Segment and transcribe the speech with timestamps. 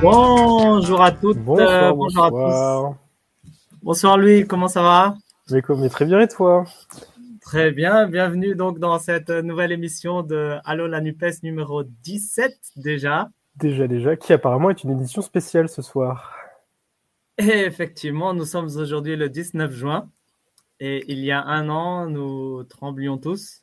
[0.00, 1.38] Bonjour à toutes.
[1.38, 2.96] Bonsoir, euh, bonjour à tous.
[3.82, 5.16] Bonsoir Louis, comment ça va?
[5.50, 6.64] Mais, mais très bien, et toi?
[7.40, 13.28] Très bien, bienvenue donc dans cette nouvelle émission de Allo la NUPES numéro 17 déjà.
[13.56, 16.36] Déjà, déjà, qui apparemment est une édition spéciale ce soir.
[17.38, 20.10] Et effectivement, nous sommes aujourd'hui le 19 juin
[20.80, 23.62] et il y a un an, nous tremblions tous.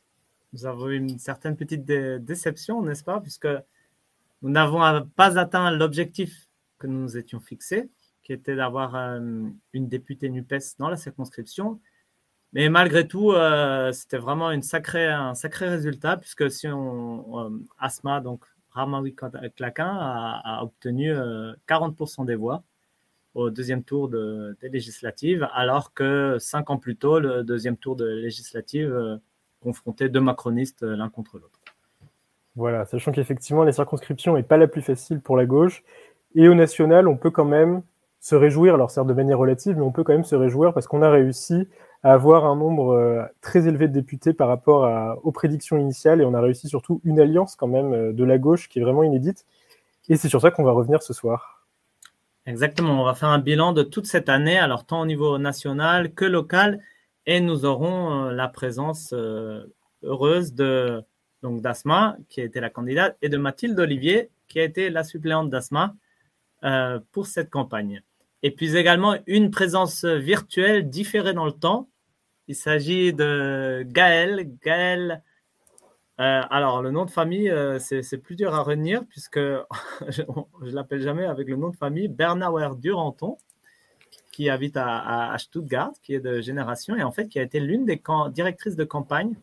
[0.52, 3.20] Nous avons eu une certaine petite dé- déception, n'est-ce pas?
[3.20, 3.48] Puisque
[4.42, 6.48] nous n'avons pas atteint l'objectif
[6.78, 7.90] que nous nous étions fixés,
[8.22, 11.80] qui était d'avoir euh, une députée NUPES dans la circonscription.
[12.52, 15.08] Mais malgré tout, euh, c'était vraiment un sacré
[15.60, 19.14] résultat, puisque si on, euh, Asma, donc Ramawi
[19.56, 22.62] Claquin, a, obtenu euh, 40% des voix
[23.34, 27.96] au deuxième tour de, des législatives, alors que cinq ans plus tôt, le deuxième tour
[27.96, 29.16] de législative euh,
[29.60, 31.55] confrontait deux macronistes l'un contre l'autre.
[32.56, 35.84] Voilà, sachant qu'effectivement, la circonscription n'est pas la plus facile pour la gauche.
[36.34, 37.82] Et au national, on peut quand même
[38.20, 40.86] se réjouir, alors certes de manière relative, mais on peut quand même se réjouir parce
[40.86, 41.68] qu'on a réussi
[42.02, 46.24] à avoir un nombre euh, très élevé de députés par rapport aux prédictions initiales et
[46.24, 49.02] on a réussi surtout une alliance quand même euh, de la gauche qui est vraiment
[49.02, 49.44] inédite.
[50.08, 51.66] Et c'est sur ça qu'on va revenir ce soir.
[52.46, 56.12] Exactement, on va faire un bilan de toute cette année, alors tant au niveau national
[56.14, 56.80] que local,
[57.26, 59.12] et nous aurons euh, la présence
[60.02, 61.04] heureuse de
[61.46, 65.48] donc d'Asma, qui été la candidate, et de Mathilde Olivier, qui a été la suppléante
[65.48, 65.94] d'Asma
[66.64, 68.02] euh, pour cette campagne.
[68.42, 71.88] Et puis également une présence virtuelle différée dans le temps.
[72.48, 74.50] Il s'agit de Gaël.
[74.64, 75.22] Gaël,
[76.20, 79.38] euh, alors le nom de famille, euh, c'est plus dur à retenir puisque
[80.08, 80.22] je,
[80.62, 83.36] je l'appelle jamais avec le nom de famille, Bernauer Duranton,
[84.32, 87.86] qui habite à, Stuttgart, qui est de génération et en fait qui a été l'une
[87.86, 88.02] des
[88.32, 89.34] directrices de campagne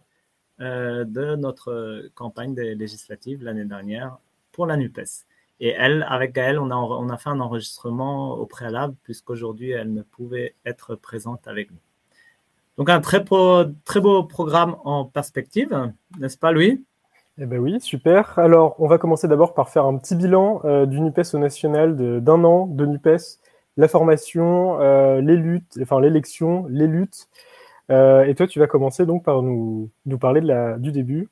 [0.59, 4.17] de notre euh, campagne des législatives l'année dernière
[4.51, 5.25] pour la NUPES.
[5.59, 9.93] Et elle, avec Gaëlle, on a, on a fait un enregistrement au préalable puisqu'aujourd'hui elle
[9.93, 11.77] ne pouvait être présente avec nous.
[12.77, 16.83] Donc un très, pro- très beau programme en perspective, n'est-ce pas Louis?
[17.39, 18.37] Eh ben oui, super.
[18.37, 22.21] Alors, on va commencer d'abord par faire un petit bilan euh, du NUPES au national
[22.21, 23.39] d'un an de NUPES,
[23.77, 27.27] la formation, euh, les luttes, enfin l'élection, les luttes.
[27.89, 31.29] Euh, et toi, tu vas commencer donc par nous, parler de la, du début.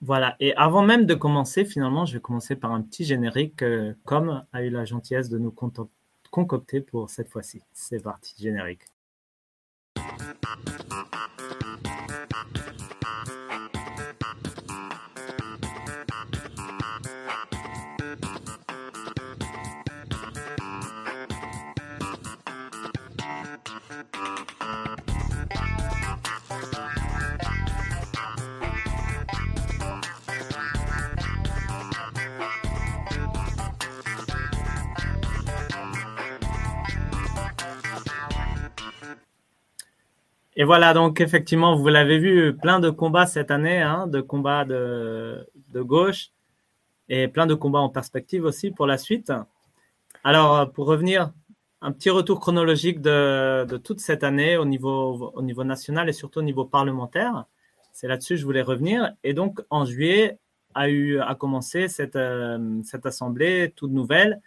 [0.00, 3.94] Voilà, et avant même de commencer, finalement, je vais commencer par un petit générique euh,
[4.04, 5.52] comme a eu la gentillesse de nous
[6.30, 7.62] concocter pour cette fois-ci.
[7.72, 8.82] C'est parti, générique.
[40.60, 44.64] Et voilà, donc effectivement, vous l'avez vu, plein de combats cette année, hein, de combats
[44.64, 46.32] de, gauche
[47.08, 49.32] et plein de combats en perspective aussi pour la suite.
[50.24, 51.32] Alors, pour revenir,
[51.80, 56.40] un petit retour chronologique de, toute cette année au niveau, au niveau national et surtout
[56.40, 57.44] au niveau parlementaire.
[57.92, 59.12] C'est là-dessus que je voulais revenir.
[59.22, 60.38] Et donc, en juillet,
[60.74, 64.40] a, eu, a commencé cette, euh, cette assemblée toute nouvelle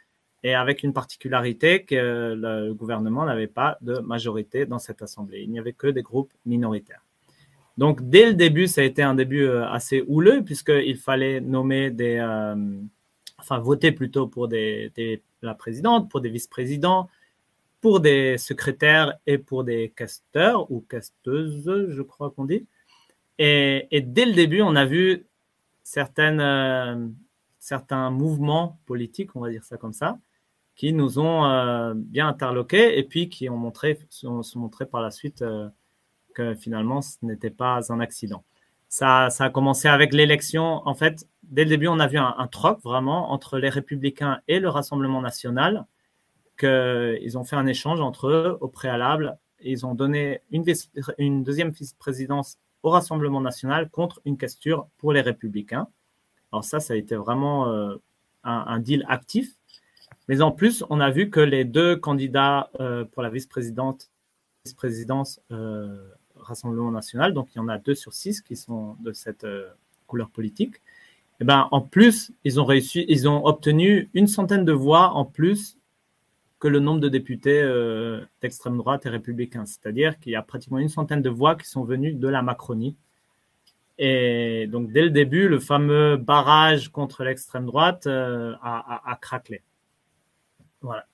[0.44, 5.42] et avec une particularité que le gouvernement n'avait pas de majorité dans cette assemblée.
[5.42, 7.06] Il n'y avait que des groupes minoritaires.
[7.78, 11.90] Donc, dès le début, ça a été un début euh, assez houleux, puisqu'il fallait nommer
[11.90, 12.18] des.
[12.18, 12.56] euh,
[13.40, 14.92] enfin, voter plutôt pour des,
[15.42, 17.10] la présidente, pour des vice-présidents,
[17.80, 22.68] pour des secrétaires et pour des casteurs ou casteuses, je crois qu'on dit.
[23.40, 25.26] Et, et dès le début, on a vu
[25.84, 27.08] certaines, euh,
[27.58, 30.20] certains mouvements politiques, on va dire ça comme ça,
[30.82, 35.00] qui nous ont euh, bien interloqués et puis qui ont montré, sont, sont montrés par
[35.00, 35.70] la suite euh,
[36.34, 38.44] que finalement ce n'était pas un accident.
[38.90, 40.82] Ça, a commencé avec l'élection.
[40.88, 44.60] En fait, dès le début, on a vu un, troc vraiment entre les Républicains et
[44.60, 45.86] le Rassemblement national.
[46.58, 49.38] Que ils ont fait un échange entre eux au préalable.
[49.64, 55.88] Ils ont donné une, deuxième vice-présidence au Rassemblement national contre une questure pour les Républicains.
[56.52, 57.98] Alors ça, ça a été vraiment euh,
[58.44, 59.56] un deal actif.
[60.32, 64.10] Mais en plus, on a vu que les deux candidats euh, pour la vice-présidente,
[64.64, 66.08] vice-présidence euh,
[66.38, 69.68] Rassemblement national, donc il y en a deux sur six qui sont de cette euh,
[70.08, 70.76] couleur politique.
[71.42, 75.26] Et ben, en plus, ils ont réussi, ils ont obtenu une centaine de voix en
[75.26, 75.78] plus
[76.62, 77.62] que le nombre de députés
[78.42, 79.66] d'extrême droite et républicains.
[79.66, 82.96] C'est-à-dire qu'il y a pratiquement une centaine de voix qui sont venues de la Macronie
[83.98, 89.62] Et donc, dès le début, le fameux barrage contre l'extrême droite a, a, a, craquelé.
[90.82, 91.06] Voilà.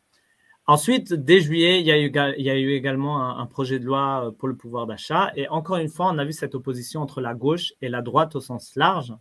[0.69, 4.86] Ensuite, dès juillet, il y a eu, également un, projet de loi pour le pouvoir
[4.86, 5.31] d'achat.
[5.38, 8.36] Et encore une fois, on a vu cette opposition entre la gauche et la droite
[8.36, 9.14] au sens large,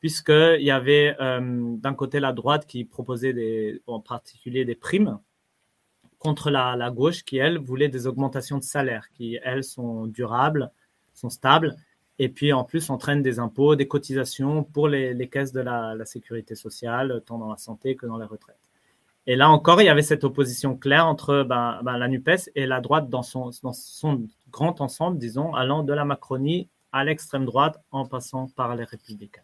[0.00, 5.20] puisqu'il y avait euh, d'un côté la droite qui proposait en particulier des primes
[6.18, 10.72] contre la, gauche qui, elle, voulait des augmentations de salaire, qui, elles, sont durables,
[11.14, 11.76] sont stables,
[12.18, 16.06] et puis en plus entraînent des impôts, des cotisations pour les, caisses de la, la
[16.06, 18.65] sécurité sociale, tant dans la santé que dans les retraites.
[19.26, 22.66] Et là encore, il y avait cette opposition claire entre ben, ben, la NUPES et
[22.66, 27.44] la droite dans son, dans son grand ensemble, disons, allant de la Macronie à l'extrême
[27.44, 29.42] droite en passant par les républicains.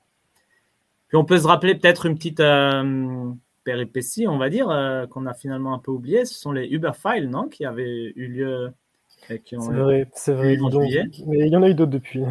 [1.09, 3.31] Puis on peut se rappeler peut-être une petite euh,
[3.65, 6.25] péripétie, on va dire, euh, qu'on a finalement un peu oublié.
[6.25, 8.73] Ce sont les Uber Files, non, qui avaient eu lieu.
[9.29, 10.57] C'est vrai, c'est vrai.
[11.27, 12.23] mais il y en a eu d'autres depuis.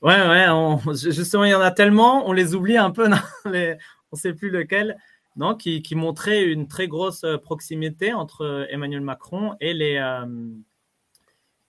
[0.00, 0.46] Ouais, ouais.
[0.48, 3.08] On, justement, il y en a tellement, on les oublie un peu.
[3.44, 3.76] les,
[4.10, 4.96] on ne sait plus lequel
[5.38, 10.26] non, qui, montrait une très grosse euh, proximité entre euh, Emmanuel Macron et, euh,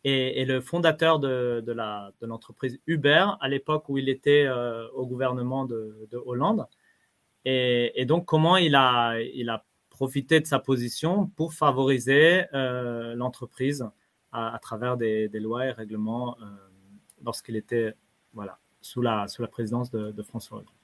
[0.04, 1.64] le fondateur de,
[2.22, 4.50] l'entreprise Uber à l'époque où il était
[4.94, 6.66] au gouvernement de, Hollande.
[7.46, 9.16] Et, donc, comment il a,
[9.90, 13.86] profité de sa position pour favoriser l'entreprise
[14.32, 16.38] à, travers des, lois et règlements
[17.24, 17.94] lorsqu'il était
[18.82, 20.79] sous, la, présidence de, de François Hollande.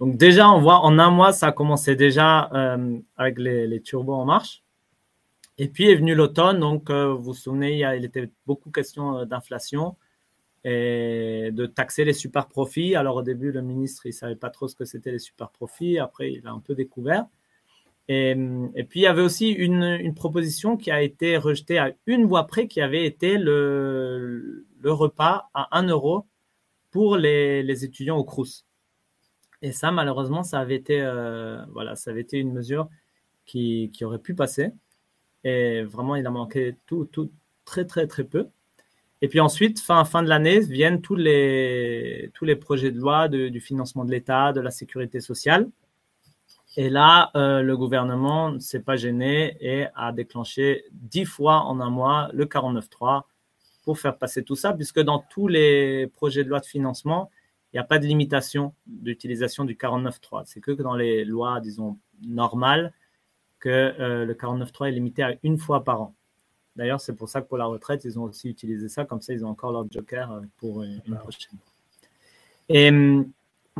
[0.00, 4.14] Donc déjà, on voit en un mois, ça a commencé déjà euh, avec les, turbos
[4.14, 4.62] en marche.
[5.58, 9.24] Et puis est venu l'automne, donc euh, vous vous souvenez, il, était beaucoup question euh,
[9.24, 9.96] d'inflation
[10.64, 12.94] et de taxer les super profits.
[12.94, 15.98] Alors au début, le ministre, il savait pas trop ce que c'était les super profits.
[15.98, 17.26] Après, il a un peu découvert.
[18.08, 18.34] Et,
[18.88, 22.68] puis il y avait aussi une, proposition qui a été rejetée à une voix près,
[22.68, 26.26] qui avait été le, le repas à 1 euro
[26.90, 28.65] pour les, les étudiants au Crous.
[29.62, 32.88] Et ça, malheureusement, ça avait été, euh, voilà, ça avait été une mesure
[33.46, 34.72] qui, qui, aurait pu passer.
[35.44, 37.30] Et vraiment, il a manqué tout, tout,
[37.64, 38.48] très, très, très peu.
[39.22, 43.28] Et puis ensuite, fin, fin de l'année, viennent tous les, tous les projets de loi
[43.28, 45.68] du financement de l'État, de la sécurité sociale.
[46.76, 51.80] Et là, euh, le gouvernement ne s'est pas gêné et a déclenché dix fois en
[51.80, 53.22] un mois le 49.3
[53.84, 57.30] pour faire passer tout ça, puisque dans tous les projets de loi de financement,
[57.76, 60.42] n'y a pas de limitation d'utilisation du 49.3.
[60.46, 62.92] C'est que dans les lois, disons, normales,
[63.58, 66.14] que euh, le 49.3 est limité à une fois par an.
[66.76, 69.04] D'ailleurs, c'est pour ça que pour la retraite, ils ont aussi utilisé ça.
[69.04, 71.58] Comme ça, ils ont encore leur joker euh, pour une, prochaine.
[72.68, 72.90] Et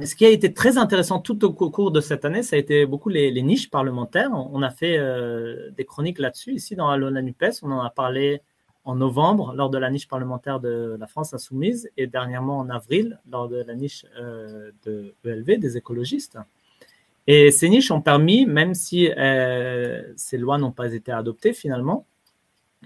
[0.04, 2.86] ce qui a été très intéressant tout au cours de cette année, ça a été
[2.86, 4.30] beaucoup les, niches parlementaires.
[4.32, 6.52] On a fait euh, des chroniques là-dessus.
[6.52, 8.42] Ici, dans Alona Nupes, on en a parlé
[8.86, 13.18] en novembre lors de la niche parlementaire de la France insoumise et dernièrement en avril
[13.30, 16.38] lors de la niche euh, de ELV des écologistes.
[17.26, 22.06] Et ces niches ont permis, même si euh, ces lois n'ont pas été adoptées finalement,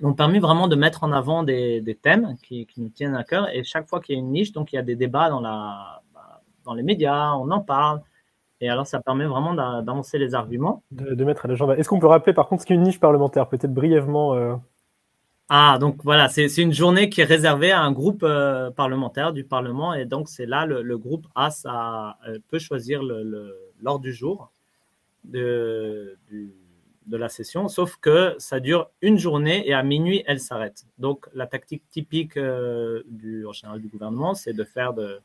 [0.02, 3.54] ont permis vraiment de mettre en avant des, thèmes qui, nous tiennent à cœur.
[3.54, 5.42] Et chaque fois qu'il y a une niche, donc il y a des débats dans,
[5.42, 6.00] la,
[6.64, 8.00] dans les médias, on en parle.
[8.62, 10.82] Et alors, ça permet vraiment d'avancer les arguments.
[10.90, 11.76] De mettre à l'agenda.
[11.76, 13.48] Est-ce qu'on peut rappeler par contre ce qu'est une niche parlementaire?
[13.48, 14.54] Peut-être brièvement euh,
[15.52, 19.42] ah, donc voilà, c'est une journée qui est réservée à un groupe euh, parlementaire du
[19.42, 21.50] Parlement et donc c'est là le, le, groupe A
[22.28, 24.52] euh, peut choisir l'ordre du jour
[25.24, 26.16] de,
[27.08, 30.84] de la session, sauf que ça dure une journée et à minuit elle s'arrête.
[30.98, 35.18] Donc la tactique typique euh, du, en général du gouvernement, c'est de faire de,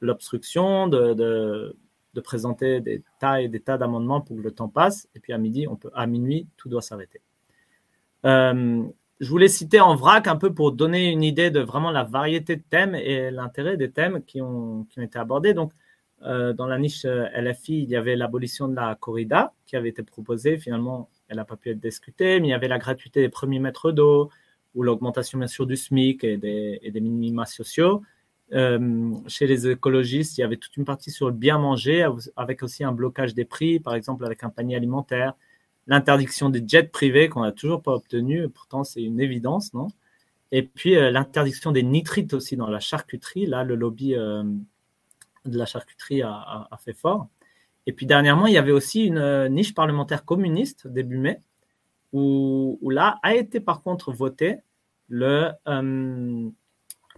[0.00, 5.08] l'obstruction, de, de, présenter des tas et des tas d'amendements pour que le temps passe
[5.14, 7.20] et puis à midi, on peut, à minuit, tout doit s'arrêter.
[9.22, 12.56] Je voulais citer en vrac un peu pour donner une idée de vraiment la variété
[12.56, 15.54] de thèmes et l'intérêt des thèmes qui ont, été abordés.
[15.54, 15.72] Donc,
[16.24, 19.90] euh, dans la niche euh, LFI, il y avait l'abolition de la corrida qui avait
[19.90, 20.58] été proposée.
[20.58, 23.60] Finalement, elle n'a pas pu être discutée, mais il y avait la gratuité des premiers
[23.60, 24.28] mètres d'eau
[24.74, 28.02] ou l'augmentation, bien sûr, du SMIC et des, et des minima sociaux.
[28.52, 32.64] Euh, chez les écologistes, il y avait toute une partie sur le bien manger, avec
[32.64, 35.34] aussi un blocage des prix, par exemple avec un panier alimentaire
[35.86, 39.88] l'interdiction des jets privés qu'on n'a toujours pas obtenu, pourtant c'est une évidence, non?
[40.52, 44.44] Et puis euh, l'interdiction des nitrites aussi dans la charcuterie, là le lobby euh,
[45.44, 47.28] de la charcuterie a, fait fort.
[47.86, 51.40] Et puis dernièrement, il y avait aussi une euh, niche parlementaire communiste début mai,
[52.12, 54.58] où, où, là a été par contre voté
[55.08, 55.50] le,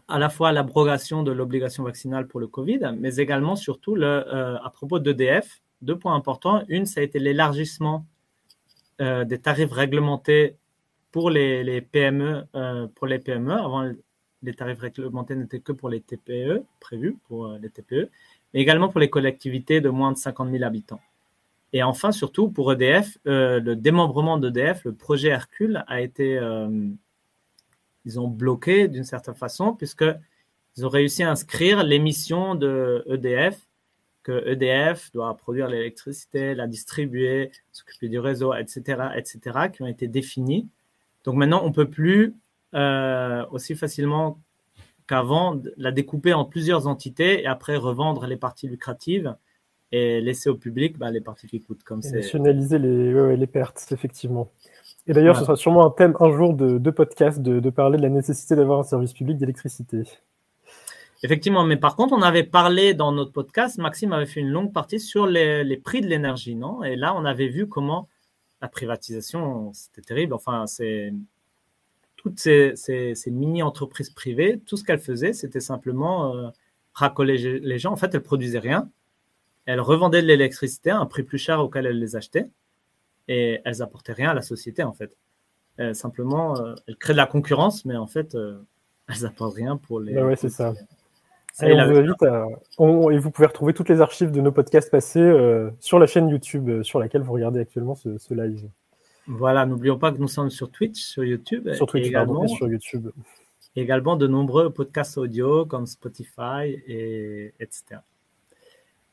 [0.08, 4.24] à la fois l'abrogation de l'obligation vaccinale pour le Covid, mais également surtout le,
[4.64, 6.64] à propos d'EDF, deux points importants.
[6.68, 8.06] Une, ça a été l'élargissement
[9.00, 10.56] euh, des tarifs réglementés
[11.12, 13.52] pour les, PME, euh, pour les PME.
[13.52, 13.92] Avant,
[14.42, 18.10] les tarifs réglementés n'étaient que pour les TPE, prévus pour les TPE,
[18.52, 21.00] mais également pour les collectivités de moins de 50 000 habitants.
[21.72, 26.38] Et enfin, surtout pour EDF, le démembrement d'EDF, le projet Hercule a été,
[28.04, 33.66] ils ont bloqué d'une certaine façon, puisqu'ils ont réussi à inscrire l'émission de EDF
[34.24, 40.08] que EDF doit produire l'électricité, la distribuer, s'occuper du réseau, etc., etc., qui ont été
[40.08, 40.68] définis.
[41.24, 42.34] Donc maintenant, on peut plus
[42.74, 44.40] euh, aussi facilement
[45.06, 49.36] qu'avant la découper en plusieurs entités et après revendre les parties lucratives
[49.92, 51.84] et laisser au public bah, les parties qui coûtent.
[51.84, 54.50] Comme nationaliser les, les pertes, effectivement.
[55.06, 57.98] Et d'ailleurs, ce sera sûrement un thème un jour de, de podcast de, de parler
[57.98, 60.04] de la nécessité d'avoir un service public d'électricité.
[61.24, 64.74] Effectivement, mais par contre, on avait parlé dans notre podcast, Maxime avait fait une longue
[64.74, 66.84] partie sur les, prix de l'énergie, non?
[66.84, 68.10] Et là, on avait vu comment
[68.60, 70.34] la privatisation, c'était terrible.
[70.34, 71.14] Enfin, c'est
[72.16, 76.50] toutes ces, mini-entreprises privées, tout ce qu'elles faisaient, c'était simplement euh,
[76.92, 77.92] racoler les gens.
[77.92, 78.90] En fait, elles produisaient rien.
[79.64, 82.50] Elles revendaient de l'électricité à un prix plus cher auquel elles les achetaient.
[83.28, 85.16] Et elles apportaient rien à la société, en fait.
[85.94, 88.58] simplement, euh, elles créent de la concurrence, mais en fait, euh,
[89.08, 90.22] elles n'apportent rien pour les.
[90.22, 90.74] Ouais, c'est ça.
[91.62, 96.06] Et, et vous pouvez retrouver toutes les archives de nos podcasts passés euh, sur la
[96.06, 98.68] chaîne YouTube euh, sur laquelle vous regardez actuellement ce, live.
[99.28, 101.72] Voilà, n'oublions pas que nous sommes sur Twitch, sur YouTube.
[101.74, 103.10] Sur Twitch, également, sur YouTube.
[103.76, 108.00] Également de nombreux podcasts audio comme Spotify, et, etc.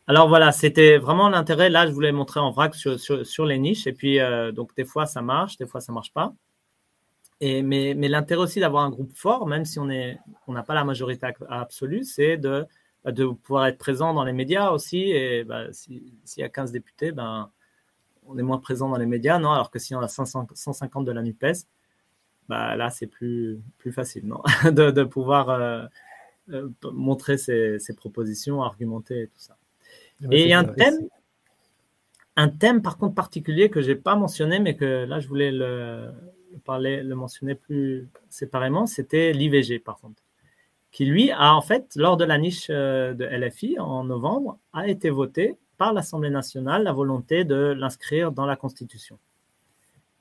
[0.07, 1.69] Alors voilà, c'était vraiment l'intérêt.
[1.69, 3.85] Là, je voulais montrer en vrac sur, sur, les niches.
[3.85, 6.33] Et puis, euh, donc, des fois, ça marche, des fois, ça marche pas
[7.41, 10.13] mais, l'intérêt aussi d'avoir un groupe fort, même si on n'a
[10.47, 12.65] on pas la majorité absolue, c'est de,
[13.03, 15.09] bah, de pouvoir être présent dans les médias aussi.
[15.09, 17.49] Et bah, s'il y a 15 députés, ben,
[18.27, 19.51] on est moins présent dans les médias, non?
[19.51, 21.65] Alors que si on a 150 de la NUPES,
[22.47, 24.41] bah, là, c'est plus, plus facile non?
[24.71, 25.85] De, pouvoir euh,
[26.51, 29.57] euh, montrer ses, propositions, argumenter et tout ça.
[30.29, 31.07] Et il y a un thème,
[32.35, 35.51] un thème par contre particulier que je n'ai pas mentionné, mais que là, je voulais
[35.51, 36.11] le,
[36.67, 40.21] le mentionner plus séparément, c'était l'IVG, par contre,
[40.91, 44.87] qui lui a en fait, lors de la niche euh, de LFI en novembre, a
[44.87, 49.17] été voté par l'Assemblée nationale la volonté de l'inscrire dans la Constitution.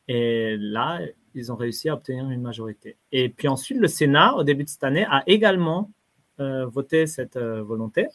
[0.09, 1.01] Et là,
[1.35, 2.97] ils ont réussi à obtenir une majorité.
[3.13, 5.91] Et puis ensuite, le Sénat, au début de cette année, a également
[6.41, 8.09] euh, voté cette euh, volonté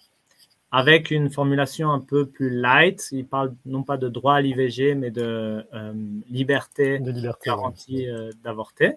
[0.72, 3.08] avec une formulation un peu plus light.
[3.12, 5.94] Il parle non pas de droit à l'IVG, mais de euh,
[6.30, 8.96] liberté, de liberté garantie euh, d'avorter.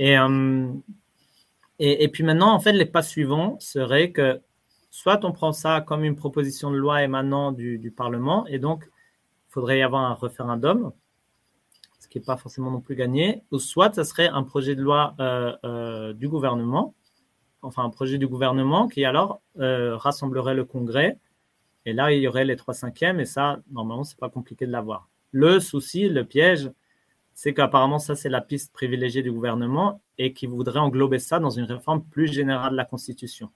[0.00, 0.72] Euh,
[1.78, 4.40] et, et, puis maintenant, en fait, les pas suivants seraient que
[4.90, 8.84] soit on prend ça comme une proposition de loi émanant du, du Parlement, et donc
[8.88, 10.92] il faudrait y avoir un référendum,
[12.00, 14.82] ce qui n'est pas forcément non plus gagné, ou soit ça serait un projet de
[14.82, 15.14] loi
[16.14, 16.94] du gouvernement
[17.62, 21.18] enfin un projet du gouvernement qui alors euh, rassemblerait le Congrès.
[21.86, 24.72] Et là, il y aurait les trois cinquièmes, et ça, normalement, c'est pas compliqué de
[24.72, 25.08] l'avoir.
[25.32, 26.70] Le souci, le piège,
[27.32, 31.50] c'est qu'apparemment, ça, c'est la piste privilégiée du gouvernement et qui voudrait englober ça dans
[31.50, 33.50] une réforme plus générale de la Constitution.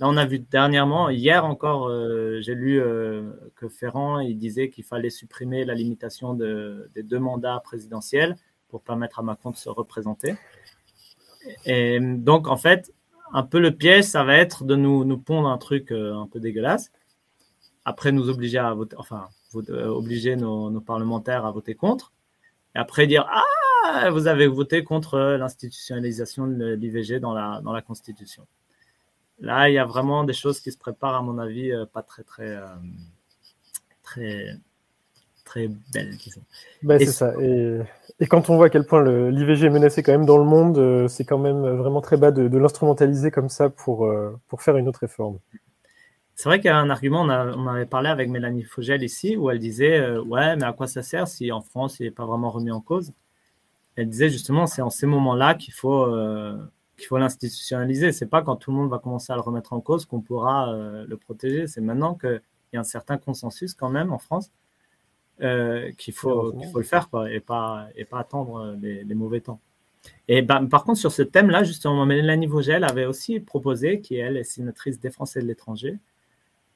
[0.00, 4.68] Là, on a vu dernièrement, hier encore, euh, j'ai lu euh, que Ferrand, il disait
[4.70, 8.36] qu'il fallait supprimer la limitation de, des deux mandats présidentiels
[8.68, 10.34] pour permettre à Macron de se représenter.
[11.66, 12.92] Et donc, en fait,
[13.32, 16.26] un peu le piège, ça va être de nous, nous pondre un truc euh, un
[16.26, 16.92] peu dégueulasse.
[17.84, 22.12] Après, nous obliger à voter, enfin, euh, obliger nos, parlementaires à voter contre.
[22.74, 27.82] Et après dire, ah, vous avez voté contre l'institutionnalisation de l'IVG dans la, dans la
[27.82, 28.46] Constitution.
[29.40, 32.02] Là, il y a vraiment des choses qui se préparent, à mon avis, euh, pas
[32.02, 32.56] très, très,
[34.02, 34.56] très,
[35.52, 36.42] très belles, disons.
[36.82, 37.34] Bah, c'est ça.
[37.40, 37.80] Et
[38.22, 40.78] et quand on voit à quel point l'IVG est menacé quand même dans le monde,
[40.78, 44.76] euh, c'est quand même vraiment très bas de, l'instrumentaliser comme ça pour, euh, pour faire
[44.76, 45.40] une autre réforme.
[46.36, 49.50] C'est vrai qu'il y a un argument, on, avait parlé avec Mélanie Fogel ici, où
[49.50, 52.24] elle disait euh, Ouais, mais à quoi ça sert si en France il n'est pas
[52.24, 53.12] vraiment remis en cause?
[53.96, 56.06] Elle disait justement c'est en ces moments-là qu'il faut
[56.96, 58.12] qu'il faut l'institutionnaliser.
[58.12, 60.72] C'est pas quand tout le monde va commencer à le remettre en cause qu'on pourra
[60.72, 61.66] le protéger.
[61.66, 62.40] C'est maintenant qu'il
[62.72, 64.50] y a un certain consensus quand même en France
[65.40, 69.60] euh, qu'il faut, faut le faire quoi, et, pas, et pas attendre les, mauvais temps.
[70.28, 74.36] Et ben, par contre, sur ce thème-là, justement, Mélanie Vogel avait aussi proposé, qui elle
[74.36, 75.98] est sénatrice des Français de l'étranger,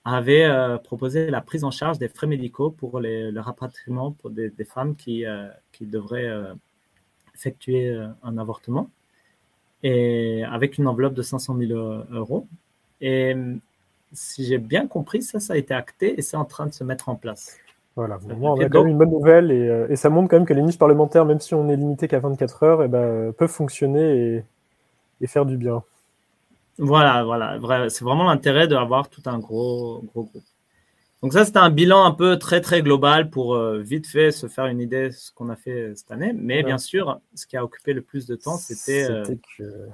[0.04, 4.30] avait euh, proposé la prise en charge des frais médicaux pour les, le rapatriement pour
[4.30, 6.30] des, des femmes qui, euh, qui devraient
[7.34, 8.90] effectuer un avortement,
[9.82, 11.72] et avec une enveloppe de 500 000
[12.10, 12.48] euros.
[13.00, 13.36] Et
[14.12, 16.84] si j'ai bien compris, ça, ça a été acté et c'est en train de se
[16.84, 17.58] mettre en place.
[17.96, 20.52] Voilà, on a quand même une bonne nouvelle euh, et, ça montre quand même que
[20.52, 23.50] les niches parlementaires, même si on est limité qu'à 24 heures, et eh ben, peuvent
[23.50, 24.44] fonctionner
[25.22, 25.82] et faire du bien.
[26.78, 27.88] Voilà, voilà.
[27.88, 30.44] C'est vraiment l'intérêt d'avoir tout un gros, gros groupe.
[31.22, 34.46] Donc ça, c'était un bilan un peu très, très global pour euh, vite fait se
[34.46, 36.32] faire une idée de ce qu'on a fait cette année.
[36.34, 38.58] Mais bien sûr, ce qui a occupé le plus de temps,
[38.90, 39.24] euh,
[39.56, 39.88] que...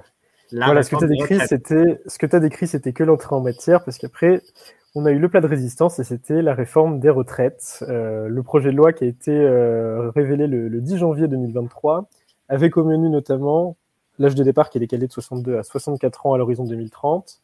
[0.51, 4.41] voilà, c'était ce que tu as décrit, c'était que l'entrée en matière, parce qu'après,
[4.95, 7.83] on a eu le plat de résistance et c'était la réforme des retraites.
[7.87, 9.31] Euh, le projet de loi qui a été
[10.15, 12.07] révélé le, le, 10 janvier 2023
[12.49, 13.75] avait comme menu notamment
[14.19, 17.41] l'âge de départ qui est décalé de 62 à 64 ans à l'horizon 2030,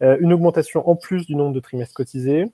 [0.00, 2.50] une augmentation en plus du nombre de trimestres cotisés,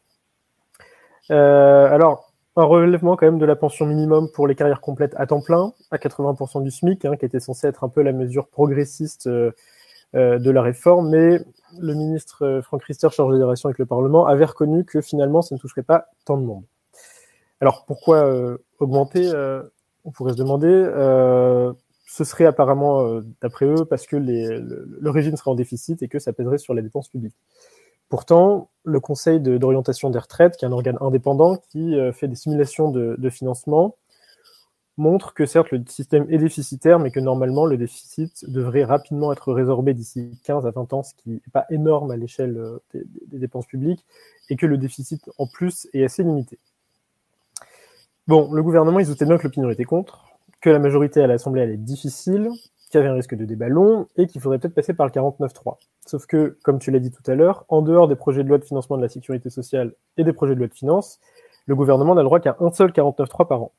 [1.31, 5.27] euh, alors, un relèvement quand même de la pension minimum pour les carrières complètes à
[5.27, 8.49] temps plein, à 80% du SMIC, hein, qui était censé être un peu la mesure
[8.49, 9.53] progressiste euh,
[10.15, 11.41] euh, de la réforme, mais
[11.81, 15.55] le ministre Franck Rister, chargé des relations avec le Parlement, avait reconnu que finalement, ça
[15.55, 16.65] ne toucherait pas tant de monde.
[17.61, 18.29] Alors, pourquoi
[18.79, 19.31] augmenter
[20.05, 20.69] On pourrait se demander.
[22.07, 26.33] ce serait apparemment, d'après eux, parce que le, régime serait en déficit et que ça
[26.33, 27.37] pèserait sur les dépenses publiques.
[28.09, 32.37] Pourtant, le Conseil d'orientation des retraites, qui est un organe indépendant qui euh, fait des
[32.37, 33.97] simulations de, financement,
[34.97, 39.53] montre que certes le système est déficitaire, mais que normalement le déficit devrait rapidement être
[39.53, 43.39] résorbé d'ici 15 à 20 ans, ce qui n'est pas énorme à l'échelle euh, des,
[43.39, 44.05] dépenses publiques,
[44.51, 46.59] et que le déficit en plus est assez limité.
[48.27, 50.25] Bon, le gouvernement, il doutait bien que l'opinion était contre,
[50.61, 52.49] que la majorité à l'Assemblée allait être difficile,
[52.91, 55.13] qu'il y avait un risque de débat long, et qu'il faudrait peut-être passer par le
[55.13, 55.77] 49.3.
[56.07, 58.59] Sauf que, comme tu l'as dit tout à l'heure, en dehors des projets de loi
[58.59, 61.19] de financement de la sécurité sociale et des projets de loi de finances,
[61.67, 63.73] le gouvernement n'a le droit qu'à un seul 49.3 par an.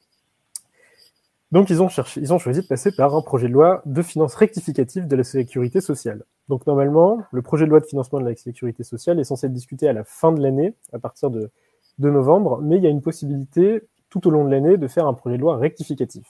[1.51, 5.15] Donc ils ont, choisi de passer par un projet de loi de finances rectificative de
[5.15, 6.23] la sécurité sociale.
[6.49, 9.53] Donc normalement, le projet de loi de financement de la sécurité sociale est censé être
[9.53, 11.51] discuté à la fin de l'année, à partir de,
[11.99, 15.13] novembre, mais il y a une possibilité tout au long de l'année de faire un
[15.13, 16.25] projet de loi rectificatif.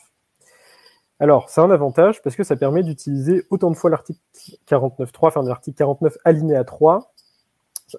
[1.19, 4.19] Alors, c'est un avantage parce que ça permet d'utiliser autant de fois l'article
[4.67, 7.13] 49.3, enfin l'article 49 alinéa 3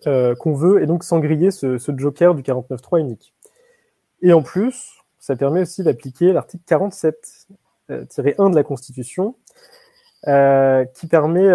[0.07, 3.35] euh, qu'on veut, et donc sans griller ce, joker du 49.3 unique.
[4.21, 4.96] Et en plus,
[5.27, 7.15] ça permet aussi d'appliquer l'article 47-1
[7.91, 8.05] euh,
[8.51, 9.35] de la Constitution,
[10.27, 11.49] euh, qui permet,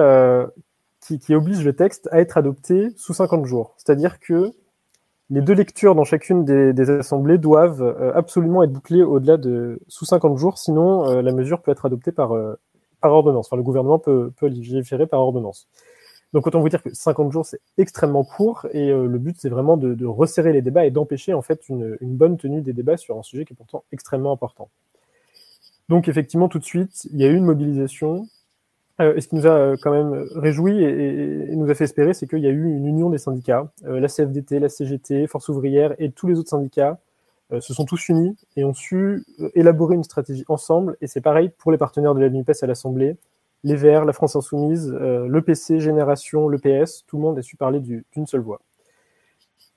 [1.02, 3.74] qui, qui, oblige le texte à être adopté sous 50 jours.
[3.78, 4.54] C'est-à-dire que
[5.32, 10.04] les deux lectures dans chacune des, assemblées doivent euh, absolument être bouclées au-delà de sous
[10.04, 12.60] 50 jours, sinon euh, la mesure peut être adoptée par, euh,
[13.00, 13.48] par ordonnance.
[13.48, 15.70] Enfin, le gouvernement peut, peut légiférer par ordonnance.
[16.34, 19.76] Donc autant vous dire que 50 jours, c'est extrêmement court et le but, c'est vraiment
[19.76, 23.24] de, resserrer les débats et d'empêcher en fait une, bonne tenue des débats sur un
[23.24, 24.70] sujet qui est pourtant extrêmement important.
[25.90, 28.28] Donc effectivement, tout de suite, il y a eu une mobilisation
[29.02, 32.14] euh, et ce qui nous a euh, quand même réjoui et, nous a fait espérer,
[32.14, 33.72] c'est qu'il y a eu une union des syndicats.
[33.86, 37.00] Euh, la CFDT, la CGT, Force ouvrière et tous les autres syndicats
[37.60, 40.96] se sont tous unis et ont su élaborer une stratégie ensemble.
[41.02, 43.18] Et c'est pareil pour les partenaires de la NUPES à l'Assemblée,
[43.64, 47.56] les Verts, la France Insoumise, le PC, Génération, le PS, tout le monde a su
[47.58, 48.62] parler d'une seule voix.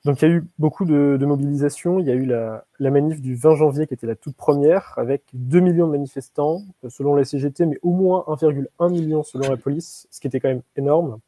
[0.04, 1.98] Donc il y a eu beaucoup de, mobilisation.
[1.98, 4.92] Il y a eu la, la, manif du 20 janvier qui était la toute première,
[4.98, 9.48] avec 2 millions de manifestants, euh, selon la CGT, mais au moins 1,1 million selon
[9.48, 11.20] la police, ce qui était quand même énorme.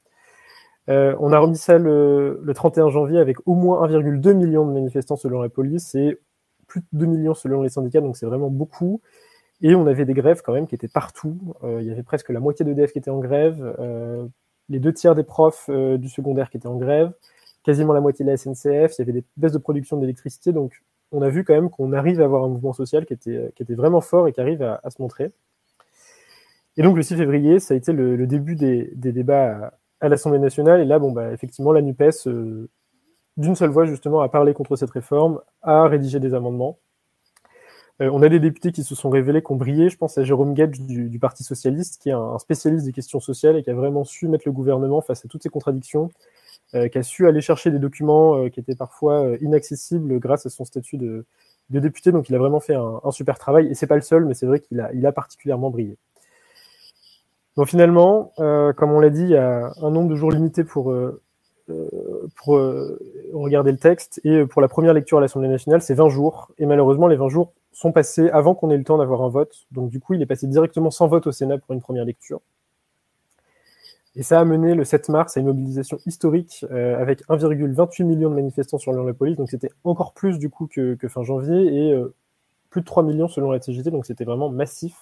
[0.88, 4.73] Euh, on a remis ça le, le 31 janvier avec au moins 1,2 million de
[4.73, 6.21] manifestants selon la police et
[6.69, 9.01] plus de 2 millions selon les syndicats, donc c'est vraiment beaucoup.
[9.62, 11.38] Et on avait des grèves quand même qui étaient partout.
[11.64, 14.27] Euh, il y avait presque la moitié d'EDF qui était en grève, euh,
[14.69, 17.12] les deux tiers des profs euh, du secondaire qui étaient en grève
[17.66, 20.85] quasiment la moitié de la SNCF, il y avait des baisses de production d'électricité, donc
[21.11, 24.01] on a vu quand même qu'on arrive à avoir un mouvement social qui était, vraiment
[24.01, 25.33] fort et qui arrive à, se montrer.
[26.77, 30.81] Et donc le 6 février, ça a été le, début des, débats à, l'Assemblée nationale,
[30.81, 32.29] et là, bon, bah, effectivement, la NUPES,
[33.37, 36.79] d'une seule voix, justement, a parlé contre cette réforme, a rédigé des amendements.
[38.03, 39.89] Euh, on a des députés qui se sont révélés, qui ont brillé.
[39.89, 43.57] Je pense à Jérôme Gage du, Parti Socialiste, qui est un, spécialiste des questions sociales
[43.57, 46.11] et qui a vraiment su mettre le gouvernement face à toutes ces contradictions
[46.75, 50.51] euh, qui a su aller chercher des documents euh, qui étaient parfois inaccessibles grâce à
[50.51, 51.25] son statut de,
[51.71, 52.13] député.
[52.13, 53.69] Donc il a vraiment fait un, super travail.
[53.69, 55.97] Et c'est pas le seul, mais c'est vrai qu'il a, particulièrement brillé.
[57.57, 60.95] Donc finalement, comme on l'a dit, il y a un nombre de jours limité pour,
[61.67, 62.61] pour
[63.33, 64.21] regarder le texte.
[64.25, 66.53] Et pour la première lecture à l'Assemblée nationale, c'est 20 jours.
[66.59, 69.67] Et malheureusement, les 20 jours sont passés avant qu'on ait le temps d'avoir un vote.
[69.71, 72.41] Donc du coup, il est passé directement sans vote au Sénat pour une première lecture.
[74.15, 78.31] Et ça a mené le 7 mars à une mobilisation historique euh, avec 1,28 million
[78.31, 79.37] de manifestants sur la police.
[79.37, 82.15] Donc c'était encore plus du coup que, fin janvier et euh,
[82.71, 83.91] plus de 3 millions selon la CGT.
[83.91, 84.97] Donc c'était vraiment massif.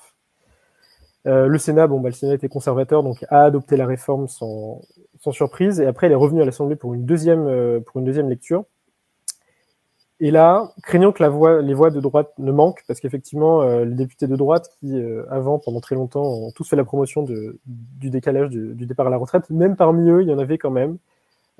[1.28, 4.80] Euh, le Sénat, bon, bah, le Sénat était conservateur, donc a adopté la réforme sans,
[5.30, 5.78] surprise.
[5.78, 7.48] Et après, elle est revenue à l'Assemblée pour une deuxième
[8.28, 8.64] lecture.
[10.24, 14.26] Et là, craignant que les voix de droite ne manquent, parce qu'effectivement, euh, les députés
[14.26, 18.48] de droite qui, euh, avant, pendant très longtemps, ont tous fait la promotion du décalage
[18.48, 20.96] du, départ à la retraite, même parmi eux, il y en avait quand même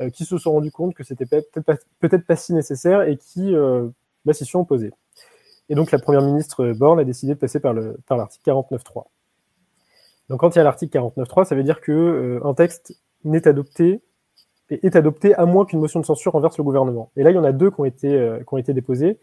[0.00, 3.54] euh, qui se sont rendus compte que c'était peut-être pas, si nécessaire et qui
[4.24, 4.94] bah, s'y sont opposés.
[5.68, 9.04] Et donc, la première ministre Borne a décidé de passer par l'article par 49.3.
[10.30, 14.00] Donc, quand il y a l'article 49.3, ça veut dire que un texte n'est adopté
[14.70, 17.10] est adopté à moins qu'une motion de censure renverse le gouvernement.
[17.16, 19.18] Et là, il y en a deux qui ont été, euh, qui ont été déposées.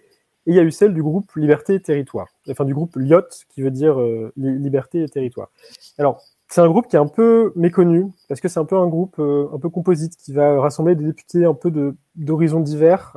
[0.47, 3.27] Et il y a eu celle du groupe Liberté et Territoire, enfin du groupe LIOT,
[3.49, 5.51] qui veut dire euh, Liberté et Territoire.
[5.99, 8.88] Alors, c'est un groupe qui est un peu méconnu, parce que c'est un peu un
[8.88, 11.71] groupe euh, un peu composite, qui va rassembler des députés un peu
[12.15, 13.15] d'horizons divers,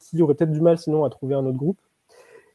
[0.00, 1.78] qui auraient peut-être du mal sinon à trouver un autre groupe.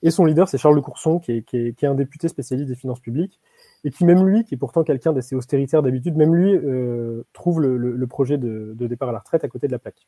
[0.02, 2.28] Et son leader, c'est Charles Le Courson, qui est, qui, est, qui est un député
[2.28, 3.40] spécialiste des finances publiques,
[3.84, 7.62] et qui même lui, qui est pourtant quelqu'un d'assez austéritaire d'habitude, même lui euh, trouve
[7.62, 10.08] le, projet de, départ à la retraite à côté de la plaque.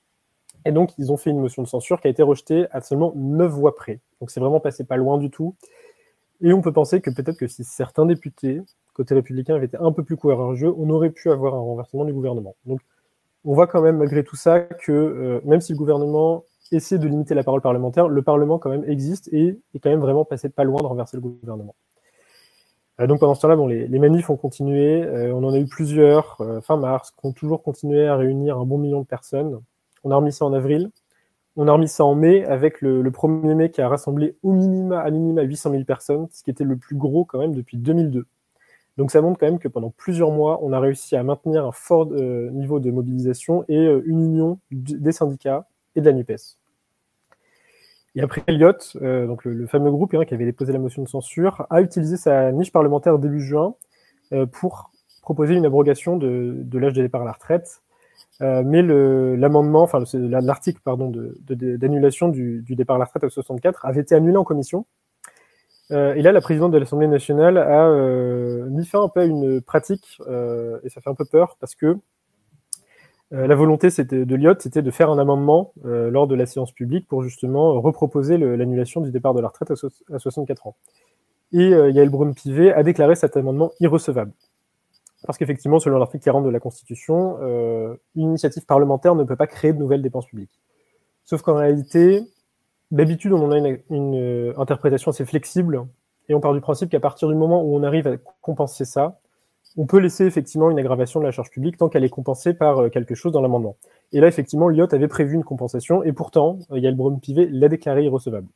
[0.66, 3.14] Et donc, ils ont fait une motion de censure qui a été rejetée à seulement
[3.16, 4.00] 9 voix près.
[4.20, 5.56] Donc, c'est vraiment passé pas loin du tout.
[6.42, 8.62] Et on peut penser que peut-être que si certains députés,
[8.94, 12.14] côté républicain, avaient été un peu plus courageux, on aurait pu avoir un renversement du
[12.14, 12.56] gouvernement.
[12.66, 12.82] Donc,
[13.46, 17.08] on voit quand même, malgré tout ça, que euh, même si le gouvernement essaie de
[17.08, 20.50] limiter la parole parlementaire, le Parlement quand même existe et est quand même vraiment passé
[20.50, 21.76] pas loin de renverser le gouvernement.
[23.00, 25.04] Euh, donc pendant ce temps-là, bon, les, manifs ont continué.
[25.04, 28.58] Euh, on en a eu plusieurs euh, fin mars, qui ont toujours continué à réunir
[28.58, 29.60] un bon million de personnes.
[30.04, 30.92] On a remis ça en avril.
[31.56, 34.54] On a remis ça en mai avec le, le 1er mai qui a rassemblé au
[34.54, 37.78] minima, à minima 800 000 personnes, ce qui était le plus gros quand même depuis
[37.78, 38.26] 2002.
[38.98, 41.72] Donc ça montre quand même que pendant plusieurs mois, on a réussi à maintenir un
[41.72, 46.59] fort niveau de mobilisation et une union des syndicats et de la NUPES.
[48.16, 51.08] Et après, Elliott, euh, donc le, fameux groupe hein, qui avait déposé la motion de
[51.08, 53.76] censure, a utilisé sa niche parlementaire début juin
[54.34, 54.92] euh, pour
[55.22, 57.82] proposer une abrogation de, de l'âge de départ à la retraite.
[58.42, 60.80] Euh, mais l'amendement, enfin l'article
[61.50, 64.86] d'annulation du, du, départ à la retraite à 64 avait été annulé en commission.
[65.92, 67.90] Et là, la présidente de l'Assemblée nationale a
[68.70, 70.20] mis fin un peu à une pratique,
[70.84, 71.98] et ça fait un peu peur parce que
[73.32, 77.08] la volonté de Lyot, c'était de faire un amendement euh, lors de la séance publique
[77.08, 80.76] pour justement reproposer l'annulation du départ de la retraite à, 64 ans.
[81.52, 84.32] Et euh, Yael Braun-Pivet a déclaré cet amendement irrecevable.
[85.26, 89.48] Parce qu'effectivement, selon l'article 40 de la Constitution, euh, une initiative parlementaire ne peut pas
[89.48, 90.60] créer de nouvelles dépenses publiques.
[91.24, 92.24] Sauf qu'en réalité,
[92.90, 93.58] d'habitude, on a
[93.90, 95.86] une interprétation assez flexible,
[96.30, 99.20] et on part du principe qu'à partir du moment où on arrive à compenser ça,
[99.78, 102.80] on peut laisser effectivement une aggravation de la charge publique tant qu'elle est compensée par
[102.80, 103.78] euh, quelque chose dans l'amendement.
[104.12, 108.04] Et là, effectivement, Lyot avait prévu une compensation, et pourtant, euh, Yael Braun-Pivet l'a déclaré
[108.04, 108.48] irrecevable.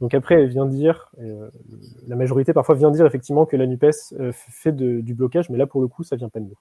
[0.00, 1.48] Donc après, elle vient dire, euh,
[2.08, 5.80] la majorité parfois vient dire effectivement que la NUPES fait du blocage, mais là, pour
[5.80, 6.58] le coup, ça vient pas de nous.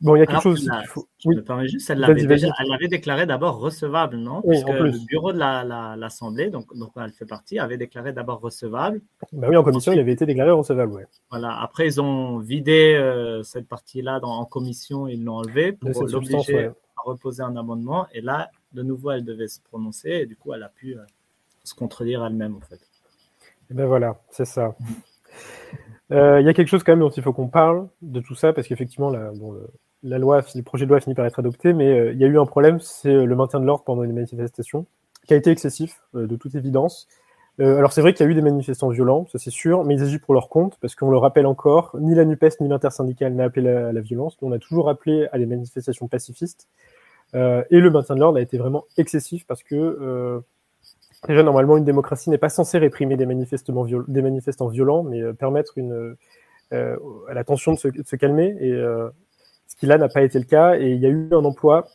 [0.00, 1.08] Bon, il y a quelque chose faut.
[1.18, 4.40] Je me permets juste, elle l'avait déclaré d'abord recevable, non?
[4.44, 8.12] Oui, Parce que le bureau de l'Assemblée, la, donc, donc elle fait partie, avait déclaré
[8.12, 9.00] d'abord recevable.
[9.32, 11.06] Bah oui, en commission, il avait été déclaré recevable, ouais.
[11.30, 11.60] Voilà.
[11.60, 17.02] Après, ils ont vidé euh, cette partie-là en commission, ils l'ont enlevé pour l'obliger à
[17.04, 18.06] reposer un amendement.
[18.12, 21.02] Et là, de nouveau, elle devait se prononcer et du coup, elle a pu euh,
[21.62, 22.80] se contredire elle-même, en fait.
[23.70, 24.74] Et ben voilà, c'est ça.
[26.14, 28.36] Euh, il y a quelque chose quand même dont il faut qu'on parle de tout
[28.36, 29.32] ça, parce qu'effectivement, la,
[30.02, 32.28] le, loi, le projet de loi finit par être adopté, mais euh, il y a
[32.28, 34.86] eu un problème, c'est euh, le maintien de l'ordre pendant les manifestations,
[35.26, 37.08] qui a été excessif, de toute évidence.
[37.58, 40.02] alors c'est vrai qu'il y a eu des manifestants violents, ça c'est sûr, mais ils
[40.02, 43.44] agissent pour leur compte, parce qu'on le rappelle encore, ni la NUPES ni l'intersyndicale n'a
[43.44, 46.68] appelé à la violence, on a toujours appelé à des manifestations pacifistes,
[47.32, 50.42] et le maintien de l'ordre a été vraiment excessif, parce que
[51.28, 56.16] Déjà, normalement, une démocratie n'est pas censée réprimer des, manifestants violents, mais euh, permettre euh,
[57.28, 58.56] à la tension de se, calmer.
[58.60, 59.08] Et euh,
[59.66, 60.76] ce qui là n'a pas été le cas.
[60.78, 61.86] Et il y a eu un emploi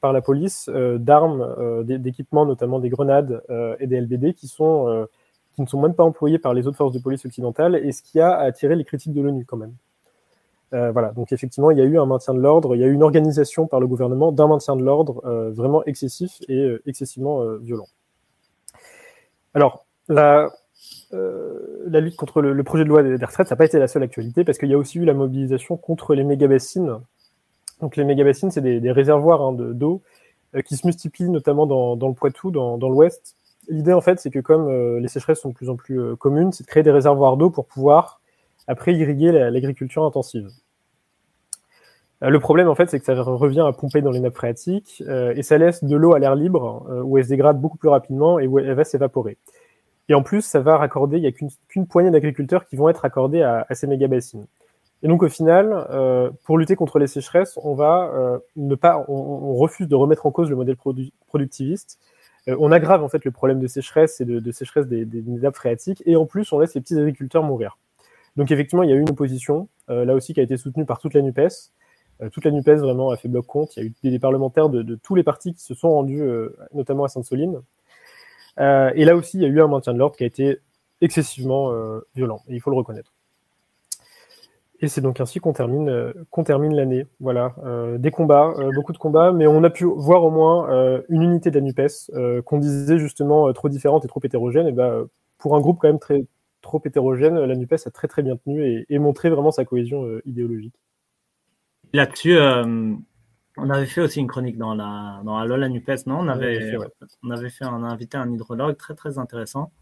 [0.00, 3.42] par la police d'armes, d'équipements, notamment des grenades
[3.80, 5.08] et des LBD, qui sont
[5.54, 8.02] qui ne sont même pas employés par les autres forces de police occidentales, et ce
[8.02, 9.74] qui a attiré les critiques de l'ONU quand même.
[10.70, 12.92] Voilà, donc effectivement, il y a eu un maintien de l'ordre, il y a eu
[12.92, 17.86] une organisation par le gouvernement d'un maintien de l'ordre vraiment excessif et excessivement violent.
[19.54, 20.50] Alors, la,
[21.12, 23.88] euh, la lutte contre le, projet de loi des, retraites, ça n'a pas été la
[23.88, 26.98] seule actualité, parce qu'il y a aussi eu la mobilisation contre les méga-bassines.
[27.80, 30.02] Donc les méga-bassines, c'est des, réservoirs hein, d'eau
[30.52, 33.36] de, euh, qui se multiplient notamment dans, le Poitou, dans, l'Ouest.
[33.68, 36.52] L'idée, en fait, c'est que comme euh, les sécheresses sont de plus en plus communes,
[36.52, 38.20] c'est de créer des réservoirs d'eau pour pouvoir,
[38.66, 40.50] après, irriguer l'agriculture intensive.
[42.24, 45.02] Euh, le problème, en fait, c'est que ça revient à pomper dans les nappes phréatiques
[45.06, 47.78] euh, et ça laisse de l'eau à l'air libre euh, où elle se dégrade beaucoup
[47.78, 49.36] plus rapidement et où elle va s'évaporer.
[50.08, 52.88] Et en plus, ça va raccorder, il n'y a qu'une qu poignée d'agriculteurs qui vont
[52.88, 54.46] être raccordés à, ces méga-bassines.
[55.02, 55.86] Et donc, au final,
[56.44, 60.50] pour lutter contre les sécheresses, on va ne pas, on, refuse de remettre en cause
[60.50, 61.98] le modèle produ productiviste
[62.46, 66.02] on aggrave en fait le problème de sécheresse et de, sécheresse des, des, nappes phréatiques,
[66.04, 67.78] et en plus on laisse les petits agriculteurs mourir.
[68.36, 70.98] Donc effectivement, il y a eu une opposition, là aussi qui a été soutenue par
[70.98, 71.70] toute la Nupes.
[72.32, 73.72] Toute la Nupes vraiment a fait bloc contre.
[73.76, 76.22] Il y a eu des, parlementaires de, tous les partis qui se sont rendus,
[76.72, 77.60] notamment à Sainte-Soline.
[78.58, 80.58] et là aussi, il y a eu un maintien de l'ordre qui a été
[81.00, 81.72] excessivement
[82.14, 83.12] violent, et il faut le reconnaître.
[84.84, 86.12] Et c'est donc ainsi qu'on termine, euh,
[86.70, 87.06] l'année.
[87.20, 90.68] Voilà, euh, des combats, euh, beaucoup de combats, mais on a pu voir au moins
[91.08, 94.66] une unité de la Nupes qu'on disait justement trop différente et trop hétérogène.
[94.66, 95.06] Et ben,
[95.38, 96.26] pour un groupe quand même très
[96.60, 100.74] trop hétérogène, la Nupes a très très bien tenu et, montré vraiment sa cohésion idéologique.
[101.94, 102.38] Là-dessus,
[103.56, 106.18] on avait fait aussi une chronique dans la dans la LOL Nupes, non?
[106.18, 106.76] On avait,
[107.22, 109.72] on avait fait, on a invité un hydrologue très très intéressant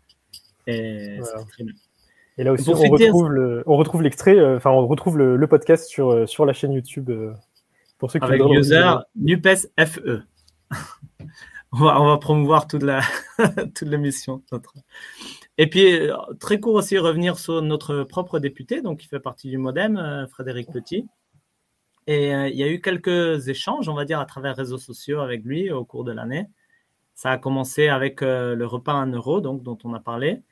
[0.66, 1.74] et c'était très bien.
[2.38, 5.86] Et là aussi, on retrouve, le, on retrouve l'extrait, euh, enfin, on retrouve le, podcast
[5.86, 7.32] sur, euh, sur la chaîne YouTube euh,
[7.98, 10.22] pour ceux qui Avec user NUPES FE.
[11.72, 13.02] on, va, on va promouvoir toute la
[13.74, 14.42] toute l'émission.
[15.58, 16.08] Et puis,
[16.40, 20.72] très court aussi, revenir sur notre propre député, donc qui fait partie du Modem, Frédéric
[20.72, 21.06] Petit.
[22.06, 25.44] Et il y a eu quelques échanges, on va dire, à travers réseaux sociaux avec
[25.44, 26.46] lui au cours de l'année.
[27.14, 30.42] Ça a commencé avec le repas à un euro, donc, dont on a parlé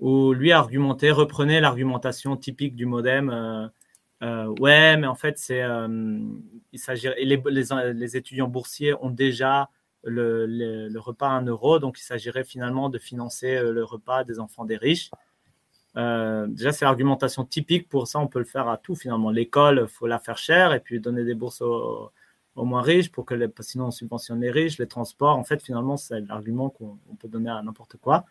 [0.00, 3.30] où lui argumentait, reprenait l'argumentation typique du modem.
[3.30, 3.68] Euh,
[4.22, 6.18] euh, ouais, mais en fait, c'est, euh,
[6.72, 7.42] il s'agirait, les,
[7.94, 9.70] les, étudiants boursiers ont déjà
[10.02, 14.38] le, le, repas à 1 euro, donc il s'agirait finalement de financer le repas des
[14.38, 15.10] enfants des riches.
[15.96, 17.88] Déjà, c'est l'argumentation typique.
[17.88, 19.30] Pour ça, on peut le faire à tout finalement.
[19.30, 22.12] L'école, faut la faire chère et puis donner des bourses aux,
[22.54, 24.78] moins riches pour que les, sinon on subventionne les riches.
[24.78, 28.26] Les transports, en fait, finalement, c'est l'argument qu'on peut donner à n'importe quoi.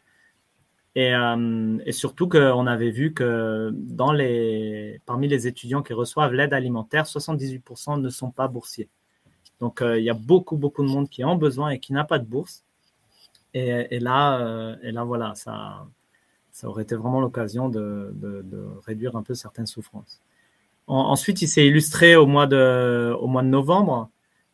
[0.96, 3.74] Et, euh, surtout qu'on avait vu que
[5.06, 8.90] parmi les étudiants qui reçoivent l'aide alimentaire, 78% ne sont pas boursiers.
[9.60, 12.06] Donc euh, il y a beaucoup, beaucoup de monde qui en besoin et qui n'a
[12.06, 12.64] pas de bourse.
[13.54, 15.88] Et, là, euh, et là, voilà, ça,
[16.56, 18.14] ça aurait été vraiment l'occasion de,
[18.86, 20.22] réduire un peu certaines souffrances.
[20.88, 24.10] ensuite, il s'est illustré au mois, de, novembre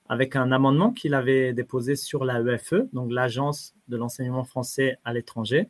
[0.09, 5.13] avec un amendement qu'il avait déposé sur la EFE, donc l'Agence de l'enseignement français à
[5.13, 5.69] l'étranger,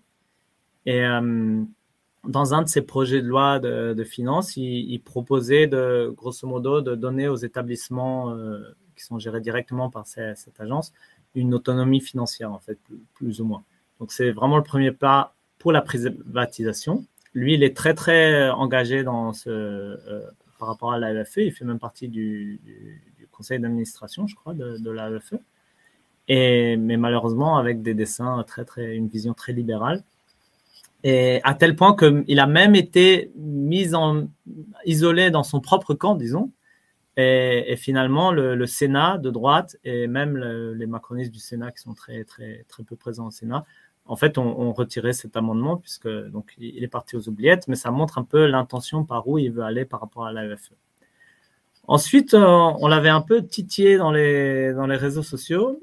[0.86, 1.64] et euh,
[2.24, 6.96] dans un de ses projets de loi de, finances, il, proposait de, grosso modo, de
[6.96, 8.58] donner aux établissements euh,
[8.96, 10.94] qui sont gérés directement par cette agence
[11.36, 12.80] une autonomie financière, en fait,
[13.16, 13.64] plus, ou moins.
[14.00, 17.06] Donc, c'est vraiment le premier pas pour la privatisation.
[17.34, 20.22] Lui, il est très, très engagé dans ce, euh,
[20.60, 21.38] par rapport à l'AEFE.
[21.38, 22.60] Il fait même partie du,
[23.32, 25.36] conseil d'administration, je crois, de, de l'AEFE.
[26.28, 30.04] Et, mais malheureusement, avec des dessins très, très, une vision très libérale.
[31.04, 34.28] Et à tel point qu'il a même été mis en
[34.86, 36.52] isolé dans son propre camp, disons.
[37.18, 41.94] Et, finalement, le, le, Sénat de droite et même les macronistes du Sénat qui sont
[41.94, 43.66] très très très peu présents au Sénat,
[44.12, 46.10] en fait, ont retiré cet amendement puisque
[46.58, 49.64] il est parti aux oubliettes, mais ça montre un peu l'intention par où il veut
[49.64, 50.74] aller par rapport à l'AEFE.
[51.88, 55.80] Ensuite, euh, on l'avait un peu titillé dans les dans les réseaux sociaux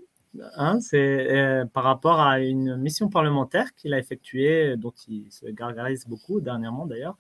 [0.57, 5.47] Hein, c'est euh, par rapport à une mission parlementaire qu'il a effectuée, dont il se
[5.47, 7.17] gargarise beaucoup dernièrement d'ailleurs,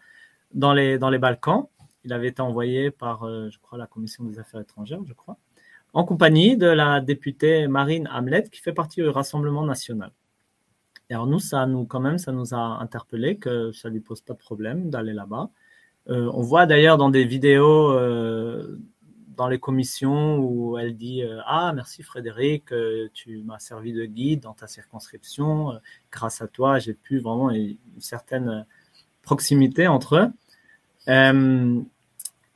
[0.55, 1.69] dans les, dans les Balkans.
[2.05, 5.37] Il avait été envoyé par, euh, je crois, la Commission des Affaires étrangères, je crois,
[5.95, 10.13] en compagnie de la députée Marine Hamlet, qui fait partie du Rassemblement national.
[11.11, 14.21] Et alors nous, ça nous, quand même, ça nous a interpellé que ça lui pose
[14.21, 15.51] pas de problème d'aller là-bas.
[16.11, 18.79] Euh, on voit d'ailleurs dans des vidéos euh,
[19.37, 22.67] dans les commissions où elle dit euh, Ah, merci Frédéric,
[23.15, 25.79] tu m'as servi de guide dans ta circonscription.
[26.13, 28.67] Grâce à toi, j'ai pu vraiment une certaine
[29.23, 30.31] proximité entre eux.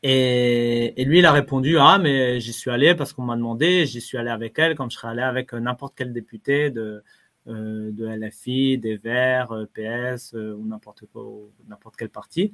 [0.04, 3.86] Et, et, lui, il a répondu Ah, mais j'y suis allé parce qu'on m'a demandé,
[3.86, 7.04] j'y suis allé avec elle comme je serais allé avec n'importe quel député de,
[7.46, 11.24] de LFI, des Verts, PS ou n'importe quoi,
[11.66, 12.52] n'importe quel parti.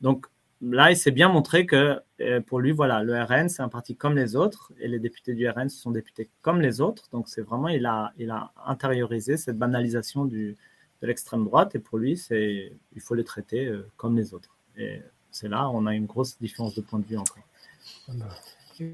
[0.00, 0.26] Donc,
[0.60, 3.96] là, il s'est bien montré que euh, pour lui, voilà, le RN, c'est un parti
[3.96, 7.08] comme les autres, et les députés du RN, sont députés comme les autres.
[7.12, 10.54] Donc, c'est vraiment, il a, il a intériorisé cette banalisation de
[11.02, 14.56] l'extrême droite, et pour lui, c'est, il faut les traiter euh, comme les autres.
[14.76, 15.00] Et
[15.30, 17.44] c'est là, on a une grosse différence de point de vue encore.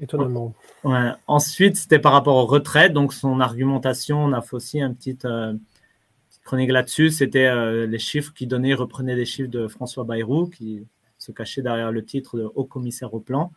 [0.01, 0.53] Étonnamment.
[1.27, 2.93] Ensuite, c'était par rapport aux retraites.
[2.93, 5.53] Donc, son argumentation, on a fait aussi un petit euh,
[6.43, 7.09] chronique là-dessus.
[7.09, 10.85] C'était les chiffres qu'il donnait, reprenait les chiffres de François Bayrou, qui
[11.17, 13.51] se cacher derrière le titre de haut commissaire au plan,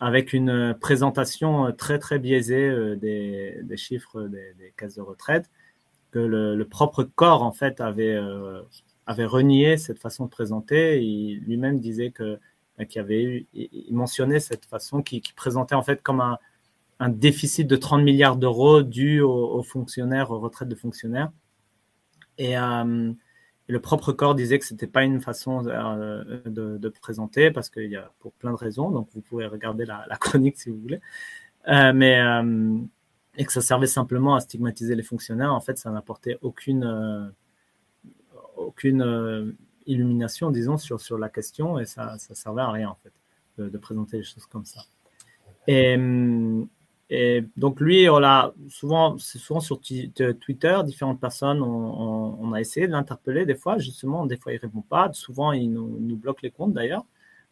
[0.00, 5.50] avec une présentation très très biaisée euh, des, des chiffres des, des, caisses de retraite,
[6.10, 8.62] que le, propre corps en fait euh,
[9.06, 11.02] avait renié cette façon de présenter.
[11.02, 12.38] Il lui-même disait que
[12.84, 17.66] qu'il avait eu, il mentionnait cette façon qui, qui, présentait en fait comme un déficit
[17.66, 21.30] de 30 milliards d'euros dû aux, fonctionnaires, aux retraites de fonctionnaires.
[22.38, 22.54] Et,
[23.68, 28.12] le propre corps disait que c'était pas une façon de, présenter parce qu'il y a
[28.20, 28.90] pour plein de raisons.
[28.90, 31.00] Donc vous pouvez regarder la, chronique si vous voulez.
[31.66, 32.20] mais
[33.38, 35.52] et que ça servait simplement à stigmatiser les fonctionnaires.
[35.52, 37.32] En fait, ça n'apportait aucune
[38.56, 39.56] aucune
[39.86, 43.12] illumination, disons, sur, sur la question et ça ne servait à rien, en fait,
[43.62, 44.82] de, présenter les choses comme ça.
[45.66, 45.96] Et,
[47.56, 53.46] donc, lui, on l'a souvent, souvent sur Twitter, différentes personnes, on, a essayé de l'interpeller
[53.46, 57.04] des fois, justement, des fois il répond pas, souvent il nous, bloque les comptes d'ailleurs,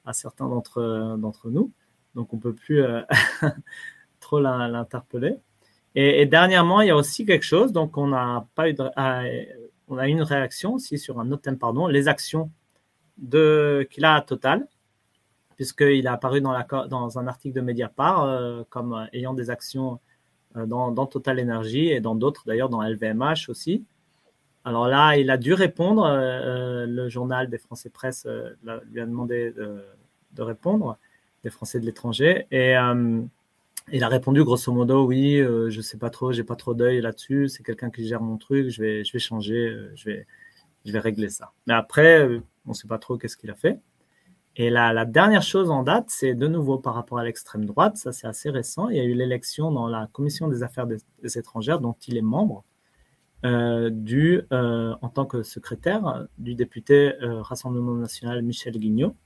[0.04, 1.70] à certains d'entre, d'entre nous,
[2.14, 3.02] donc on peut plus euh,
[4.20, 5.36] trop l'interpeller.
[5.94, 8.84] Et, et, dernièrement, il y a aussi quelque chose, donc on n'a pas eu de,
[8.96, 9.22] ah,
[9.88, 12.50] on a une réaction aussi sur un autre thème, pardon, les actions
[13.30, 14.66] qu'il a à Total,
[15.56, 20.00] puisqu'il est apparu dans, un article de Mediapart euh, comme ayant des actions
[20.56, 23.84] euh, dans, Total Energy et dans d'autres, d'ailleurs dans LVMH aussi.
[24.64, 28.26] Alors là, il a dû répondre, euh, le journal des Français Presse
[28.90, 29.84] lui a demandé de,
[30.32, 30.96] de, répondre,
[31.42, 32.74] des Français de l'étranger, et
[33.92, 37.00] il a répondu grosso modo oui, euh, je sais pas trop, j'ai pas trop d'œil
[37.00, 40.26] là-dessus, c'est quelqu'un qui gère mon truc, je vais, je vais changer, euh, je vais,
[40.84, 41.52] je vais régler ça.
[41.66, 43.80] Mais après, euh, on sait pas trop qu'est-ce qu'il a fait.
[44.56, 47.96] Et la, la dernière chose en date, c'est de nouveau par rapport à l'extrême droite,
[47.96, 48.88] ça c'est assez récent.
[48.88, 50.86] Il y a eu l'élection dans la commission des affaires
[51.22, 52.64] étrangères dont il est membre,
[53.44, 59.16] euh, du, en tant que secrétaire du député Rassemblement national Michel Guignot.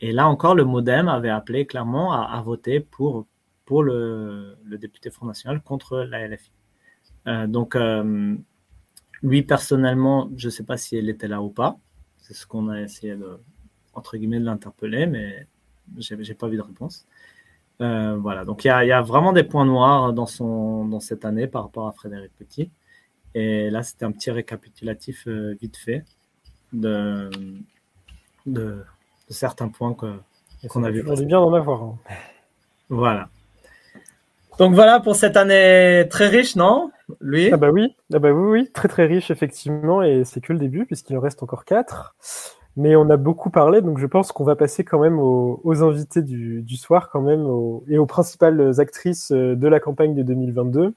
[0.00, 3.26] Et là encore, le MoDem avait appelé clairement à voter pour
[3.70, 6.50] pour le, député Front National contre la LFI.
[7.28, 8.34] Euh, donc, euh,
[9.22, 11.78] lui, personnellement, je ne sais pas si elle était là ou pas.
[12.18, 13.38] C'est ce qu'on a essayé de,
[13.94, 15.46] entre guillemets, de l'interpeller, mais
[15.96, 17.06] je n'ai pas vu de réponse.
[17.80, 21.46] Euh, voilà, donc il y, a, vraiment des points noirs dans, son, dans cette année
[21.46, 22.72] par rapport à Frédéric Petit.
[23.36, 26.04] Et là, c'était un petit récapitulatif vite fait
[26.72, 27.30] de,
[28.46, 28.82] de,
[29.28, 31.04] certains points qu'on a vu.
[31.06, 31.84] On est bien d'en avoir.
[31.84, 31.98] Hein.
[32.88, 33.30] Voilà.
[34.58, 38.60] Donc voilà pour cette année très riche, non Lui Ah bah oui, ah bah oui,
[38.60, 42.14] oui, très très riche effectivement, et c'est que le début puisqu'il en reste encore quatre.
[42.76, 46.22] Mais on a beaucoup parlé, donc je pense qu'on va passer quand même aux, invités
[46.22, 47.40] du, soir quand même
[47.88, 50.94] et aux principales actrices de la campagne de 2022.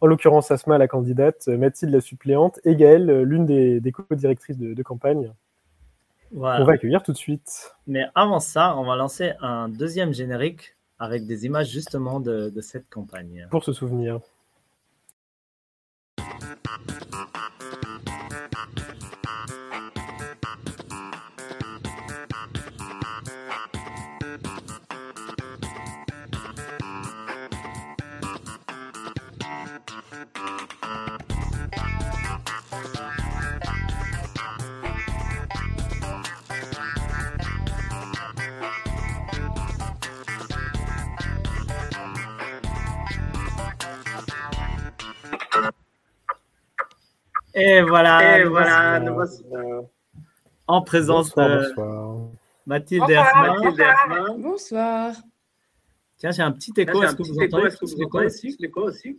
[0.00, 5.32] En l'occurrence, Asma, la candidate, Mathilde, la suppléante, et Gaëlle, l'une des, co-directrices de, campagne.
[6.34, 7.72] On va accueillir tout de suite.
[7.86, 12.88] Mais avant ça, on va lancer un deuxième générique avec des images justement de, cette
[12.88, 13.46] campagne.
[13.50, 14.20] Pour se souvenir.
[47.60, 49.02] Et voilà, voilà,
[50.68, 52.28] en présence de
[52.66, 53.56] Mathilde Asma.
[54.38, 55.14] Bonsoir.
[56.18, 57.02] Tiens, j'ai un petit écho.
[57.02, 59.18] Est-ce que vous entendez Est-ce que vous entendez aussi L'écho aussi?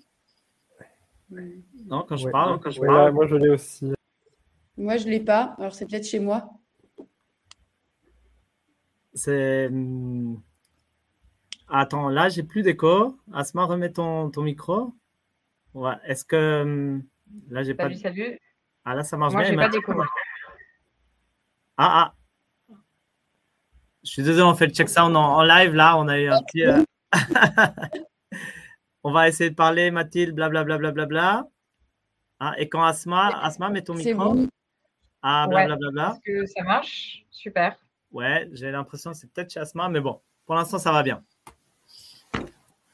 [1.30, 3.12] Non, quand je parle, quand je parle.
[3.12, 3.92] moi, je l'ai aussi.
[4.78, 5.56] Moi, je l'ai pas.
[5.58, 6.50] Alors, c'est peut-être chez moi.
[9.14, 9.68] C'est.
[9.70, 10.38] Hmm,
[11.68, 13.18] attends, là, j'ai plus d'écho.
[13.34, 14.94] Asma, remets ton, ton micro.
[15.74, 15.96] Ouais.
[16.06, 17.04] Est-ce que hmm,
[17.50, 17.94] Là, j'ai pas.
[17.96, 18.40] Salut.
[18.86, 19.54] Ah, là, ça marche Moi, bien.
[19.54, 19.94] Moi, j'ai pas.
[21.78, 22.14] Ah,
[22.68, 22.76] ah.
[24.04, 25.74] Je suis désolé, on fait le check sound en, live.
[25.74, 26.64] Là, on a eu un petit.
[26.64, 26.84] Euh,
[29.04, 30.78] on va essayer de parler, Mathilde, blablabla.
[30.78, 31.48] Bla, bla, bla,
[32.40, 34.34] ah, et quand Asma, Asma, mets ton micro.
[34.34, 34.48] Bon.
[35.22, 36.18] Ah, blablabla.
[36.26, 37.26] Est-ce que ça marche?
[37.30, 37.78] Super.
[38.12, 41.24] Ouais, j'ai l'impression que c'est peut-être chez Asma, mais bon, pour l'instant, ça va bien.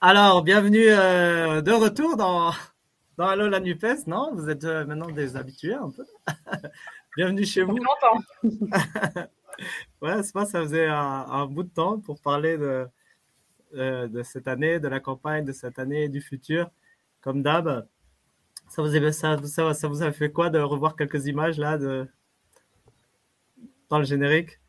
[0.02, 2.52] Alors, bienvenue euh, de retour dans,
[3.18, 4.34] non, allô la NUPES, non?
[4.34, 6.06] Vous êtes euh, maintenant des habitués un peu.
[7.16, 7.78] Bienvenue chez vous.
[10.02, 12.88] ouais, c'est pas, ça faisait un, bout de temps pour parler de,
[13.76, 16.70] euh, de cette année, de la campagne de cette année du futur.
[17.22, 17.88] Comme d'hab,
[18.68, 22.08] ça vous, ça, ça, ça vous a fait quoi de revoir quelques images là de,
[23.90, 24.60] dans le générique?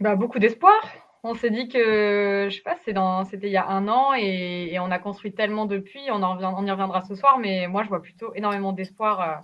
[0.00, 0.80] Bah, Beaucoup d'espoir
[1.24, 4.90] on s'est dit que, je sais pas, c'était il y a un an et, on
[4.90, 6.00] a construit tellement depuis.
[6.10, 9.34] On, y reviendra ce soir, mais moi, je vois plutôt énormément d'espoir euh,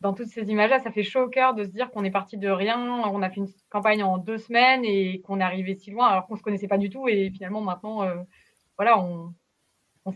[0.00, 0.80] dans toutes ces images-là.
[0.80, 2.78] Ça fait chaud au cœur de se dire qu'on est parti de rien.
[2.80, 6.26] On a fait une campagne en deux semaines et qu'on est arrivé si loin alors
[6.26, 7.06] qu'on se connaissait pas du tout.
[7.08, 8.16] Et finalement, maintenant, euh,
[8.76, 9.32] voilà, on,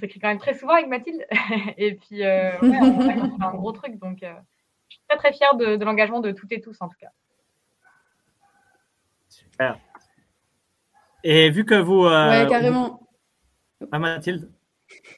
[0.01, 1.25] s'écrit quand même très souvent avec Mathilde.
[1.77, 3.99] et puis, ouais, on, fait un gros truc.
[3.99, 6.99] Donc, je suis très, très fière de, de l'engagement de toutes et tous, en tout
[7.01, 7.11] cas.
[9.29, 9.79] Super.
[11.29, 12.05] Et vu que vous.
[12.05, 13.01] ouais, carrément.
[13.91, 14.49] Ah, Mathilde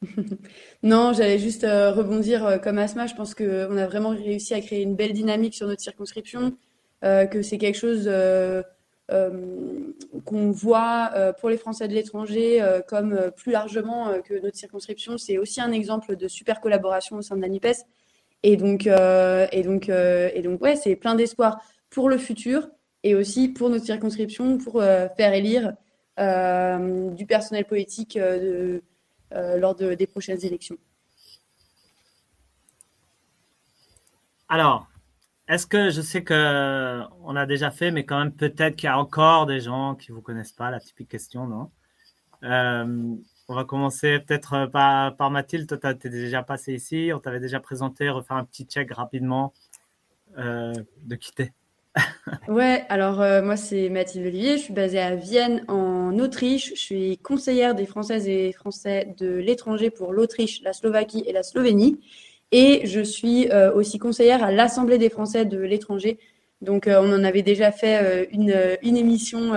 [0.83, 3.07] non, j'allais juste rebondir comme Asma.
[3.07, 6.57] Je pense qu'on a vraiment réussi à créer une belle dynamique sur notre circonscription,
[7.03, 8.11] que c'est quelque chose
[9.11, 15.19] qu'on voit pour les Français de l'étranger comme plus largement que notre circonscription.
[15.19, 17.85] C'est aussi un exemple de super collaboration au sein de la NIPES.
[18.45, 22.71] Et donc, et donc, et donc ouais, c'est plein d'espoir pour le futur
[23.03, 25.75] et aussi pour notre circonscription, pour faire élire
[26.19, 28.83] du personnel politique de
[29.35, 30.79] euh, lors de, des prochaines élections.
[34.49, 34.89] Alors,
[35.49, 38.91] est-ce que je sais que on a déjà fait, mais quand même peut-être qu'il y
[38.91, 41.71] a encore des gens qui vous connaissent pas, la typique question, non?
[42.43, 43.17] Euh,
[43.49, 45.67] On va commencer peut-être par, par, Mathilde.
[45.79, 49.53] Toi, tu es déjà passé ici, on t'avait déjà présenté, refaire un petit check rapidement
[50.39, 51.53] euh, de quitter.
[52.49, 56.81] ouais, alors euh, moi c'est Mathilde Olivier, je suis basée à Vienne en Autriche, je
[56.81, 62.01] suis conseillère des Françaises et Français de l'étranger pour l'Autriche, la Slovaquie et la Slovénie,
[62.53, 66.19] et je suis euh, aussi conseillère à l'Assemblée des Français de l'étranger.
[66.63, 68.51] Donc euh, on en avait déjà fait une,
[68.83, 69.53] émission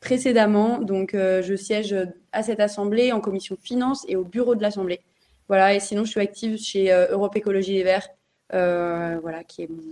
[0.00, 1.96] précédemment, donc je siège
[2.32, 5.00] à cette assemblée en commission finance et au bureau de l'Assemblée.
[5.48, 8.08] Voilà, et sinon je suis active chez Europe Écologie Les Verts,
[8.50, 9.82] voilà, qui est mon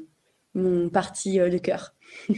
[0.54, 1.94] mon parti euh, de cœur.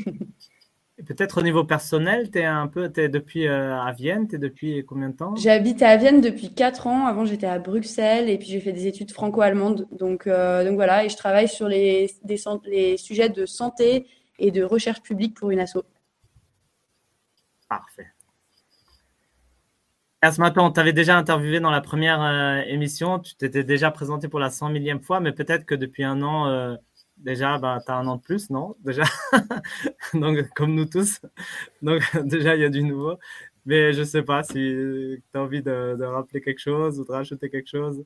[1.06, 4.38] Peut-être au niveau personnel, tu es un peu, es depuis euh, à Vienne, tu es
[4.38, 5.34] depuis combien de temps?
[5.34, 7.06] J'habite à Vienne depuis 4 ans.
[7.06, 9.88] Avant, j'étais à Bruxelles et puis j'ai fait des études franco-allemandes.
[9.90, 12.36] Donc, euh, donc voilà, et je travaille sur les, des,
[12.66, 14.06] les sujets de santé
[14.38, 15.78] et de recherche publique pour une asso.
[17.68, 18.06] Parfait.
[20.22, 23.18] ce matin, on t'avait déjà interviewé dans la première émission.
[23.18, 26.76] Tu t'étais déjà présenté pour la 100 millième fois, mais peut-être que depuis un an,
[27.24, 28.76] déjà, bah, tu as un an de plus, non?
[28.80, 29.02] Déjà,
[30.14, 31.20] donc comme nous tous.
[31.82, 33.18] Donc déjà, il y a du nouveau.
[33.66, 37.10] Mais je ne sais pas si tu as envie de, rappeler quelque chose ou de
[37.10, 38.04] rajouter quelque chose.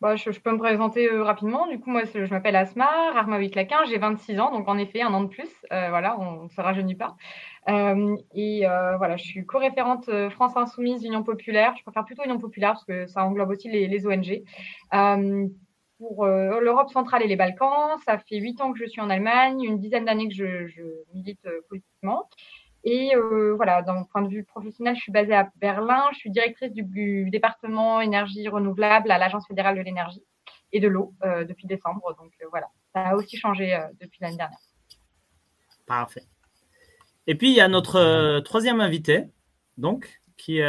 [0.00, 1.66] Bah, je, peux me présenter euh, rapidement.
[1.66, 5.12] Du coup, moi, je m'appelle Asma, Armaoui Claquin, j'ai 26 ans, donc en effet, un
[5.12, 5.50] an de plus.
[5.72, 7.16] Euh, voilà, on ne se rajeunit pas.
[7.68, 8.64] Euh, et
[8.98, 11.74] voilà, je suis co-référente France Insoumise Union Populaire.
[11.76, 14.44] Je préfère plutôt Union Populaire parce que ça englobe aussi les ONG
[15.98, 17.98] pour euh, l'Europe centrale et les Balkans.
[18.04, 21.44] Ça fait huit ans que je suis en Allemagne, une dizaine d'années que je, milite
[21.46, 22.30] euh, politiquement.
[22.84, 26.04] Et euh, voilà, d'un point de vue professionnel, je suis basée à Berlin.
[26.12, 30.22] Je suis directrice du, département énergie renouvelable à l'Agence fédérale de l'énergie
[30.72, 31.14] et de l'eau
[31.48, 32.14] depuis décembre.
[32.18, 34.58] Donc voilà, ça a aussi changé depuis l'année dernière.
[35.86, 36.24] Parfait.
[37.26, 39.24] Et puis il y a notre troisième invité,
[39.76, 40.60] donc, qui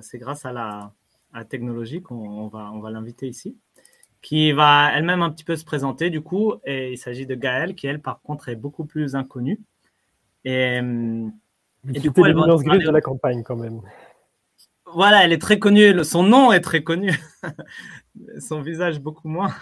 [0.00, 0.92] c'est grâce à la,
[1.32, 3.58] à technologie qu'on va, on va l'inviter ici
[4.24, 6.54] qui va elle-même un petit peu se présenter du coup.
[6.64, 9.60] Et il s'agit de Gaëlle, qui elle, par contre, est beaucoup plus inconnue.
[10.46, 10.78] Et,
[11.92, 13.82] et du coup, elle va de la campagne quand même.
[14.86, 16.02] Voilà, elle est très connue.
[16.04, 17.12] Son nom est très connu.
[18.40, 19.54] Son visage beaucoup moins.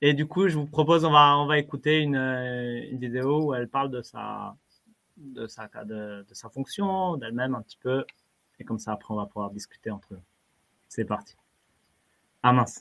[0.00, 3.54] Et du coup, je vous propose, on va, on va écouter une, une vidéo où
[3.54, 4.56] elle parle de sa,
[5.16, 8.04] de sa, de, de sa fonction, d'elle-même un petit peu.
[8.58, 10.20] Et comme ça, après, on va pouvoir discuter entre eux.
[10.88, 11.36] C'est parti.
[12.42, 12.80] Ah mince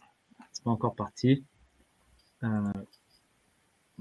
[0.67, 1.45] pas encore parti.
[2.43, 2.47] Euh,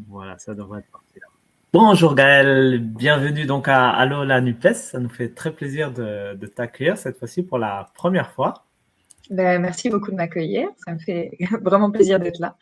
[0.09, 1.26] voilà, ça devrait être parti là.
[1.72, 4.74] Bonjour Gaël, bienvenue donc à Allo la Nupes.
[4.74, 8.66] Ça nous fait très plaisir de, t'accueillir cette fois-ci pour la première fois.
[9.30, 10.68] Ben, merci beaucoup de m'accueillir.
[10.84, 12.57] Ça me fait vraiment plaisir d'être là.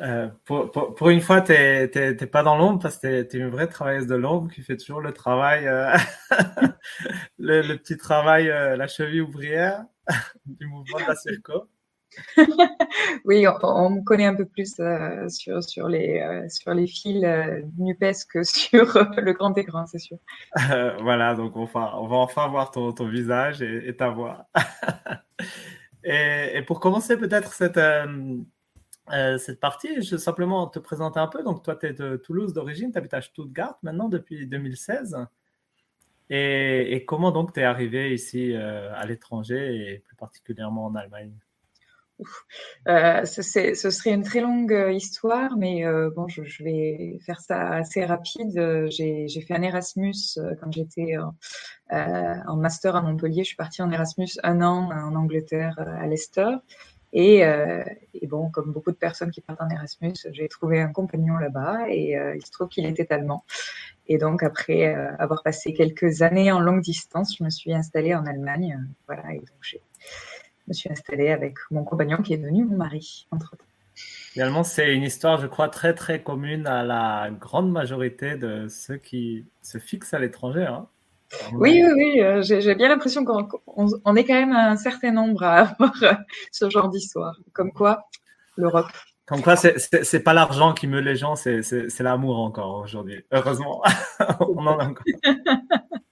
[0.00, 3.68] Euh, pour, une fois, tu n'es pas dans l'ombre parce que tu es, une vraie
[3.68, 5.96] travailleuse de l'ombre qui fait toujours le travail, euh,
[7.38, 9.84] le, petit travail, la cheville ouvrière
[10.46, 11.66] du mouvement de la Circo.
[13.24, 17.22] oui, on, me connaît un peu plus euh, sur, sur, les, euh, sur les fils
[17.24, 18.86] euh, NUPES que sur
[19.16, 20.18] le grand écran, c'est sûr.
[21.00, 24.48] voilà, donc on va, on va enfin voir ton, ton visage et, ta voix.
[26.04, 27.80] et, pour commencer peut-être cette,
[29.38, 31.42] cette partie, je vais simplement te présenter un peu.
[31.42, 35.16] Donc toi, tu es de Toulouse d'origine, tu habites à Stuttgart maintenant depuis 2016.
[36.30, 41.32] Et, et comment donc tu es arrivé ici à l'étranger et plus particulièrement en Allemagne?
[42.88, 43.42] Euh, ce,
[43.90, 48.86] serait une très longue euh, histoire, mais euh, bon, je, vais faire ça assez rapide.
[48.90, 50.14] J'ai fait un Erasmus
[50.60, 51.16] quand j'étais
[51.90, 53.42] en master à Montpellier.
[53.42, 56.56] Je suis partie en Erasmus un an en Angleterre à Leicester.
[57.14, 61.36] Et, et, bon, comme beaucoup de personnes qui partent en Erasmus, j'ai trouvé un compagnon
[61.36, 63.44] là-bas et il se trouve qu'il était allemand.
[64.06, 68.24] Et donc, après avoir passé quelques années en longue distance, je me suis installée en
[68.24, 68.78] Allemagne.
[69.06, 69.76] voilà, et donc je
[70.72, 73.64] me suis installée avec mon compagnon qui est devenu mon mari, entre-temps.
[73.94, 78.96] Finalement, c'est une histoire, je crois, très très commune à la grande majorité de ceux
[78.96, 80.64] qui se fixent à l'étranger.
[80.64, 80.86] Hein.
[81.52, 82.20] Oui, oui, oui.
[82.22, 86.14] Euh, j'ai bien l'impression qu'on est quand même un certain nombre à avoir euh,
[86.50, 87.38] ce genre d'histoire.
[87.52, 88.06] Comme quoi,
[88.56, 88.86] l'Europe.
[89.26, 93.22] Comme quoi, c'est pas l'argent qui meut les gens, c'est l'amour encore aujourd'hui.
[93.30, 93.82] Heureusement,
[94.40, 95.04] on en a encore.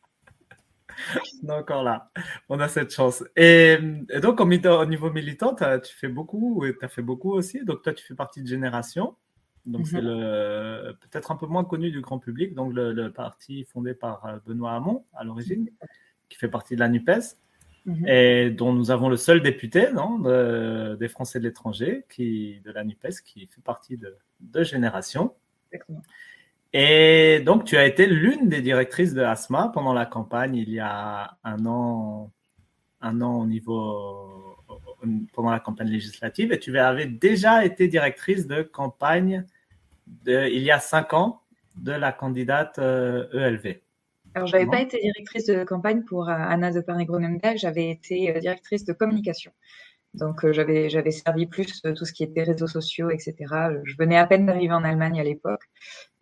[1.43, 2.11] on est encore là.
[2.49, 3.25] On a cette chance.
[3.37, 3.79] Et,
[4.23, 4.47] donc, au,
[4.87, 7.65] niveau militant, tu fais beaucoup, tu as fait beaucoup aussi.
[7.65, 9.17] Donc, toi, tu fais partie de Génération.
[9.67, 10.95] Donc, c'est mhm.
[11.01, 12.55] peut-être un peu moins connu du grand public.
[12.55, 15.69] Donc, le, parti fondé par euh, Benoît Hamon à l'origine,
[16.29, 17.37] qui fait partie de la NUPES.
[17.87, 18.07] Mhm.
[18.07, 20.19] Et dont nous avons le seul député non,
[20.97, 25.35] des Français de l'étranger qui de la NUPES qui fait partie de, de Génération.
[25.73, 26.03] Exactement.
[26.73, 30.79] Et donc, tu as été l'une des directrices de ASMA pendant la campagne il y
[30.79, 32.31] a un an,
[33.01, 34.57] un an au niveau,
[35.33, 36.53] pendant la campagne législative.
[36.53, 39.45] Et tu avais déjà été directrice de campagne
[40.25, 41.41] de, il y a cinq ans
[41.77, 43.67] de la candidate ELV.
[43.67, 43.75] Euh, e
[44.35, 48.35] Alors, je n'avais pas été directrice de campagne pour euh, Anna de Parné-Gronenberg, j'avais été
[48.35, 49.53] euh, directrice de communication.
[50.15, 53.35] Donc, j'avais, j'avais servi plus tout ce qui était réseaux sociaux, etc.
[53.85, 55.63] Je venais à peine d'arriver en Allemagne à l'époque.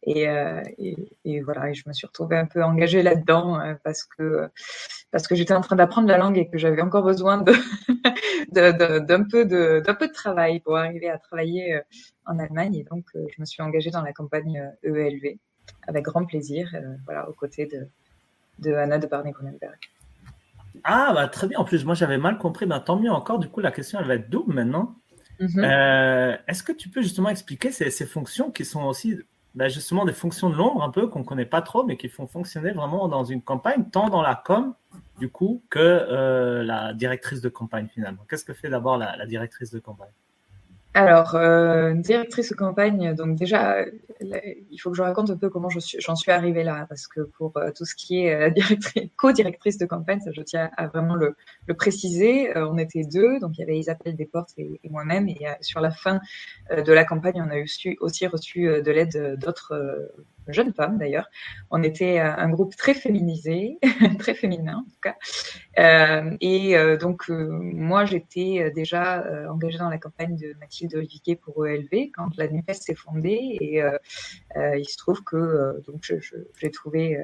[0.06, 4.04] Euh, et, et, voilà, et je me suis retrouvée un peu engagée là-dedans euh, parce
[4.04, 4.48] que
[5.10, 7.38] parce que j'étais en train d'apprendre la langue et que j'avais encore besoin
[8.52, 11.80] d'un peu de d'un peu de travail pour arriver à travailler euh,
[12.26, 12.76] en Allemagne.
[12.76, 15.38] Et donc, je me suis engagée dans la campagne EELV
[15.86, 16.70] avec grand plaisir,
[17.04, 17.88] voilà, aux côtés de,
[18.58, 19.78] de Anna de Barney-Grunenberg.
[20.84, 21.58] Ah, bah, très bien.
[21.58, 22.66] En plus, moi, j'avais mal compris.
[22.66, 23.38] Bah, tant mieux encore.
[23.38, 24.96] Du coup, la question, elle va être double maintenant.
[25.40, 26.38] Mm-hmm.
[26.48, 29.18] Est-ce que tu peux justement expliquer ces, ces, fonctions qui sont aussi
[29.54, 32.08] bah, justement des fonctions de l'ombre un peu qu'on ne connaît pas trop, mais qui
[32.08, 34.74] font fonctionner vraiment dans une campagne, tant dans la com,
[35.18, 38.24] du coup, que euh, la directrice de campagne finalement?
[38.28, 40.12] Qu'est-ce que fait d'abord la directrice de campagne?
[40.94, 43.90] Alors, euh, directrice de campagne, donc déjà, euh,
[44.70, 47.20] il faut que je raconte un peu comment j'en suis, suis arrivée là, parce que
[47.20, 48.50] pour euh, tout ce qui est euh,
[49.16, 51.36] co-directrice de campagne, ça je tiens à vraiment le,
[51.66, 55.38] le préciser, on était deux, donc il y avait Isabelle Desportes et, et moi-même, et
[55.60, 56.20] sur la fin
[56.70, 60.10] de la campagne, on a aussi, aussi reçu de l'aide d'autres
[60.52, 61.28] jeunes femmes d'ailleurs.
[61.70, 63.78] On était euh, un groupe très féminisé,
[64.18, 65.16] très féminin en tout cas.
[65.78, 71.66] Euh, et euh, donc moi j'étais déjà engagée dans la campagne de Mathilde Olivier pour
[71.66, 73.82] ELV quand la NUPES s'est fondée et
[74.56, 76.10] il se trouve que donc
[76.58, 77.18] j'ai trouvé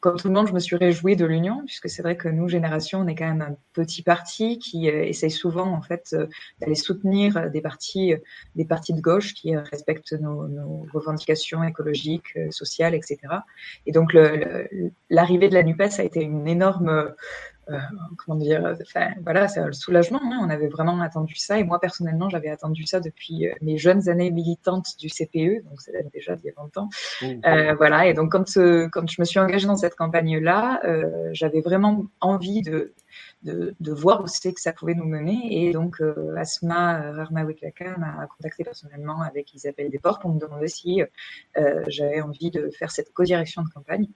[0.00, 2.48] comme tout le monde, je me suis réjouie de l'union, puisque c'est vrai que nous,
[2.48, 6.26] Génération, on est quand même un petit parti qui euh, essaye souvent, en fait, euh,
[6.60, 8.18] d'aller soutenir des partis, euh,
[8.54, 13.18] des partis de gauche qui respectent nos, nos revendications écologiques, sociales, etc.
[13.86, 14.16] Et donc,
[15.10, 17.10] l'arrivée de la NUPES a été une énorme euh,
[18.16, 18.74] comment dire,
[19.22, 20.20] voilà, c'est le soulagement.
[20.22, 20.38] Hein.
[20.42, 21.58] On avait vraiment attendu ça.
[21.58, 25.64] Et moi, personnellement, j'avais attendu ça depuis euh, mes jeunes années militantes du CPE.
[25.68, 26.88] Donc, ça date déjà d'il y a longtemps.
[27.22, 28.06] Euh, voilà.
[28.06, 28.44] Et donc, quand,
[28.92, 30.80] quand je me suis engagée dans cette campagne-là,
[31.32, 32.94] j'avais vraiment envie de,
[33.42, 35.66] de, de, voir où c'était que ça pouvait nous mener.
[35.66, 36.02] Et donc,
[36.36, 41.02] Asma Rarmawiklaka m'a contacté personnellement avec Isabelle Desportes pour me demander si
[41.88, 44.08] j'avais envie de faire cette co-direction de campagne.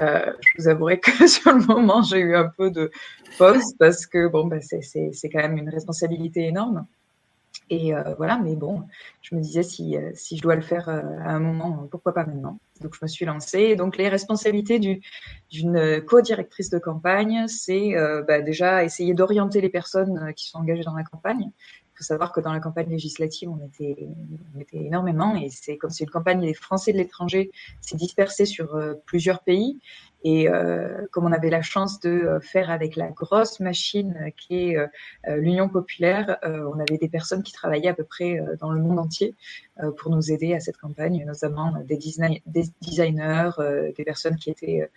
[0.00, 2.90] Euh, je vous avouerai que sur le moment, j'ai eu un peu de
[3.38, 6.86] pause parce que bon, bah, c'est quand même une responsabilité énorme.
[7.68, 8.82] Et euh, voilà, mais bon,
[9.20, 12.24] je me disais si, euh, si je dois le faire à un moment, pourquoi pas
[12.24, 12.58] maintenant?
[12.80, 13.76] Donc je me suis lancée.
[13.76, 17.94] Donc les responsabilités d'une co-directrice de campagne, c'est
[18.26, 21.50] bah, déjà essayer d'orienter les personnes qui sont engagées dans la campagne,
[21.92, 24.08] il faut savoir que dans la campagne législative, on était,
[24.56, 27.50] on était énormément et c'est comme c'est une campagne des Français de l'étranger,
[27.82, 29.78] c'est dispersé sur euh, plusieurs pays.
[30.24, 34.70] Et euh, comme on avait la chance de euh, faire avec la grosse machine qui
[34.70, 34.76] est
[35.26, 39.34] l'Union populaire, on avait des personnes qui travaillaient à peu près dans le monde entier
[39.98, 41.98] pour nous aider à cette campagne, notamment des,
[42.46, 43.50] des designers,
[43.96, 44.90] des personnes qui étaient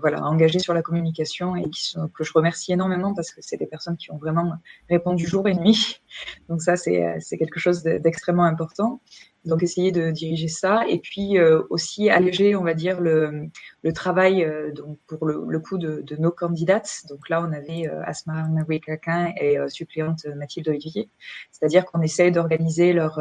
[0.00, 3.56] voilà engagées sur la communication et qui sont, que je remercie énormément parce que c'est
[3.56, 4.52] des personnes qui ont vraiment
[4.88, 6.00] répondu jour et nuit.
[6.48, 9.00] Donc ça, c'est quelque chose d'extrêmement important.
[9.44, 13.48] Donc essayer de diriger ça et puis euh, aussi alléger, on va dire, le,
[13.82, 17.02] le travail euh, donc pour le, le coup de, de, nos candidates.
[17.08, 18.46] Donc là, on avait euh, Asma
[18.80, 21.10] Kakin et euh, suppléante Mathilde Olivier.
[21.50, 23.20] C'est-à-dire qu'on essaye d'organiser leur,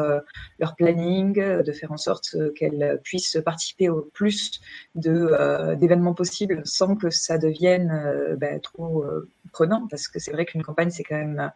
[0.60, 4.61] leur de faire en sorte qu'elles puissent participer au plus
[4.95, 9.05] d'événements possibles sans que ça devienne ben, trop
[9.51, 11.51] prenant, parce que c'est vrai qu'une campagne, c'est quand même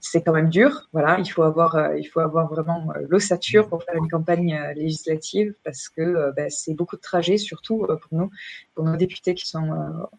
[0.00, 0.88] c'est quand même dur.
[0.92, 4.54] Voilà, il faut avoir, euh, il faut avoir vraiment euh, l'ossature pour faire une campagne
[4.54, 8.30] euh, législative parce que bah, c'est beaucoup de trajets, surtout pour nous,
[8.74, 9.70] pour nos députés qui sont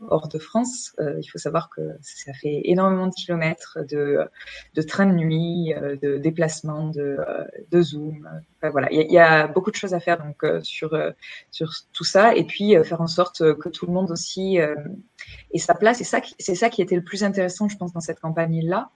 [0.09, 0.95] hors de France.
[0.99, 4.19] il faut savoir que ça fait énormément de kilomètres de,
[4.75, 7.17] de train de nuit, de déplacements, de,
[7.71, 8.29] de Zoom.
[8.61, 10.97] voilà, il y, y, a beaucoup de choses à faire donc sur
[11.51, 15.73] sur tout ça et puis faire en sorte que tout le monde aussi ait sa
[15.73, 16.01] place.
[16.01, 18.91] Et ça, c'est ça qui était le plus intéressant, je pense, dans cette campagne là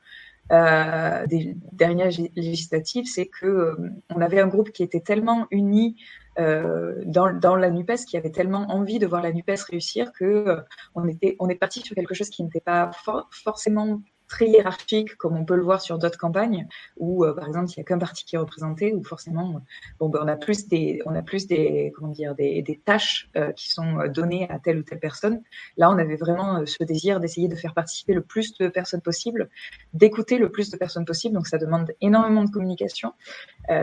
[0.52, 3.76] euh, des dernières législatives, c'est que euh,
[4.10, 5.96] on avait un groupe qui était tellement uni
[6.39, 10.26] euh, dans, dans, la Nupes, qui avait tellement envie de voir la Nupes réussir que
[10.26, 10.62] euh,
[10.96, 12.91] on était, on est parti sur quelque chose qui n'était pas
[13.32, 16.68] forcément très hiérarchique, comme on peut le voir sur d'autres campagnes,
[16.98, 19.62] où euh, par exemple il n'y a qu'un parti qui est représenté, où forcément
[20.00, 23.30] bon, ben, on a plus des, on a plus des, comment dire, des, des tâches
[23.36, 25.42] euh, qui sont euh, données à telle ou telle personne.
[25.78, 29.50] Là, on avait vraiment ce désir d'essayer de faire participer le plus de personnes possible,
[29.94, 31.36] d'écouter le plus de personnes possible.
[31.36, 33.14] Donc ça demande énormément de communication.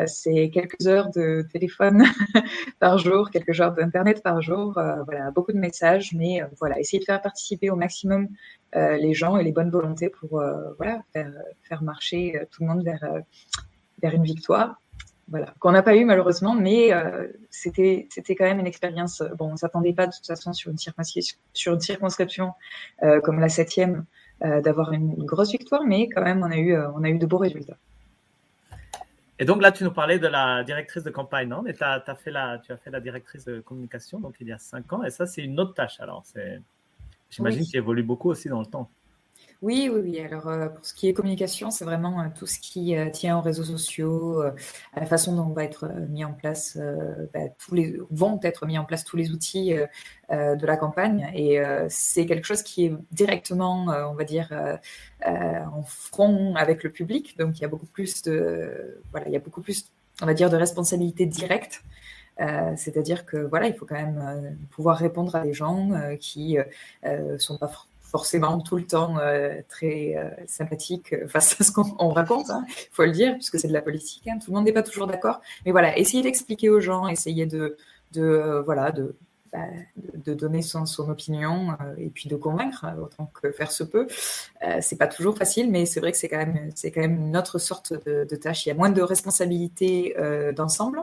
[0.06, 2.04] C'est quelques heures de téléphone
[2.80, 4.72] par jour, quelques heures d'internet par jour.
[4.74, 8.28] voilà, beaucoup de messages, mais voilà, essayer de faire participer au maximum
[8.76, 11.32] euh, les gens et les bonnes volontés pour euh, voilà, faire,
[11.64, 13.04] faire marcher euh, tout le monde vers,
[14.00, 14.80] vers une victoire.
[15.28, 16.90] Voilà, qu'on n'a pas eu malheureusement, mais
[17.50, 19.22] c'était c'était quand même une expérience.
[19.38, 22.52] Bon, on s'attendait pas de toute façon sur une circonscription,
[23.00, 24.06] une comme la septième
[24.40, 27.38] d'avoir une, grosse victoire, mais quand même on a eu on a eu de beaux
[27.38, 27.76] résultats.
[29.40, 31.62] Et donc là, tu nous parlais de la directrice de campagne, non?
[31.62, 34.52] Mais as, as fait la, tu as fait la directrice de communication, donc il y
[34.52, 35.98] a cinq ans, et ça, c'est une autre tâche.
[35.98, 36.24] Alors,
[37.30, 38.90] J'imagine qu'il évolue beaucoup aussi dans le temps.
[39.62, 40.20] Oui, oui, oui.
[40.20, 43.36] Alors, euh, pour ce qui est communication, c'est vraiment euh, tout ce qui euh, tient
[43.36, 46.78] aux réseaux sociaux, à la façon dont on va être mis en place,
[47.34, 47.40] bah,
[48.10, 49.74] vont être mis en place tous les outils
[50.30, 51.30] de la campagne.
[51.34, 54.48] Et c'est quelque chose qui est directement, on va dire,
[55.26, 57.36] en front avec le public.
[57.38, 59.90] Donc, il y a beaucoup plus de, voilà, il y a beaucoup plus,
[60.22, 61.82] on va dire, de responsabilité directe.
[62.76, 66.56] C'est-à-dire que voilà, il faut quand même pouvoir répondre à des gens qui
[67.04, 67.68] ne sont pas
[68.10, 69.16] forcément tout le temps
[69.68, 73.72] très sympathiques face à ce qu'on raconte, il hein, faut le dire, puisque c'est de
[73.72, 74.26] la politique.
[74.28, 75.40] Hein, tout le monde n'est pas toujours d'accord.
[75.64, 77.76] Mais voilà, essayer d'expliquer aux gens, essayer de,
[78.12, 79.16] de voilà, de
[79.52, 83.82] bah, de, donner son, opinion euh, et puis de convaincre euh, autant que faire se
[83.82, 84.06] peut.
[84.62, 87.16] Euh, c'est pas toujours facile, mais c'est vrai que c'est quand même c'est quand même
[87.16, 88.66] une autre sorte de, tâche.
[88.66, 90.14] Il y a moins de responsabilité
[90.56, 91.02] d'ensemble,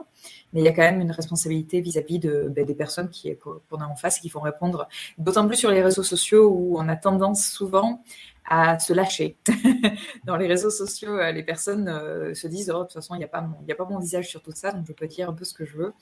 [0.52, 3.78] mais il y a quand même une responsabilité vis-à-vis de, ben, des personnes qui qu'on
[3.78, 4.88] a en face et qui font répondre.
[5.18, 8.02] D'autant plus sur les réseaux sociaux où on a tendance souvent
[8.46, 9.36] à se lâcher.
[10.24, 13.28] Dans les réseaux sociaux, les personnes se disent oh, de toute façon, il n'y a,
[13.28, 15.44] pas mon, a pas mon visage sur tout ça, donc je peux dire un peu
[15.44, 15.92] ce que je veux.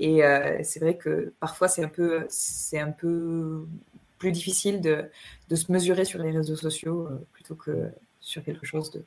[0.00, 2.26] Et euh, c'est vrai que parfois, c'est un, peu,
[2.72, 3.66] un peu
[4.18, 5.04] plus difficile de,
[5.50, 9.04] de, se mesurer sur les réseaux sociaux euh, plutôt que sur quelque chose de.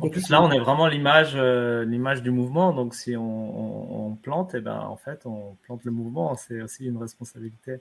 [0.00, 2.72] En plus, là, on est vraiment l'image, euh, l'image du mouvement.
[2.72, 6.34] Donc, si on, on, plante, et eh ben, en fait, on plante le mouvement.
[6.34, 7.76] C'est aussi une responsabilité.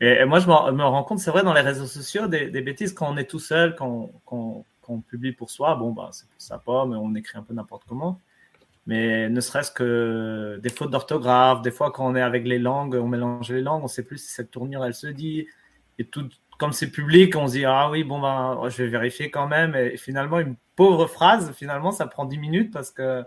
[0.00, 2.94] Et, moi, je me, rends compte, c'est vrai, dans les réseaux sociaux, des, des, bêtises
[2.94, 5.74] quand on est tout seul, quand, quand, quand on publie pour soi.
[5.74, 8.18] Bon, bah, c'est sympa, mais on écrit un peu n'importe comment
[8.86, 12.94] mais ne serait-ce que des fautes d'orthographe, des fois quand on est avec les langues,
[12.94, 15.46] on mélange les langues, on sait plus si cette tournure elle se dit,
[15.98, 16.28] et tout,
[16.58, 19.74] comme c'est public, on se dit ah oui bon ben je vais vérifier quand même,
[19.76, 23.22] et finalement une pauvre phrase, finalement ça prend 10 minutes parce que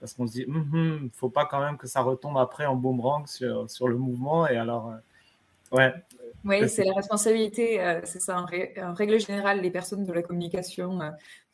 [0.00, 2.76] parce qu'on se dit hum, hum, faut pas quand même que ça retombe après en
[2.76, 5.94] boomerang sur, sur le mouvement, et alors euh, ouais.
[6.44, 11.00] Oui, c'est la responsabilité, euh, c'est ça, en, règle générale, les personnes de la communication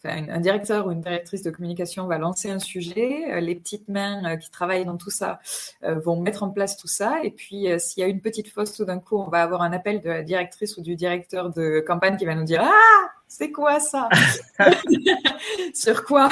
[0.04, 4.24] un directeur ou une directrice de communication va lancer un sujet, euh, les petites mains
[4.24, 5.38] euh, qui travaillent dans tout ça
[5.84, 8.74] euh, vont mettre en place tout ça, et puis s'il y a une petite fausse,
[8.74, 11.80] tout d'un coup, on va avoir un appel de la directrice ou du directeur de
[11.86, 14.10] campagne qui va nous dire Ah c'est quoi ça?
[15.74, 16.28] Sur quoi?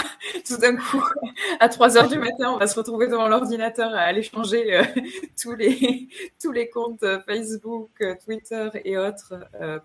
[0.47, 1.03] Tout d'un coup,
[1.59, 4.85] à 3 heures du matin, on va se retrouver devant l'ordinateur à aller changer euh,
[5.43, 9.33] tous, les, tous les comptes euh, Facebook, euh, Twitter et autres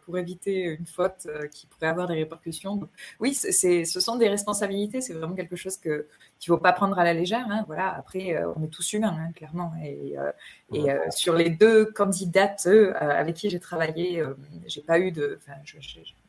[0.03, 2.81] pour éviter une faute qui pourrait avoir des répercussions.
[3.21, 6.07] oui, c'est, ce sont des responsabilités, c'est vraiment quelque chose que,
[6.37, 7.47] qu'il ne faut pas prendre à la légère.
[7.49, 7.63] Hein.
[7.67, 9.71] Voilà, après, on est tous humains, hein, clairement.
[9.81, 10.15] Et,
[10.73, 12.67] et sur les deux candidates
[12.99, 14.21] avec qui j'ai travaillé,
[14.67, 15.39] j'ai pas eu de.
[15.63, 15.77] Je,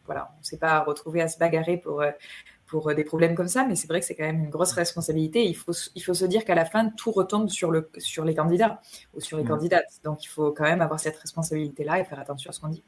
[0.07, 2.11] voilà, on ne s'est pas retrouvé à se bagarrer pour, euh,
[2.67, 4.73] pour euh, des problèmes comme ça, mais c'est vrai que c'est quand même une grosse
[4.73, 5.45] responsabilité.
[5.45, 8.35] Il faut, il faut se dire qu'à la fin, tout retombe sur, le, sur les
[8.35, 8.81] candidats
[9.15, 9.49] ou sur les mmh.
[9.49, 10.01] candidates.
[10.05, 12.83] Donc il faut quand même avoir cette responsabilité-là et faire attention à ce qu'on dit.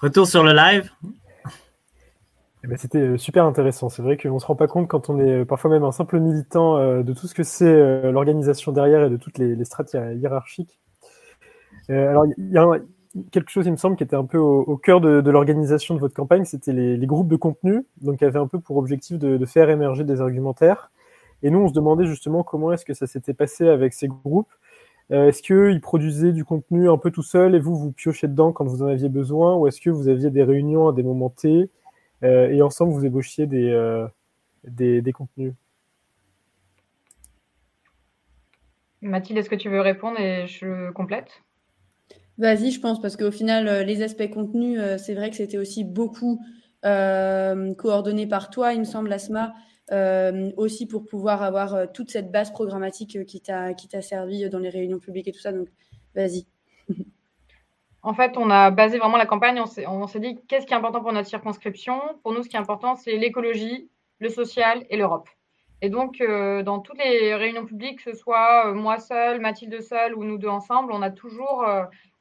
[0.00, 0.90] Retour sur le live.
[2.62, 3.88] Eh ben, C'était euh, super intéressant.
[3.88, 6.20] C'est vrai qu'on ne se rend pas compte quand on est parfois même un simple
[6.20, 10.78] militant de tout ce que c'est l'organisation derrière et de toutes les, les strates hiérarchiques.
[11.90, 12.58] Euh, alors, il y,
[13.30, 16.14] quelque chose, il me semble, qui était un peu au, cœur de, l'organisation de votre
[16.14, 19.70] campagne, c'était les, groupes de contenu, donc qui avaient un peu pour objectif de, faire
[19.70, 20.90] émerger des argumentaires.
[21.42, 24.50] Et nous, on se demandait justement comment est-ce que ça s'était passé avec ces groupes.
[25.12, 28.52] Euh, est-ce qu'ils produisaient du contenu un peu tout seul et vous, vous piochez dedans
[28.52, 31.30] quand vous en aviez besoin Ou est-ce que vous aviez des réunions à des moments
[31.30, 31.70] T
[32.24, 35.52] euh, et ensemble vous ébauchiez des contenus?
[39.02, 41.42] Mathilde, est-ce que tu veux répondre et je complète?
[42.38, 45.56] Vas-y, je pense, parce qu'au final, euh, les aspects contenus, euh, c'est vrai que c'était
[45.56, 46.38] aussi beaucoup
[46.84, 49.54] euh, coordonné par toi, il me semble, Asma,
[50.56, 55.28] aussi pour pouvoir avoir toute cette base programmatique qui t'a servi dans les réunions publiques
[55.28, 55.52] et tout ça.
[55.52, 55.68] Donc,
[56.14, 56.46] vas-y.
[58.02, 61.00] En fait, on a basé vraiment la campagne, on s'est dit qu'est-ce qui est important
[61.00, 62.00] pour notre circonscription?
[62.22, 65.28] Pour nous, ce qui est important, c'est l'écologie, le social et l'Europe.
[65.82, 66.22] Et donc,
[66.64, 70.48] dans toutes les réunions publiques, que ce soit moi seule, Mathilde seule ou nous deux
[70.48, 71.64] ensemble, on a toujours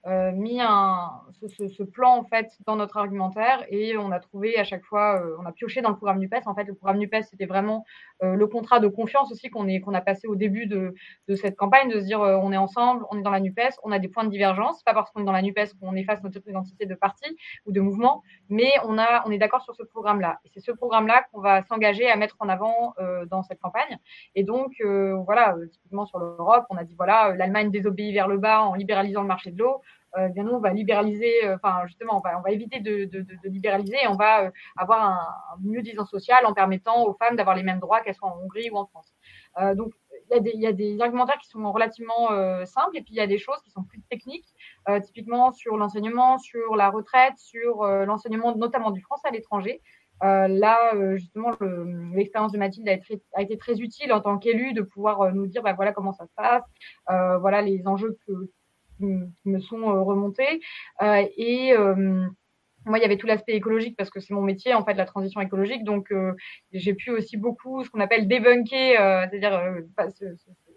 [0.08, 4.56] euh, mis un, ce, ce, plan en fait dans notre argumentaire et on a trouvé
[4.58, 6.44] à chaque fois, euh, on a pioché dans le programme NUPES.
[6.46, 7.86] En fait, le programme NUPES, c'était vraiment
[8.22, 10.94] le contrat de confiance aussi qu'on qu'on a passé au début de,
[11.28, 13.92] de cette campagne, de se dire on est ensemble, on est dans la NUPES, on
[13.92, 16.48] a des points de divergence, pas parce qu'on est dans la NUPES qu'on efface notre
[16.48, 17.36] identité de parti
[17.66, 20.40] ou de mouvement, mais on, a, on est d'accord sur ce programme-là.
[20.46, 22.94] Et c'est ce programme-là qu'on va s'engager à mettre en avant
[23.30, 23.98] dans cette campagne.
[24.36, 24.82] Et donc,
[25.26, 29.22] voilà, typiquement sur l'Europe, on a dit voilà, l'Allemagne désobéit vers le bas en libéralisant
[29.22, 29.82] le marché de l'eau.
[30.18, 33.06] Euh, bien nous, on va libéraliser, euh, enfin justement, on va, on va éviter de,
[33.06, 37.14] de, libéraliser et on va euh, avoir un, un mieux disant social en permettant aux
[37.16, 39.14] femmes d'avoir les mêmes droits qu'elles soient en Hongrie ou en France.
[39.76, 39.94] donc,
[40.32, 42.30] il y, a des, il y, a des, argumentaires qui sont relativement
[42.66, 44.48] simples et puis il y a des choses qui sont plus techniques,
[45.04, 49.82] typiquement sur l'enseignement, sur la retraite, sur l'enseignement notamment du français à l'étranger.
[50.24, 51.52] Euh, là, justement,
[52.16, 55.46] l'expérience de Mathilde a été, a été, très utile en tant qu'élue de pouvoir nous
[55.46, 56.64] dire, bah, voilà comment ça se passe,
[57.10, 58.32] euh, voilà les enjeux que,
[58.98, 60.62] qui, me sont euh, remontés.
[61.02, 62.26] Euh, et euh,
[62.86, 65.06] moi, il y avait tout l'aspect écologique parce que c'est mon métier, en fait, la
[65.06, 65.84] transition écologique.
[65.84, 66.14] Donc,
[66.72, 68.96] j'ai pu aussi beaucoup, ce qu'on appelle débunker,
[69.28, 69.60] c'est-à-dire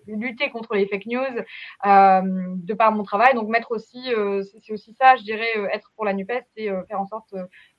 [0.06, 1.42] lutter contre les fake news
[1.84, 3.34] de par mon travail.
[3.34, 4.02] Donc, mettre aussi,
[4.64, 7.34] c'est aussi ça, je dirais, être pour la NUPES, c'est faire en sorte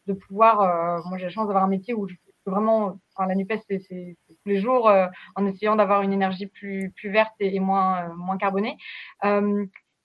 [0.05, 1.03] de pouvoir.
[1.07, 2.13] moi, j'ai la chance d'avoir un métier où je
[2.45, 2.99] peux vraiment.
[3.15, 4.91] Enfin, la NUPES, c'est tous les jours
[5.33, 8.77] en essayant d'avoir une énergie plus, plus verte et, et moins, moins carbonée.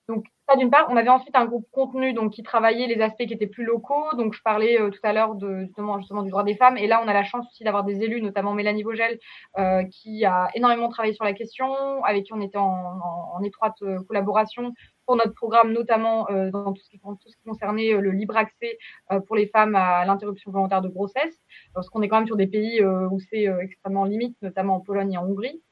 [0.09, 3.25] Donc ça d'une part, on avait ensuite un groupe contenu donc qui travaillait les aspects
[3.25, 4.15] qui étaient plus locaux.
[4.19, 6.87] Donc je parlais euh, tout à l'heure de justement justement du droit des femmes et
[6.87, 9.19] là on a la chance aussi d'avoir des élus, notamment Mélanie Vogel,
[9.59, 13.01] euh, qui a énormément travaillé sur la question, avec qui on était en,
[13.35, 14.75] en, étroite euh, collaboration
[15.07, 18.37] pour notre programme, notamment euh, dans tout ce, qui, tout ce qui concernait le libre
[18.37, 18.79] accès
[19.27, 21.43] pour les femmes à l'interruption volontaire de grossesse,
[21.75, 25.13] parce qu'on est quand même sur des pays où c'est extrêmement limite, notamment en Pologne
[25.13, 25.63] et en Hongrie.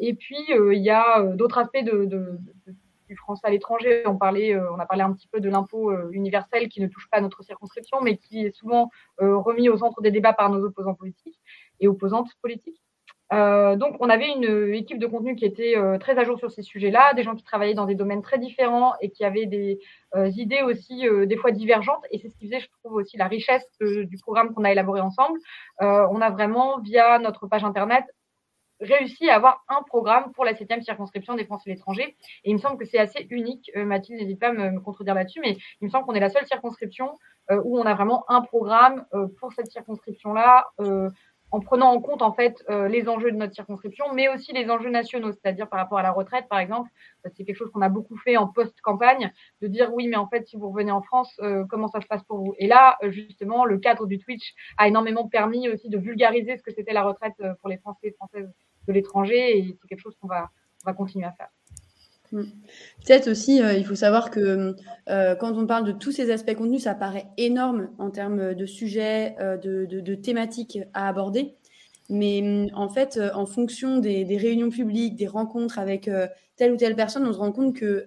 [0.00, 2.74] et puis il y a d'autres aspects de, de, de
[3.14, 4.02] français à l'étranger.
[4.06, 7.08] On euh, on a parlé un petit peu de l'impôt euh, universel qui ne touche
[7.10, 8.90] pas notre circonscription, mais qui est souvent
[9.20, 11.38] euh, remis au centre des débats par nos opposants politiques
[11.80, 12.80] et opposantes politiques.
[13.30, 17.14] donc, on avait une équipe de contenu qui était très à jour sur ces sujets-là,
[17.14, 19.80] des gens qui travaillaient dans des domaines très différents et qui avaient des
[20.14, 22.04] idées aussi des fois divergentes.
[22.12, 25.00] Et c'est ce qui faisait, je trouve, aussi la richesse du programme qu'on a élaboré
[25.00, 25.40] ensemble.
[25.80, 28.04] on a vraiment, via notre page internet,
[28.80, 32.16] réussi à avoir un programme pour la septième circonscription des Français de l'étranger.
[32.44, 33.70] Et il me semble que c'est assez unique.
[33.76, 36.30] Euh, Mathilde, n'hésite pas à me, contredire là-dessus, mais il me semble qu'on est la
[36.30, 37.18] seule circonscription
[37.50, 40.66] euh, où on a vraiment un programme euh, pour cette circonscription-là,
[41.54, 44.90] en prenant en compte en fait les enjeux de notre circonscription, mais aussi les enjeux
[44.90, 46.90] nationaux, c'est-à-dire par rapport à la retraite, par exemple.
[47.32, 49.32] C'est quelque chose qu'on a beaucoup fait en post-campagne,
[49.62, 51.40] de dire oui, mais en fait, si vous revenez en France,
[51.70, 52.54] comment ça se passe pour vous?
[52.58, 56.72] Et là, justement, le cadre du Twitch a énormément permis aussi de vulgariser ce que
[56.72, 58.50] c'était la retraite pour les Français et Françaises
[58.88, 60.50] de l'étranger et c'est quelque chose qu'on va,
[60.84, 61.48] va continuer à faire.
[62.34, 62.46] Hmm.
[63.06, 64.74] Peut-être aussi, euh, il faut savoir que
[65.08, 68.66] euh, quand on parle de tous ces aspects contenus, ça paraît énorme en termes de
[68.66, 71.54] sujets, euh, de, thématiques à aborder.
[72.10, 76.10] Mais hmm, en fait, en fonction des, réunions publiques, des rencontres avec
[76.56, 78.04] telle ou telle personne, on se rend compte que,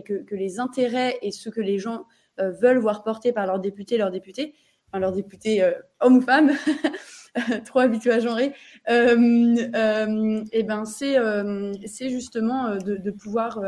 [0.00, 2.04] que, les intérêts et ce que les gens
[2.38, 4.54] veulent voir porter par leurs députés, leurs députés,
[4.88, 5.68] enfin leurs députés
[5.98, 6.52] hommes ou femmes,
[7.64, 8.52] trop habitué à genrer,
[8.88, 13.60] euh, euh, et ben c'est euh, c'est justement de, de pouvoir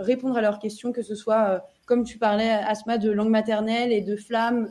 [0.00, 4.00] répondre à leurs questions, que ce soit, comme tu parlais, Asma, de langue maternelle et
[4.00, 4.70] de flammes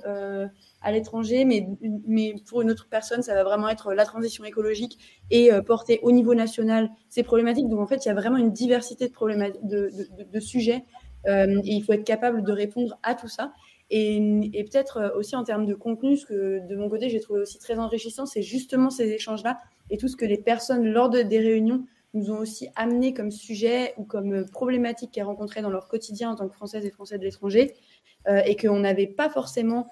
[0.81, 1.67] à l'étranger, mais,
[2.07, 4.97] mais pour une autre personne, ça va vraiment être la transition écologique
[5.29, 7.69] et porter au niveau national ces problématiques.
[7.69, 9.13] Donc en fait, il y a vraiment une diversité de,
[9.63, 10.83] de, de, de sujets
[11.27, 13.53] et il faut être capable de répondre à tout ça.
[13.95, 17.41] Et, peut-être euh, aussi en termes de contenu, ce que de mon côté j'ai trouvé
[17.41, 19.59] aussi très enrichissant, c'est justement ces échanges-là
[19.91, 21.85] et tout ce que les personnes lors de, des réunions
[22.15, 26.35] nous ont aussi amené comme sujet ou comme problématique qu'elles rencontraient dans leur quotidien en
[26.35, 27.73] tant que Françaises et Français de l'étranger
[28.45, 29.89] et qu'on n'avait pas forcément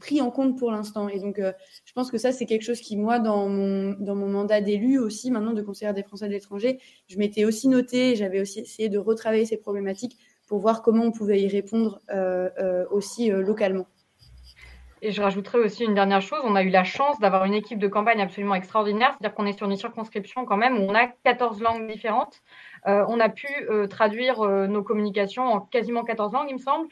[0.00, 1.08] pris en compte pour l'instant.
[1.08, 4.26] Et donc, je pense que ça, c'est quelque chose qui, moi, dans mon, dans mon
[4.26, 8.40] mandat d'élu aussi, maintenant de conseillère des Français de l'étranger, je m'étais aussi noté, j'avais
[8.40, 10.16] aussi essayé de retravailler ces problématiques
[10.46, 12.00] pour voir comment on pouvait y répondre
[12.90, 13.86] aussi localement.
[15.02, 17.78] Et je rajouterais aussi une dernière chose, on a eu la chance d'avoir une équipe
[17.78, 21.06] de campagne absolument extraordinaire, c'est-à-dire qu'on est sur une circonscription quand même où on a
[21.06, 22.40] 14 langues différentes.
[22.86, 26.58] Euh, on a pu euh, traduire euh, nos communications en quasiment 14 langues, il me
[26.58, 26.88] semble.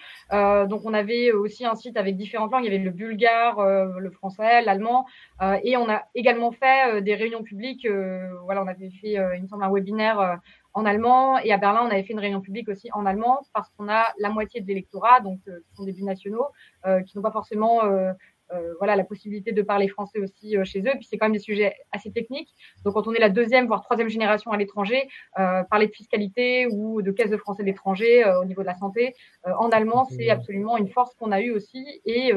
[0.69, 4.11] donc on avait aussi un site avec différentes langues, il y avait le bulgare, le
[4.11, 5.07] français, l'allemand,
[5.63, 7.89] et on a également fait des réunions publiques.
[8.45, 10.39] voilà, on avait fait, il me semble, un webinaire
[10.75, 11.39] en allemand.
[11.39, 14.05] Et à Berlin, on avait fait une réunion publique aussi en allemand parce qu'on a
[14.18, 16.47] la moitié de l'électorat, donc euh, qui sont des binationaux,
[16.87, 18.12] euh, qui n'ont pas forcément euh,
[18.79, 20.93] voilà, la possibilité de parler français aussi chez eux.
[20.95, 22.55] Puis c'est quand même des sujets assez techniques.
[22.85, 27.03] Donc quand on est la deuxième, voire troisième génération à l'étranger, parler de fiscalité ou
[27.03, 30.77] de caisse de français de l'étranger au niveau de la santé, en allemand, c'est absolument
[30.77, 31.85] une force qu'on a eue aussi.
[32.05, 32.33] Et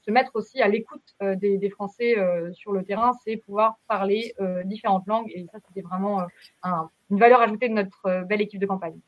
[0.00, 2.16] se mettre aussi à l'écoute des, Français
[2.52, 4.34] sur le terrain, c'est pouvoir parler
[4.64, 5.30] différentes langues.
[5.34, 6.22] Et ça, c'était vraiment
[6.62, 8.98] un une valeur ajoutée de notre euh, belle équipe de campagne.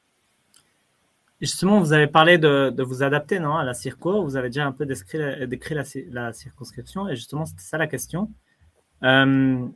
[1.40, 4.22] Justement, vous avez parlé de, vous adapter non, à la circo.
[4.22, 5.74] Vous avez déjà un peu décrit,
[6.11, 7.09] la, circonscription.
[7.09, 8.30] Et justement, c'était ça la question.
[9.03, 9.66] Euh,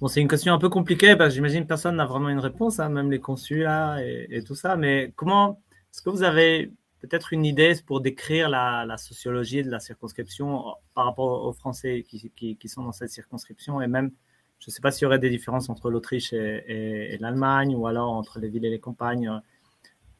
[0.00, 2.88] bon, c'est une question un peu compliquée parce que personne n'a vraiment une réponse, hein,
[2.88, 4.76] même les consuls là et, tout ça.
[4.76, 5.60] Mais comment
[5.92, 11.06] est-ce que vous avez peut-être une idée pour décrire la, sociologie de la circonscription par
[11.06, 14.12] rapport aux Français qui, sont dans cette circonscription et même
[14.58, 18.12] je ne sais pas s'il y aurait des différences entre l'Autriche et, l'Allemagne ou alors
[18.12, 19.30] entre les villes et les campagnes.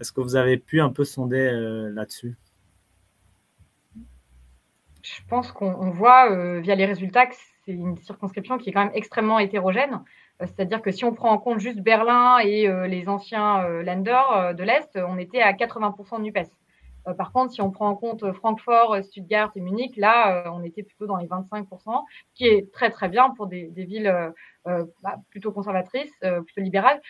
[0.01, 2.39] Est-ce que vous avez pu un peu sonder euh, là-dessus?
[5.03, 7.35] Je pense qu'on voit euh, via les résultats que
[7.66, 10.03] c'est une circonscription qui est quand même extrêmement hétérogène.
[10.41, 14.62] Euh, c'est-à-dire que si on prend en compte juste Berlin et les anciens Länder de
[14.62, 16.49] l'Est, on était à 80% de NUPES.
[17.09, 20.62] Euh, par contre, si on prend en compte Francfort, Stuttgart et Munich, là, euh, on
[20.62, 24.09] était plutôt dans les 25%, qui est très très bien pour des, villes
[24.66, 27.01] euh, bah, plutôt conservatrices, plutôt libérales.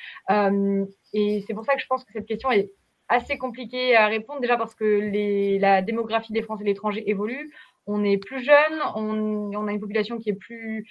[1.12, 2.70] et c'est pour ça que je pense que cette question est
[3.09, 7.09] assez compliquée à répondre, déjà parce que les, la démographie des Français et de l'étranger
[7.11, 7.51] évolue.
[7.86, 10.86] On est plus jeune, on, a une population qui est plus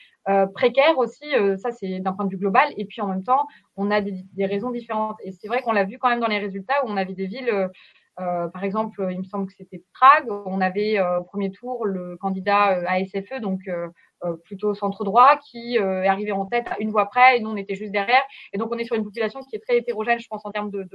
[0.54, 1.26] précaire aussi,
[1.58, 3.47] ça c'est d'un point de vue global, et puis en même temps,
[3.78, 5.18] on a des, des raisons différentes.
[5.24, 7.28] Et c'est vrai qu'on l'a vu quand même dans les résultats où on avait des
[7.28, 7.68] villes euh,
[8.53, 10.28] par exemple, il me semble que c'était Prague.
[10.45, 13.61] On avait euh, au premier tour le candidat euh, ASFE, donc
[14.43, 17.55] plutôt centre droit, qui est arrivé en tête à une voix près et nous on
[17.55, 18.22] était juste derrière.
[18.51, 20.72] Et donc on est sur une population qui est très hétérogène, je pense, en termes
[20.72, 20.88] de,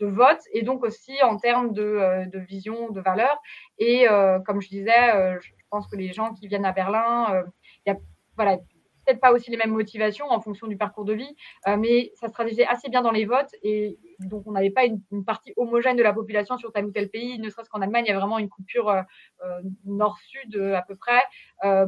[0.00, 3.36] vote et donc aussi en termes de, vision, de valeur.
[3.78, 4.06] Et
[4.46, 7.42] comme je disais, je pense que les gens qui viennent à Berlin,
[7.84, 7.96] y a
[8.36, 8.58] voilà,
[9.04, 11.36] peut-être pas aussi les mêmes motivations en fonction du parcours de vie,
[11.68, 14.84] euh, mais ça se traduisait assez bien dans les votes et donc on n'avait pas
[14.84, 18.04] une, partie homogène de la population sur tel ou tel pays, ne serait-ce qu'en Allemagne,
[18.06, 19.02] il y a vraiment une coupure euh,
[19.44, 21.22] euh, nord-sud à peu près.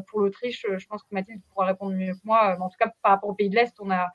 [0.09, 2.91] pour l'Autriche, je pense que Mathilde pourra répondre mieux que moi, mais en tout cas
[3.03, 4.09] par rapport au pays de l'Est, on a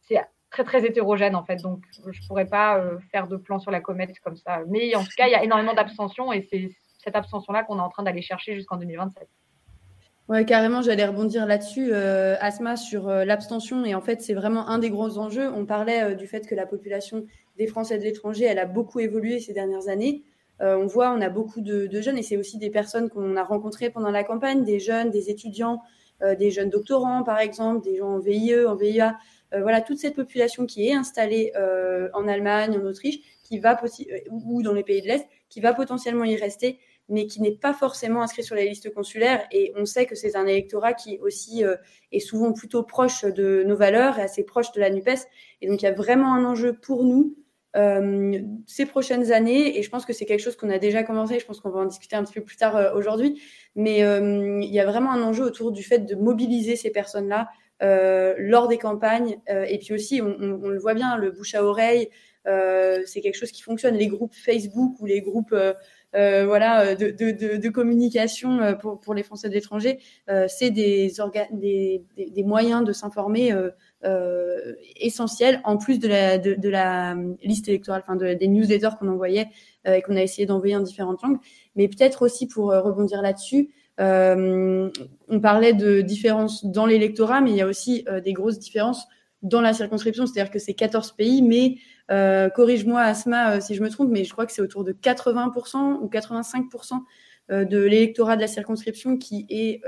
[0.00, 3.80] c'est très très hétérogène en fait, donc je pourrais pas faire de plan sur la
[3.80, 4.62] comète comme ça.
[4.68, 7.82] Mais en tout cas, il y a énormément d'abstention et c'est cette abstention-là qu'on est
[7.82, 9.28] en train d'aller chercher jusqu'en 2027.
[10.30, 13.84] Ouais, carrément, j'allais rebondir là-dessus, euh, Asma, sur euh, l'abstention.
[13.84, 15.50] Et en fait, c'est vraiment un des gros enjeux.
[15.52, 17.26] On parlait euh, du fait que la population
[17.58, 20.22] des Français de l'étranger, elle a beaucoup évolué ces dernières années.
[20.60, 23.90] on voit, on a beaucoup de, jeunes, et c'est aussi des personnes qu'on a rencontrées
[23.90, 25.82] pendant la campagne, des jeunes, des étudiants,
[26.38, 29.18] des jeunes doctorants, par exemple, des gens en VIE, en VIA.
[29.52, 31.52] voilà, toute cette population qui est installée
[32.14, 33.78] en Allemagne, en Autriche, qui va
[34.30, 36.78] ou dans les pays de l'Est, qui va potentiellement y rester
[37.10, 39.46] mais qui n'est pas forcément inscrit sur les listes consulaires.
[39.50, 41.76] Et on sait que c'est un électorat qui aussi euh,
[42.12, 45.26] est souvent plutôt proche de nos valeurs et assez proche de la NUPES.
[45.60, 47.36] Et donc il y a vraiment un enjeu pour nous
[47.76, 49.76] euh, ces prochaines années.
[49.78, 51.40] Et je pense que c'est quelque chose qu'on a déjà commencé.
[51.40, 53.42] Je pense qu'on va en discuter un petit peu plus tard euh, aujourd'hui.
[53.74, 57.48] Mais il y a vraiment un enjeu autour du fait de mobiliser ces personnes-là
[58.38, 59.38] lors des campagnes.
[59.48, 62.10] et puis aussi, on, on, le voit bien, le bouche à oreille,
[62.44, 63.94] c'est quelque chose qui fonctionne.
[63.94, 65.54] Les groupes Facebook ou les groupes
[66.12, 69.98] voilà, de, de, de, communication euh, pour, pour les Français de l'étranger,
[70.28, 71.12] euh, c'est des,
[71.52, 73.54] des, des, moyens de s'informer
[74.96, 79.48] essentiels, en plus de la, de, la liste électorale, enfin de, des newsletters qu'on envoyait
[79.86, 81.38] et qu'on a essayé d'envoyer en différentes langues.
[81.76, 87.62] Mais peut-être aussi pour rebondir là-dessus, on parlait de différences dans l'électorat, mais il y
[87.62, 89.06] a aussi des grosses différences
[89.42, 93.82] dans la circonscription, c'est-à-dire que c'est 14 pays, mais euh, corrige-moi Asma euh, si je
[93.82, 97.02] me trompe, mais je crois que c'est autour de 80% ou 85%
[97.50, 99.80] euh, de l'électorat de la circonscription qui est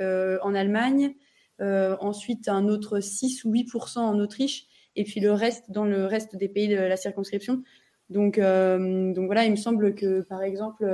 [0.43, 1.15] en Allemagne,
[1.61, 4.67] ensuite un autre 6 ou 8% en Autriche,
[4.97, 7.63] et puis le reste dans le reste des pays de la circonscription.
[8.11, 10.85] Donc, voilà, il me semble que par exemple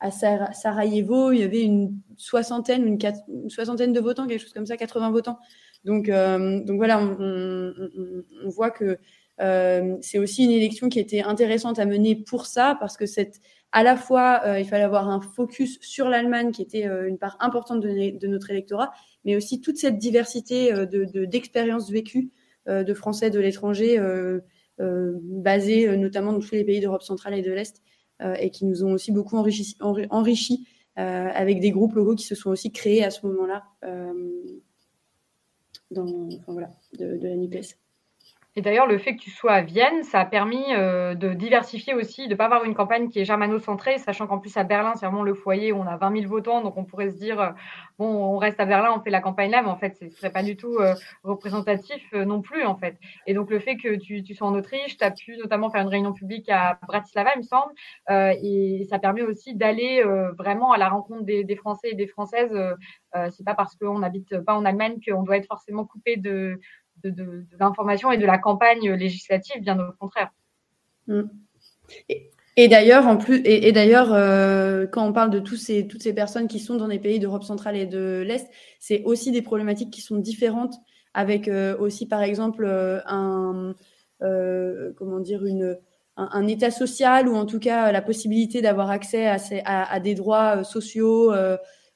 [0.00, 4.76] à Sarajevo, il y avait une soixantaine, une, soixantaine de votants, quelque chose comme ça,
[4.76, 5.38] 80 votants.
[5.84, 8.96] Donc, voilà, on, voit que euh,
[9.38, 13.40] c'est aussi une élection qui était intéressante à mener pour ça, parce que c'est
[13.74, 17.18] à la fois, euh, il fallait avoir un focus sur l'Allemagne, qui était euh, une
[17.18, 18.92] part importante de, notre électorat,
[19.24, 20.72] mais aussi toute cette diversité
[21.26, 22.30] d'expériences de, vécues
[22.68, 24.00] de Français de l'étranger,
[24.78, 27.82] basées notamment dans tous les pays d'Europe centrale et de l'Est,
[28.38, 32.50] et qui nous ont aussi beaucoup enrichi, enrichi avec des groupes locaux qui se sont
[32.50, 33.64] aussi créés à ce moment-là
[36.46, 37.76] voilà, de, de la NUPES.
[38.56, 41.92] Et d'ailleurs, le fait que tu sois à Vienne, ça a permis euh, de diversifier
[41.92, 44.92] aussi, de ne pas avoir une campagne qui est germano-centrée, sachant qu'en plus à Berlin,
[44.94, 47.40] c'est vraiment le foyer où on a 20 000 votants, donc on pourrait se dire,
[47.40, 47.50] euh,
[47.98, 50.10] bon, on reste à Berlin, on fait la campagne là, mais en fait, ce ne
[50.10, 50.94] serait pas du tout euh,
[51.24, 52.96] représentatif non plus, en fait.
[53.26, 55.82] Et donc, le fait que tu, tu sois en Autriche, tu as pu notamment faire
[55.82, 57.72] une réunion publique à Bratislava, il me semble,
[58.08, 60.04] et ça permet aussi d'aller
[60.38, 62.54] vraiment à la rencontre des, des, Français et des Françaises.
[63.30, 66.60] c'est pas parce qu'on n'habite pas en Allemagne qu'on doit être forcément coupé de
[67.02, 70.30] de, l'information et de la campagne législative, bien au contraire.
[71.06, 71.22] Mm.
[72.56, 76.14] Et, d'ailleurs, en plus, et, d'ailleurs, euh, quand on parle de tous ces, toutes ces
[76.14, 79.90] personnes qui sont dans les pays d'Europe centrale et de l'Est, c'est aussi des problématiques
[79.90, 80.74] qui sont différentes,
[81.14, 83.74] avec euh, aussi, par exemple, euh, un,
[84.96, 85.76] comment dire, une,
[86.16, 90.14] un, état social ou en tout cas la possibilité d'avoir accès à, à, à, des
[90.14, 91.30] droits sociaux,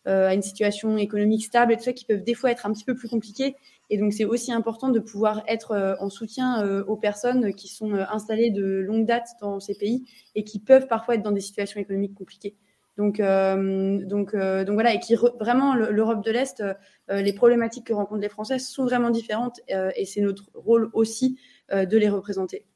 [0.04, 2.84] à une situation économique stable et tout ça, qui peuvent des fois être un petit
[2.84, 3.54] peu plus compliqués
[3.90, 7.68] et donc, c'est aussi important de pouvoir être euh, en soutien euh, aux personnes qui
[7.68, 11.32] sont euh, installées de longue date dans ces pays et qui peuvent parfois être dans
[11.32, 12.56] des situations économiques compliquées.
[12.98, 16.64] Donc, donc, donc voilà, et qui vraiment l'Europe de l'Est,
[17.08, 21.38] les problématiques que rencontrent les Français sont vraiment différentes et c'est notre rôle aussi
[21.70, 22.66] de les représenter.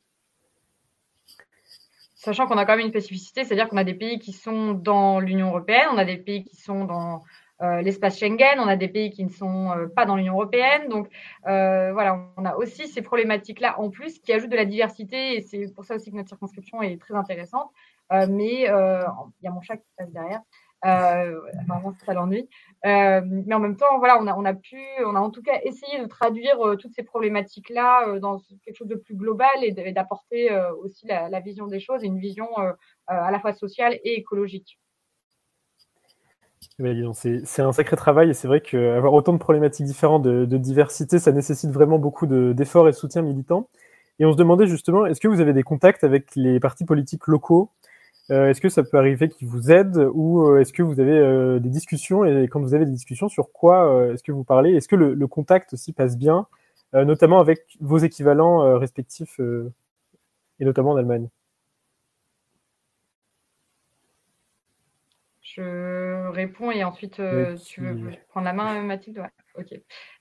[2.14, 5.18] Sachant qu'on a quand même une spécificité, c'est-à-dire qu'on a des pays qui sont dans
[5.18, 7.24] l'Union européenne, on a des pays qui sont dans
[7.60, 10.88] l'espace Schengen, on a des pays qui ne sont euh, pas dans l'Union européenne.
[10.88, 11.08] Donc
[11.46, 15.40] euh, voilà, on a aussi ces problématiques-là en plus qui ajoutent de la diversité et
[15.42, 17.70] c'est pour ça aussi que notre circonscription est très intéressante.
[18.10, 20.40] mais il y a mon chat qui passe derrière.
[20.84, 21.40] Euh,
[22.04, 22.48] ça l'ennuie.
[22.82, 25.60] mais en même temps, voilà, on a, on a pu, on a en tout cas
[25.62, 30.50] essayé de traduire toutes ces problématiques-là dans quelque chose de plus global et d'apporter
[30.82, 32.48] aussi la, la, vision des choses et une vision
[33.06, 34.80] à la fois sociale et écologique.
[37.14, 41.32] C'est un sacré travail et c'est vrai qu'avoir autant de problématiques différentes, de, diversité, ça
[41.32, 43.68] nécessite vraiment beaucoup d'efforts et de soutien militant.
[44.18, 47.26] Et on se demandait justement, est-ce que vous avez des contacts avec les partis politiques
[47.26, 47.70] locaux?
[48.30, 51.18] Euh, Est-ce que ça peut arriver qu'ils vous aident ou euh, est-ce que vous avez
[51.18, 54.74] euh, des discussions Et quand vous avez des discussions, sur quoi est-ce que vous parlez?
[54.74, 56.46] Est-ce que le, le, contact aussi passe bien,
[56.94, 59.40] notamment avec vos équivalents respectifs
[60.60, 61.28] et notamment en Allemagne?
[65.54, 69.22] Je réponds et ensuite euh, tu veux prendre la main, Mathilde?
[69.58, 69.72] Ok.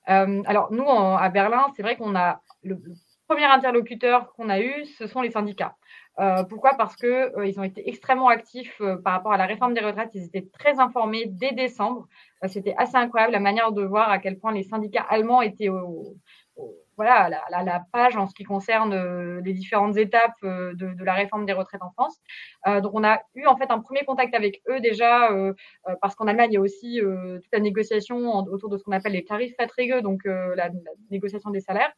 [0.10, 2.82] Euh, alors, nous, à Berlin, c'est vrai qu'on a le,
[3.28, 5.78] premier interlocuteur qu'on a eu, ce sont les syndicats.
[6.20, 6.74] Euh, pourquoi?
[6.76, 10.10] Parce qu'ils ils ont été extrêmement actifs par rapport à la réforme des retraites.
[10.16, 12.08] Ils étaient très informés dès décembre.
[12.48, 16.18] C'était assez incroyable la manière de voir à quel point les syndicats allemands étaient au,
[16.98, 21.48] voilà, la, page en ce qui concerne euh, les différentes étapes euh, de, la réforme
[21.48, 22.18] des retraites en France.
[22.68, 25.30] Euh, donc, on a eu en fait un premier contact avec eux déjà,
[26.02, 29.14] parce qu'en Allemagne, il y a aussi toute la négociation autour de ce qu'on appelle
[29.14, 30.70] les tarifs Verträge, donc la,
[31.10, 31.92] négociation des salaires.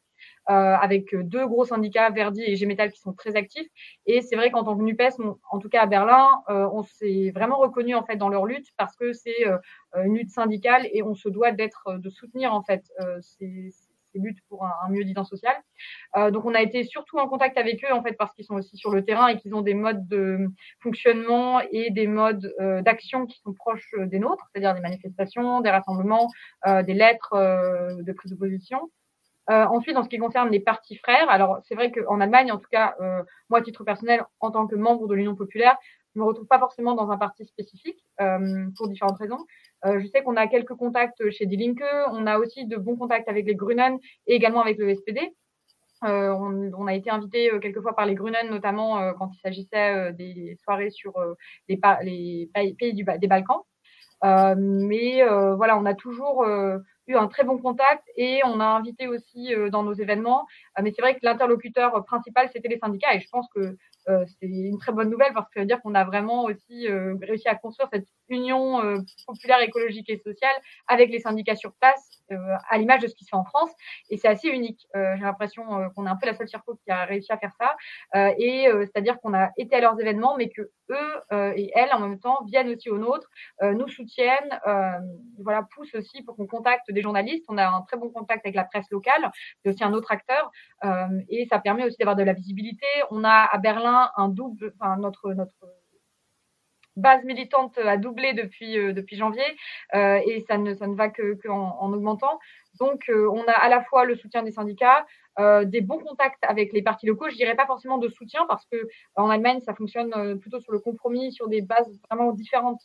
[0.45, 3.67] avec deux gros syndicats, Verdi et G-Metal, qui sont très actifs.
[4.05, 5.19] Et c'est vrai qu'en tant que NUPES,
[5.51, 8.95] en tout cas à Berlin, on s'est vraiment reconnu en fait dans leur lutte parce
[8.95, 9.43] que c'est
[9.95, 12.83] une lutte syndicale et on se doit d'être, de soutenir en fait
[13.21, 13.71] ces,
[14.19, 15.55] lutte pour un, mieux disant social.
[16.15, 18.55] Euh, donc on a été surtout en contact avec eux en fait parce qu'ils sont
[18.55, 20.47] aussi sur le terrain et qu'ils ont des modes de
[20.81, 25.69] fonctionnement et des modes euh, d'action qui sont proches des nôtres, c'est-à-dire des manifestations, des
[25.69, 26.29] rassemblements,
[26.67, 28.89] euh, des lettres de prise de position.
[29.47, 32.69] ensuite, en ce qui concerne les partis frères, alors c'est vrai qu'en Allemagne, en tout
[32.71, 32.95] cas,
[33.49, 35.77] moi, à titre personnel, en tant que membre de l'Union populaire,
[36.13, 38.03] je me retrouve pas forcément dans un parti spécifique
[38.75, 39.39] pour différentes raisons.
[39.85, 42.95] Euh, je sais qu'on a quelques contacts chez Die Linke, on a aussi de bons
[42.95, 43.97] contacts avec les Grünen
[44.27, 45.19] et également avec le SPD.
[46.05, 50.57] Euh, on, a été invité euh, quelquefois par les Grünen, notamment quand il s'agissait des
[50.63, 51.13] soirées sur
[51.67, 53.61] les, pays des Balkans.
[54.23, 55.23] mais
[55.55, 56.45] voilà, on a toujours
[57.07, 60.45] eu un très bon contact et on a invité aussi dans nos événements.
[60.81, 64.77] mais c'est vrai que l'interlocuteur principal, c'était les syndicats et je pense que c'est une
[64.77, 66.87] très bonne nouvelle parce que ça veut dire qu'on a vraiment aussi
[67.21, 68.81] réussi à construire cette union
[69.27, 70.55] populaire, écologique et sociale
[70.87, 72.23] avec les syndicats sur place,
[72.69, 73.71] à l'image de ce qui se fait en France.
[74.09, 74.87] Et c'est assez unique.
[74.93, 75.63] J'ai l'impression
[75.95, 77.75] qu'on est un peu la seule circo qui a réussi à faire ça.
[78.37, 82.19] et c'est-à-dire qu'on a été à leurs événements, mais que eux et elles, en même
[82.19, 83.29] temps, viennent aussi aux nôtres,
[83.61, 84.59] nous soutiennent,
[85.39, 87.45] voilà, poussent aussi pour qu'on contacte des journalistes.
[87.49, 89.31] On a un très bon contact avec la presse locale,
[89.63, 90.51] c'est aussi un autre acteur,
[91.29, 92.85] et ça permet aussi d'avoir de la visibilité.
[93.11, 95.53] On a à Berlin un double, notre notre
[96.95, 99.45] base militante a doublé depuis depuis janvier
[99.93, 102.39] et ça ne ça ne va que, que en, augmentant.
[102.79, 105.05] Donc on a à la fois le soutien des syndicats,
[105.39, 107.29] des bons contacts avec les partis locaux.
[107.29, 110.79] Je dirais pas forcément de soutien parce que en Allemagne ça fonctionne plutôt sur le
[110.79, 112.83] compromis, sur des bases vraiment différentes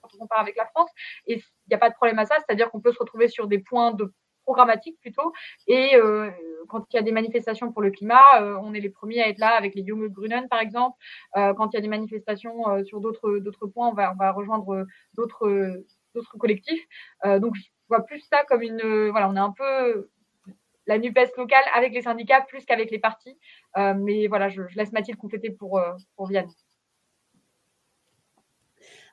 [0.00, 0.90] quand on compare avec la France.
[1.26, 3.46] Et il n'y a pas de problème à ça, c'est-à-dire qu'on peut se retrouver sur
[3.46, 4.12] des points de
[4.44, 5.32] programmatique plutôt.
[5.66, 6.30] Et euh,
[6.68, 9.28] quand il y a des manifestations pour le climat, euh, on est les premiers à
[9.28, 10.96] être là avec les Grünen par exemple.
[11.36, 15.84] Euh, quand il y a des manifestations sur d'autres points, on va rejoindre d'autres
[16.38, 16.86] collectifs.
[17.24, 20.08] donc je vois plus ça comme une voilà, on est un peu
[20.86, 23.38] la NUPES locale avec les syndicats plus qu'avec les partis.
[23.76, 25.80] mais voilà, je, je laisse Mathilde compléter pour,
[26.16, 26.48] pour Vienne.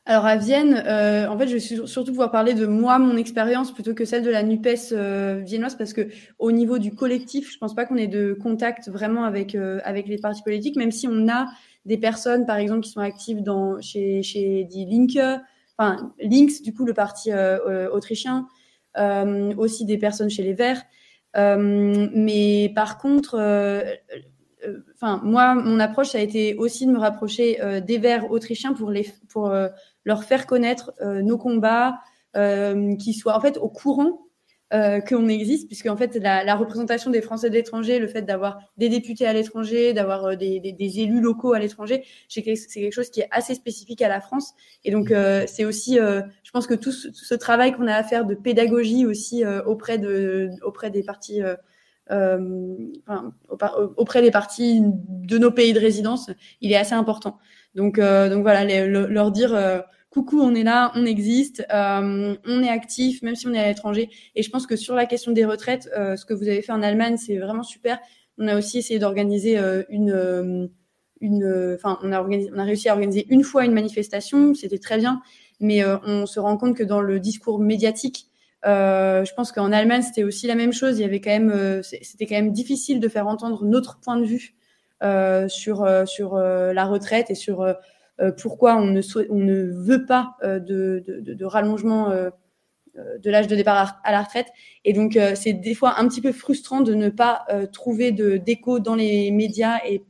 [0.05, 3.73] Alors à Vienne, euh, en fait, je vais surtout pouvoir parler de moi, mon expérience,
[3.73, 7.57] plutôt que celle de la Nupes euh, viennoise, parce que au niveau du collectif, je
[7.57, 11.07] pense pas qu'on ait de contact vraiment avec euh, avec les partis politiques, même si
[11.07, 11.47] on a
[11.85, 15.41] des personnes, par exemple, qui sont actives dans chez chez Die Linke,
[15.77, 17.31] enfin Links, du coup le parti
[17.91, 18.47] autrichien,
[19.57, 20.83] aussi des personnes chez les Verts.
[21.35, 23.35] mais par contre,
[24.95, 28.91] enfin moi, mon approche ça a été aussi de me rapprocher des Verts autrichiens pour
[28.91, 29.51] les pour
[30.05, 31.99] leur faire connaître euh, nos combats,
[32.35, 34.27] euh, qu'ils soient en fait au courant
[34.73, 38.59] euh, qu'on existe, puisque en fait la, représentation des Français de l'étranger, le fait d'avoir
[38.77, 43.27] des députés à l'étranger, d'avoir des, élus locaux à l'étranger, c'est quelque chose qui est
[43.29, 44.53] assez spécifique à la France.
[44.83, 45.13] Et donc
[45.45, 49.43] c'est aussi, je pense que tout ce, travail qu'on a à faire de pédagogie aussi
[49.45, 50.01] auprès
[50.63, 51.41] auprès des partis.
[53.95, 56.31] Auprès des partis de nos pays de résidence,
[56.61, 57.37] il est assez important.
[57.75, 62.69] Donc, donc voilà, les, leur dire coucou, on est là, on existe, euh, on est
[62.69, 64.09] actif, même si on est à l'étranger.
[64.35, 66.71] Et je pense que sur la question des retraites, euh, ce que vous avez fait
[66.71, 67.99] en Allemagne, c'est vraiment super.
[68.37, 70.69] On a aussi essayé d'organiser euh, une,
[71.19, 74.77] une, enfin, on a organisé, on a réussi à organiser une fois une manifestation, c'était
[74.77, 75.21] très bien.
[75.59, 78.27] Mais on se rend compte que dans le discours médiatique,
[78.65, 80.99] je pense qu'en Allemagne, c'était aussi la même chose.
[80.99, 84.25] Il y avait quand même, c'était quand même difficile de faire entendre notre point de
[84.25, 84.55] vue
[85.47, 87.75] sur sur la retraite et sur
[88.21, 92.29] euh, pourquoi on ne, on ne veut pas euh, de, de, rallongement euh,
[92.95, 94.47] de l'âge de départ à la retraite.
[94.85, 98.79] Et donc, c'est des fois un petit peu frustrant de ne pas trouver de d'écho
[98.79, 100.03] dans les médias et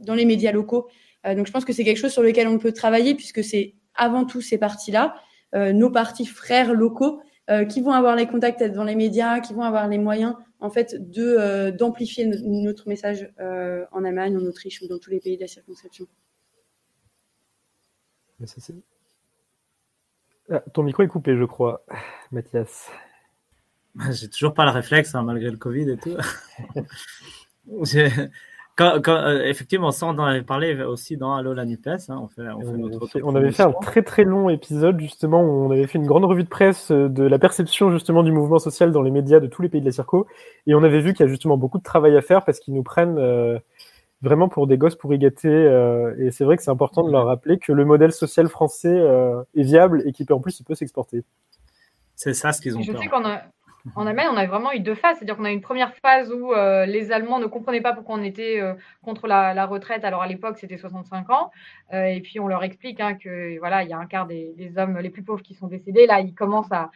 [0.00, 0.88] dans les médias locaux.
[1.24, 4.24] donc, je pense que c'est quelque chose sur lequel on peut travailler puisque c'est avant
[4.24, 5.16] tout ces partis-là,
[5.52, 7.20] nos partis frères locaux,
[7.68, 11.10] qui vont avoir les contacts dans les médias, qui vont avoir les moyens en fait
[11.10, 15.48] de d'amplifier notre message en Allemagne, en Autriche ou dans tous les pays de la
[15.48, 16.06] circonscription.
[20.50, 21.84] Ah, ton micro est coupé, je crois,
[22.32, 22.90] Mathias.
[24.10, 26.16] J'ai toujours pas le réflexe, hein, malgré le Covid et tout.
[29.02, 31.86] quand, euh, effectivement, ça, on en avait parlé aussi dans Allo la Nupes.
[31.86, 32.28] Hein,
[33.22, 36.24] on, avait fait un très très long épisode, justement, où on avait fait une grande
[36.24, 39.46] revue de presse euh, de la perception justement du mouvement social dans les médias de
[39.46, 40.26] tous les pays de la Circo.
[40.66, 42.74] Et on avait vu qu'il y a justement beaucoup de travail à faire parce qu'ils
[42.74, 43.18] nous prennent.
[43.18, 43.58] Euh,
[44.22, 45.48] vraiment pour des gosses pour y gâter.
[45.48, 48.88] Euh, et c'est vrai que c'est important de leur rappeler que le modèle social français
[48.88, 51.24] euh, est viable et qu'en plus il peut s'exporter.
[52.14, 52.82] C'est ça ce qu'ils ont.
[52.82, 53.08] Je sais
[53.94, 55.16] en Allemagne, on a vraiment eu deux phases.
[55.18, 58.22] C'est-à-dire qu'on a une première phase où euh, les Allemands ne comprenaient pas pourquoi on
[58.22, 58.60] était
[59.02, 60.04] contre la, retraite.
[60.04, 61.50] Alors à l'époque, c'était 65 ans.
[61.92, 64.98] et puis on leur explique hein, que voilà, il y a un quart des, hommes
[64.98, 66.06] les plus pauvres qui sont décédés.
[66.06, 66.90] Là, ils commencent à,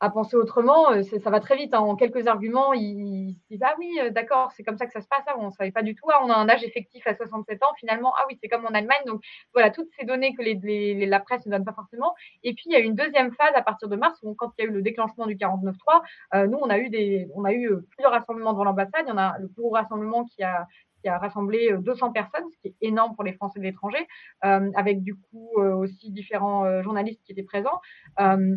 [0.00, 1.74] à penser autrement, euh, ça va très vite.
[1.74, 1.80] Hein.
[1.80, 5.08] En quelques arguments, ils, disent Ah oui, euh, d'accord, c'est comme ça que ça se
[5.08, 5.24] passe.
[5.26, 6.06] Ah, on ne savait pas du tout.
[6.12, 7.74] Ah, on a un âge effectif à 67 ans.
[7.78, 9.02] Finalement, ah oui, c'est comme en Allemagne.
[9.06, 9.22] Donc
[9.52, 12.14] voilà, toutes ces données que les, la presse ne donne pas forcément.
[12.44, 14.64] Et puis, il y a une deuxième phase à partir de mars, où, quand il
[14.64, 16.02] y a eu le déclenchement du 49.3,
[16.34, 19.04] euh, nous, on a eu, des, on a eu plusieurs rassemblements devant l'ambassade.
[19.06, 20.66] Il y en a le plus gros rassemblement qui a,
[21.00, 24.06] qui a rassemblé 200 personnes, ce qui est énorme pour les Français de l'étranger,
[24.44, 27.80] euh, avec du coup euh, aussi différents journalistes qui étaient présents.
[28.20, 28.56] Euh,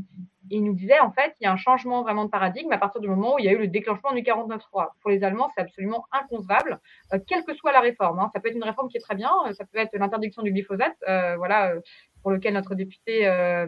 [0.49, 3.01] il nous disait en fait, il y a un changement vraiment de paradigme à partir
[3.01, 4.89] du moment où il y a eu le déclenchement du 49.3.
[5.01, 6.79] Pour les Allemands, c'est absolument inconcevable,
[7.13, 8.19] euh, quelle que soit la réforme.
[8.19, 8.29] Hein.
[8.33, 10.51] Ça peut être une réforme qui est très bien, euh, ça peut être l'interdiction du
[10.51, 11.73] glyphosate, euh, voilà,
[12.21, 13.67] pour lequel notre député a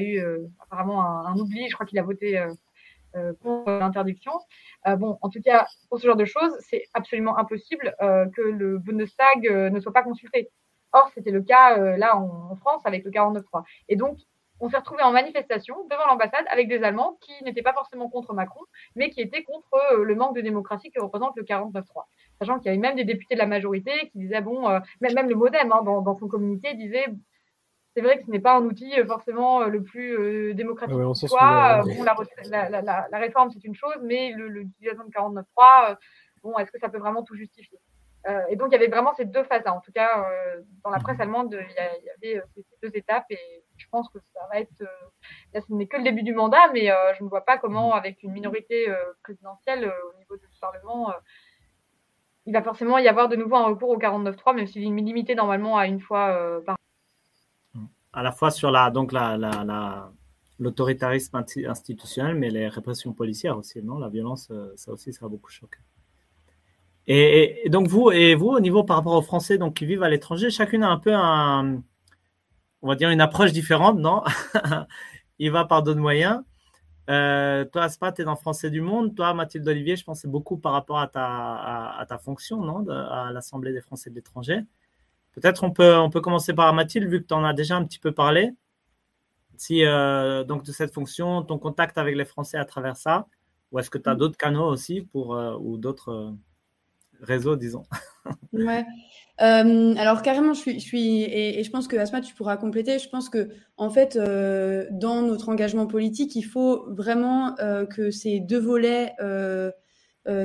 [0.00, 0.22] eu
[0.60, 1.68] apparemment un, oubli.
[1.68, 2.38] Je crois qu'il a voté
[3.40, 4.32] pour l'interdiction.
[4.86, 9.50] bon, en tout cas, pour ce genre de choses, c'est absolument impossible que le Bundestag
[9.50, 10.50] ne soit pas consulté.
[10.92, 13.64] Or, c'était le cas là en, France avec le 49.3.
[13.88, 14.18] Et donc,
[14.60, 18.32] on s'est retrouvé en manifestation devant l'ambassade avec des Allemands qui n'étaient pas forcément contre
[18.32, 18.60] Macron,
[18.94, 21.82] mais qui étaient contre le manque de démocratie que représente le 49.3.
[22.38, 24.68] Sachant qu'il y avait même des députés de la majorité qui disaient, bon,
[25.00, 27.06] même, le Modem, hein, dans, dans, son communiqué, disait
[27.94, 30.96] c'est vrai que ce n'est pas un outil euh, forcément euh, le plus euh, démocratique
[30.96, 31.82] ouais, soit.
[31.84, 35.96] Bon, la, la, la, la, réforme, c'est une chose, mais l'utilisation de 49.3,
[36.42, 37.78] bon, est-ce que ça peut vraiment tout justifier?
[38.48, 39.74] Et donc, il y avait vraiment ces deux phases-là.
[39.74, 40.26] En tout cas,
[40.82, 41.60] dans la presse allemande,
[42.22, 44.82] il y, avait ces deux étapes et je pense que ça va être.
[45.52, 46.86] là, ce n'est que le début du mandat, mais
[47.18, 48.86] je ne vois pas comment, avec une minorité
[49.22, 51.12] présidentielle au niveau du Parlement,
[52.46, 55.34] il va forcément y avoir de nouveau un recours au 49.3, même s'il est limité
[55.34, 56.78] normalement à une fois par
[58.14, 60.10] à la fois sur la donc la, la,
[60.58, 63.98] l'autoritarisme institutionnel, mais les répressions policières aussi, non?
[63.98, 65.78] La violence, euh, ça aussi, ça a beaucoup choqué.
[67.06, 70.08] Et, donc vous et vous au niveau par rapport aux Français donc qui vivent à
[70.08, 71.82] l'étranger, chacune a un peu un,
[72.80, 74.22] on va dire une approche différente, non?
[75.38, 76.40] Il va par d'autres moyens.
[77.10, 79.14] Euh, toi, Aspa, tu es dans Français du Monde.
[79.14, 82.88] Toi, Mathilde Olivier, je pense beaucoup par rapport à ta, à, ta fonction, non?
[82.88, 84.60] À l'Assemblée des Français de l'étranger.
[85.34, 87.84] Peut-être on peut, on peut commencer par Mathilde, vu que tu en as déjà un
[87.84, 88.52] petit peu parlé.
[89.56, 93.26] Si, euh, donc, de cette fonction, ton contact avec les Français à travers ça,
[93.72, 96.30] ou est-ce que tu as d'autres canaux aussi pour, euh, ou d'autres euh,
[97.20, 97.84] réseaux, disons?
[98.52, 98.84] Ouais.
[99.38, 102.98] alors carrément, je suis, je suis et, je pense que Asma, tu pourras compléter.
[102.98, 107.56] Je pense que en fait, dans notre engagement politique, il faut vraiment
[107.90, 109.12] que ces deux volets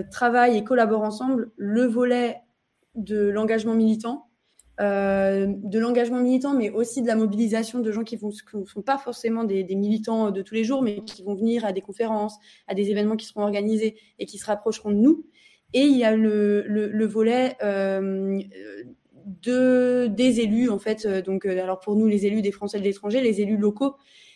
[0.10, 1.52] travaillent et collaborent ensemble.
[1.56, 2.38] Le volet
[2.96, 4.29] de l'engagement militant,
[4.80, 9.44] de l'engagement militant, mais aussi de la mobilisation de gens qui ne sont pas forcément
[9.44, 12.38] des, militants de tous les jours, mais qui vont venir à des conférences,
[12.68, 15.26] à des événements qui seront organisés et qui se rapprocheront de nous.
[15.74, 18.40] Et il y a le, volet euh,
[19.26, 21.06] de, des élus, en fait.
[21.26, 23.96] Donc, euh, alors pour nous, les élus des Français de l'étranger, les élus locaux.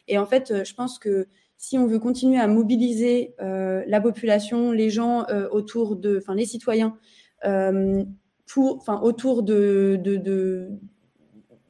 [0.09, 4.89] Et en fait, je pense que si on veut continuer à mobiliser la population, les
[4.89, 6.97] gens autour de, enfin les citoyens,
[8.61, 9.99] enfin, autour de,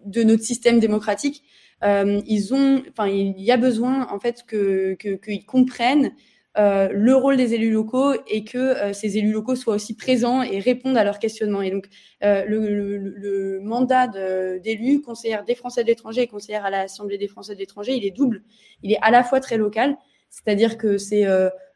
[0.06, 1.44] notre système démocratique,
[1.84, 6.12] euh, il y a besoin en fait que qu'ils comprennent
[6.58, 10.44] euh, le rôle des élus locaux et que euh, ces élus locaux soient aussi présents
[10.44, 11.62] et répondent à leurs questionnements.
[12.22, 14.08] Le, mandat
[14.60, 18.06] d'élus, conseillère des Français de l'étranger et conseillère à l'Assemblée des Français de l'étranger, il
[18.06, 18.44] est double.
[18.84, 19.98] Il est à la fois très local,
[20.30, 21.26] c'est-à-dire que c'est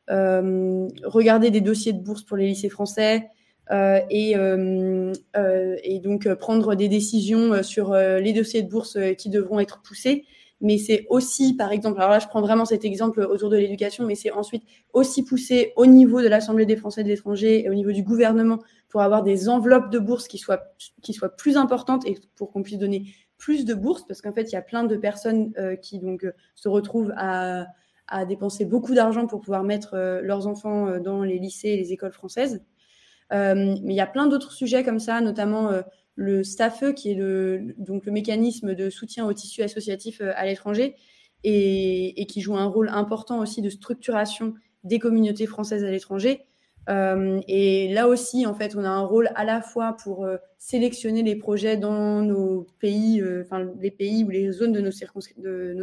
[0.10, 3.30] regarder des dossiers de bourse pour les lycées français,
[3.72, 9.60] et, euh, euh, et, donc prendre des décisions sur les dossiers de bourse qui devront
[9.60, 10.26] être poussés.
[10.60, 14.06] Mais c'est aussi, par exemple, alors là, je prends vraiment cet exemple autour de l'éducation,
[14.06, 17.76] mais c'est ensuite aussi poussé au niveau de l'Assemblée des Français de l'étranger et au
[17.76, 18.58] niveau du gouvernement
[18.90, 20.64] pour avoir des enveloppes de bourses qui soient,
[21.04, 23.04] qui soient plus importantes et pour qu'on puisse donner
[23.38, 25.54] plus de bourses, parce qu'en fait, il y a plein de personnes
[25.84, 26.26] qui donc
[26.56, 27.68] se retrouvent à,
[28.08, 32.14] à dépenser beaucoup d'argent pour pouvoir mettre leurs enfants dans les lycées et les écoles
[32.14, 32.64] françaises.
[33.34, 35.82] Euh, mais il y a plein d'autres sujets comme ça, notamment euh,
[36.16, 40.46] le STAFE, qui est le, donc le mécanisme de soutien au tissu associatif euh, à
[40.46, 40.96] l'étranger
[41.44, 46.46] et, qui joue un rôle important aussi de structuration des communautés françaises à l'étranger.
[46.90, 50.28] et là aussi, en fait, on a un rôle à la fois pour
[50.58, 54.92] sélectionner les projets dans nos pays, enfin les pays ou les zones de nos,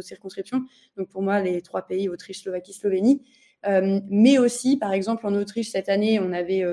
[0.01, 0.63] circonscriptions.
[0.97, 3.21] Donc pour moi, les trois pays, Autriche, Slovaquie, Slovénie.
[4.09, 6.63] mais aussi, par exemple, en Autriche, cette année, on avait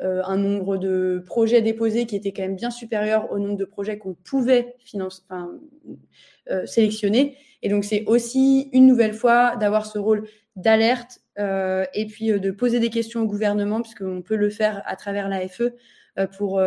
[0.00, 3.96] un nombre de projets déposés qui était quand même bien supérieur au nombre de projets
[3.98, 5.52] qu'on pouvait finance, enfin,
[6.50, 7.36] euh, sélectionner.
[7.62, 12.50] Et donc, c'est aussi une nouvelle fois d'avoir ce rôle d'alerte euh, et puis de
[12.52, 15.62] poser des questions au gouvernement, puisqu'on peut le faire à travers l'AFE
[16.38, 16.62] pour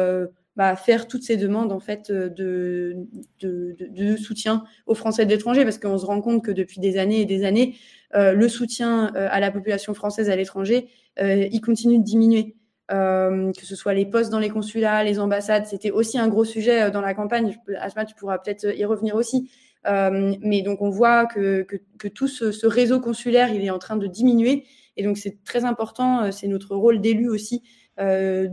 [0.56, 2.97] bah, faire toutes ces demandes en fait de,
[3.39, 6.97] de, de, soutien aux Français de l'étranger, parce qu'on se rend compte que depuis des
[6.97, 7.76] années et des années,
[8.14, 12.57] le soutien à la population française à l'étranger, il continue de diminuer.
[12.91, 16.44] Euh, que ce soit les postes dans les consulats, les ambassades, c'était aussi un gros
[16.44, 17.56] sujet euh, dans la campagne.
[17.80, 19.52] Asma, tu pourras peut-être y revenir aussi.
[19.88, 23.70] Euh, mais donc on voit que, que, que tout ce, ce, réseau consulaire, il est
[23.70, 24.66] en train de diminuer.
[24.98, 27.61] Et donc c'est très important, c'est notre rôle d'élu aussi,
[27.99, 28.49] euh,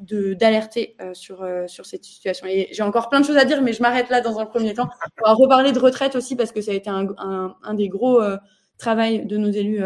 [0.00, 2.46] d'alerter sur, sur cette situation.
[2.48, 4.74] Et j'ai encore plein de choses à dire, mais je m'arrête là dans un premier
[4.74, 4.88] temps.
[5.22, 7.88] On va reparler de retraite aussi, parce que ça a été un, un, un des
[7.88, 8.20] gros
[8.76, 9.80] travails de nos élus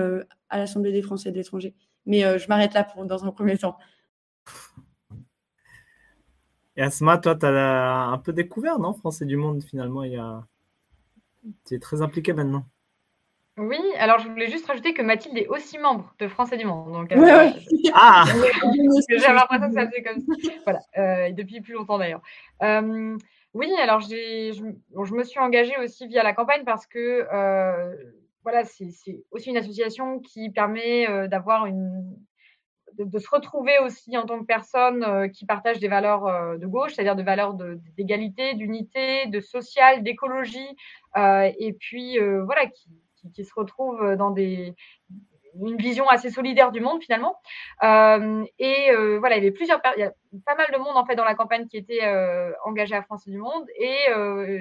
[0.48, 1.74] à l'Assemblée des Français de l'étranger.
[2.08, 3.78] Mais euh, je m'arrête là pour, dans un premier temps.
[6.76, 10.02] Et Asma, toi, tu as un peu découvert, non Français du Monde, finalement.
[10.02, 10.44] Il y a...
[11.66, 12.64] Tu es très impliqué maintenant.
[13.58, 16.64] Oui, alors je voulais juste rajouter que Mathilde est aussi membre de France et du
[16.64, 16.92] Monde.
[16.92, 17.52] Donc, ouais, ouais.
[17.92, 18.24] Ah
[19.08, 20.52] J'avais l'impression que ça faisait comme ça.
[20.64, 22.22] Voilà, euh, depuis plus longtemps d'ailleurs.
[22.62, 23.16] Euh,
[23.54, 24.62] oui, alors j'ai, je,
[24.94, 27.94] bon, je, me suis engagée aussi via la campagne parce que euh,
[28.50, 32.16] voilà, c'est aussi une association qui permet euh, d'avoir une
[32.94, 36.66] de, se retrouver aussi en tant que personne euh, qui partage des valeurs euh, de
[36.66, 37.52] gauche, c'est-à-dire des valeurs
[37.98, 40.76] d'égalité, d'unité, de social, d'écologie,
[41.14, 44.74] et puis voilà, qui, qui, qui, se retrouvent dans des
[45.66, 47.36] une vision assez solidaire du monde finalement.
[47.82, 50.12] Euh, et euh, voilà, il y avait plusieurs, il y a
[50.44, 53.26] pas mal de monde en fait dans la campagne qui était euh, engagé à France
[53.26, 53.66] du Monde.
[53.78, 53.98] Et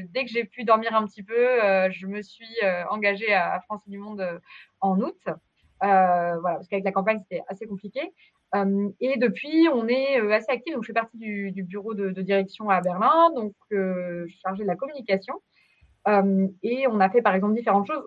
[0.09, 1.59] dès que j'ai pu dormir un petit peu,
[1.91, 2.57] je me suis
[2.89, 4.41] engagée à, France du Monde
[4.81, 5.19] en août.
[5.81, 8.13] voilà, parce qu'avec la campagne c'était assez compliqué.
[8.99, 10.73] et depuis, on est assez actif.
[10.73, 14.67] Donc, je fais partie du, bureau de, de, direction à Berlin, donc je chargée de
[14.67, 15.41] la communication.
[16.63, 18.03] et on a fait par exemple différentes choses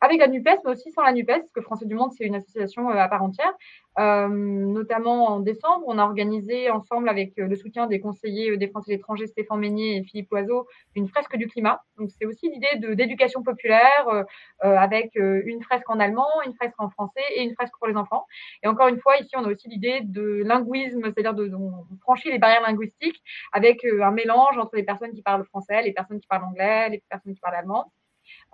[0.00, 2.34] avec la NUPES, mais aussi sans la NUPES, parce que Français du Monde, c'est une
[2.34, 3.52] association à part entière.
[3.98, 8.56] Euh, notamment en décembre, on a organisé ensemble avec euh, le soutien des conseillers euh,
[8.56, 11.82] des Français l'étranger Stéphane Meignier et Philippe Loiseau une fresque du climat.
[11.98, 14.24] Donc c'est aussi l'idée de d'éducation populaire euh,
[14.60, 18.26] avec une fresque en allemand, une fresque en français et une fresque pour les enfants.
[18.62, 21.56] Et encore une fois, ici on a aussi l'idée de linguisme, c'est-à-dire de, de,
[22.00, 23.20] franchir les barrières linguistiques
[23.52, 27.02] avec un mélange entre les personnes qui parlent français, les personnes qui parlent anglais, les
[27.08, 27.92] personnes qui parlent allemand.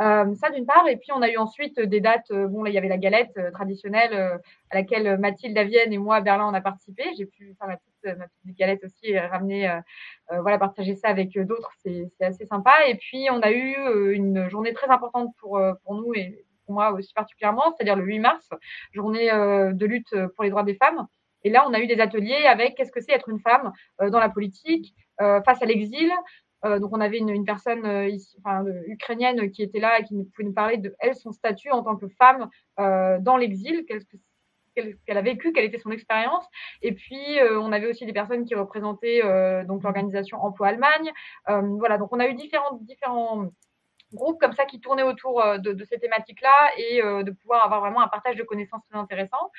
[0.02, 2.30] Euh, ça d'une part, et puis on a eu ensuite des dates.
[2.30, 4.36] Euh, bon, là il y avait la galette euh, traditionnelle euh,
[4.70, 7.04] à laquelle Mathilde Avienne et moi Berlin on a participé.
[7.16, 9.80] J'ai pu faire ma petite, ma petite galette aussi ramener,
[10.30, 11.72] voilà, partager ça avec d'autres.
[11.82, 12.72] C'est assez sympa.
[12.88, 16.92] Et puis on a eu une journée très importante pour pour nous et pour moi
[16.92, 18.50] aussi particulièrement, c'est-à-dire le 8 mars,
[18.92, 21.06] journée de lutte pour les droits des femmes.
[21.44, 24.18] Et là, on a eu des ateliers avec qu'est-ce que c'est être une femme dans
[24.18, 26.10] la politique, face à l'exil,
[26.64, 30.14] euh, donc on avait une, une personne euh, enfin, ukrainienne qui était là et qui
[30.14, 32.48] pouvait nous parler de elle, son statut en tant que femme
[32.80, 34.04] euh, dans l'exil, qu'elle
[34.76, 36.44] qu a vécu, quelle était son expérience.
[36.82, 41.12] Et puis, euh, on avait aussi des personnes qui représentaient euh, donc l'organisation Emploi Allemagne.
[41.48, 43.46] Euh, voilà, donc on a eu différents, différents
[44.12, 48.00] groupes comme ça qui tournaient autour de, de ces thématiques-là et de pouvoir avoir vraiment
[48.00, 49.50] un partage de connaissances très intéressant.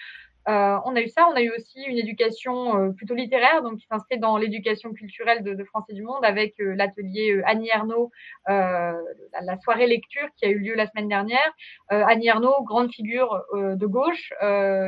[0.47, 3.79] Euh, on a eu ça, on a eu aussi une éducation euh, plutôt littéraire, donc
[3.79, 5.57] qui s'inscrit dans l'éducation culturelle de,
[5.89, 8.11] et du Monde avec euh, l'atelier Annie Ernaux,
[8.47, 11.53] la, soirée lecture qui a eu lieu la semaine dernière.
[11.89, 14.33] Annie Ernaux, grande figure de gauche,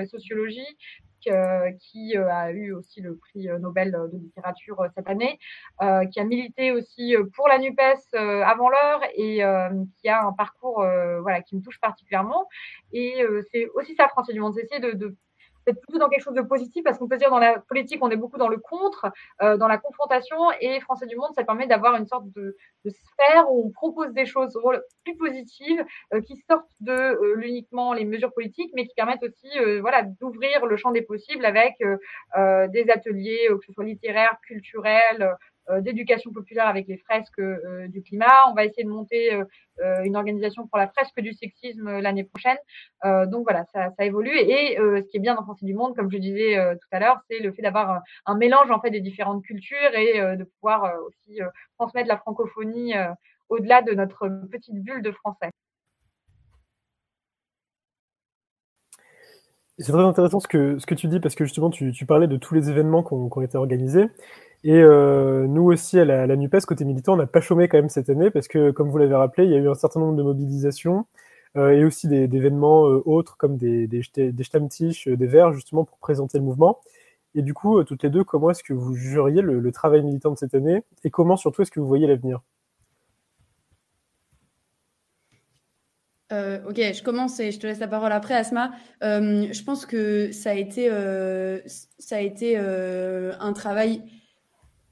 [0.10, 0.78] sociologie,
[1.22, 5.40] qui a eu aussi le prix Nobel de littérature cette année,
[6.12, 9.42] qui a milité aussi pour la NUPES avant l'heure et
[10.02, 10.86] qui a un parcours
[11.22, 12.48] voilà, qui me touche particulièrement.
[12.94, 13.22] Et
[13.52, 15.16] c'est aussi ça, Français du Monde, c'est essayer de
[15.74, 18.10] peut plutôt dans quelque chose de positif parce qu'on peut dire dans la politique, on
[18.10, 21.68] est beaucoup dans le contre, euh, dans la confrontation et Français du Monde, ça permet
[21.68, 22.56] d'avoir une sorte de,
[22.88, 24.58] sphère où on propose des choses
[25.04, 25.84] plus positives
[26.14, 30.04] euh, qui sortent de euh, l'uniquement les mesures politiques, mais qui permettent aussi euh, voilà,
[30.04, 35.36] d'ouvrir le champ des possibles avec des ateliers, que ce soit littéraires, culturels,
[35.82, 38.50] d'éducation populaire avec les fresques euh, du climat.
[38.50, 42.58] On va essayer de monter euh, une organisation pour la fresque du sexisme l'année prochaine.
[43.30, 44.36] donc voilà, ça, évolue.
[44.36, 47.20] Et ce qui est bien dans Français du Monde, comme je disais tout à l'heure,
[47.30, 51.40] c'est le fait d'avoir un mélange en fait des différentes cultures et de pouvoir aussi
[51.78, 52.94] transmettre la francophonie
[53.48, 55.50] au-delà de notre petite bulle de français.
[59.80, 62.28] C'est très intéressant ce que, ce que tu dis parce que justement tu, tu parlais
[62.28, 64.08] de tous les événements qui ont été organisés.
[64.64, 67.90] Et euh, nous aussi, à la, NUPES, côté militant, on n'a pas chômé quand même
[67.90, 70.18] cette année parce que, comme vous l'avez rappelé, il y a eu un certain nombre
[70.18, 71.06] de mobilisations
[71.58, 75.84] euh, et aussi des, événements euh, autres comme des, des, des Stammtisch, euh, Verts, justement,
[75.84, 76.80] pour présenter le mouvement.
[77.36, 80.38] Et du coup, toutes les deux, comment est-ce que vous jugeriez le, travail militant de
[80.38, 82.42] cette année et comment surtout est-ce que vous voyez l'avenir?
[86.32, 88.72] Ok, je commence et je te laisse la parole après, Asma.
[89.02, 90.90] Je pense que ça a été,
[92.00, 94.04] ça a été un travail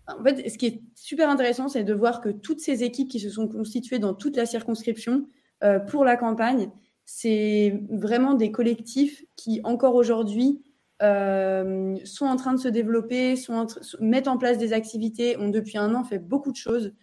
[0.08, 3.20] en fait, ce qui est super intéressant, c'est de voir que toutes ces équipes qui
[3.20, 5.28] se sont constituées dans toute la circonscription
[5.64, 6.70] euh, pour la campagne,
[7.06, 10.62] c'est vraiment des collectifs qui, encore aujourd'hui,
[11.02, 13.68] euh, sont en train de se développer, sont en
[14.00, 16.94] mettent en place des activités, ont depuis un an fait beaucoup de choses.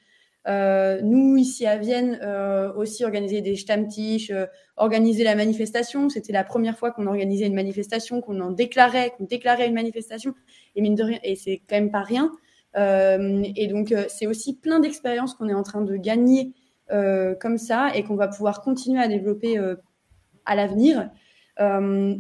[0.47, 6.09] Euh, nous, ici à Vienne, euh, aussi organisé des Stammtisch, euh, organiser la manifestation.
[6.11, 10.35] C'était la première fois qu'on organisait une manifestation, qu'on en déclarait, qu'on déclarait une manifestation.
[10.77, 12.31] Et mine de rien, et c'est quand même pas rien.
[12.77, 16.55] Euh, et donc, euh, c'est aussi plein d'expériences qu'on est en train de gagner
[16.91, 19.59] euh, comme ça et qu'on va pouvoir continuer à développer
[20.45, 21.11] à l'avenir.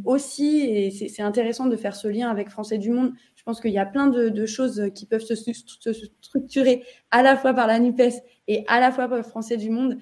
[0.05, 3.73] aussi, et c'est intéressant de faire ce lien avec Français du Monde, je pense qu'il
[3.73, 8.23] y a plein de, choses qui peuvent se, structurer à la fois par la NUPES
[8.49, 9.99] et à la fois par Français du Monde,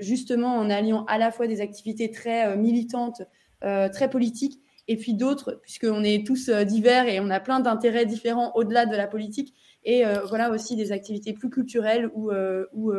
[0.00, 3.22] justement en alliant à la fois des activités très militantes,
[3.60, 8.52] très politiques, et puis d'autres, puisqu'on est tous divers et on a plein d'intérêts différents
[8.54, 9.54] au-delà de la politique,
[9.84, 12.32] et voilà aussi des activités plus culturelles ou,
[12.72, 12.92] ou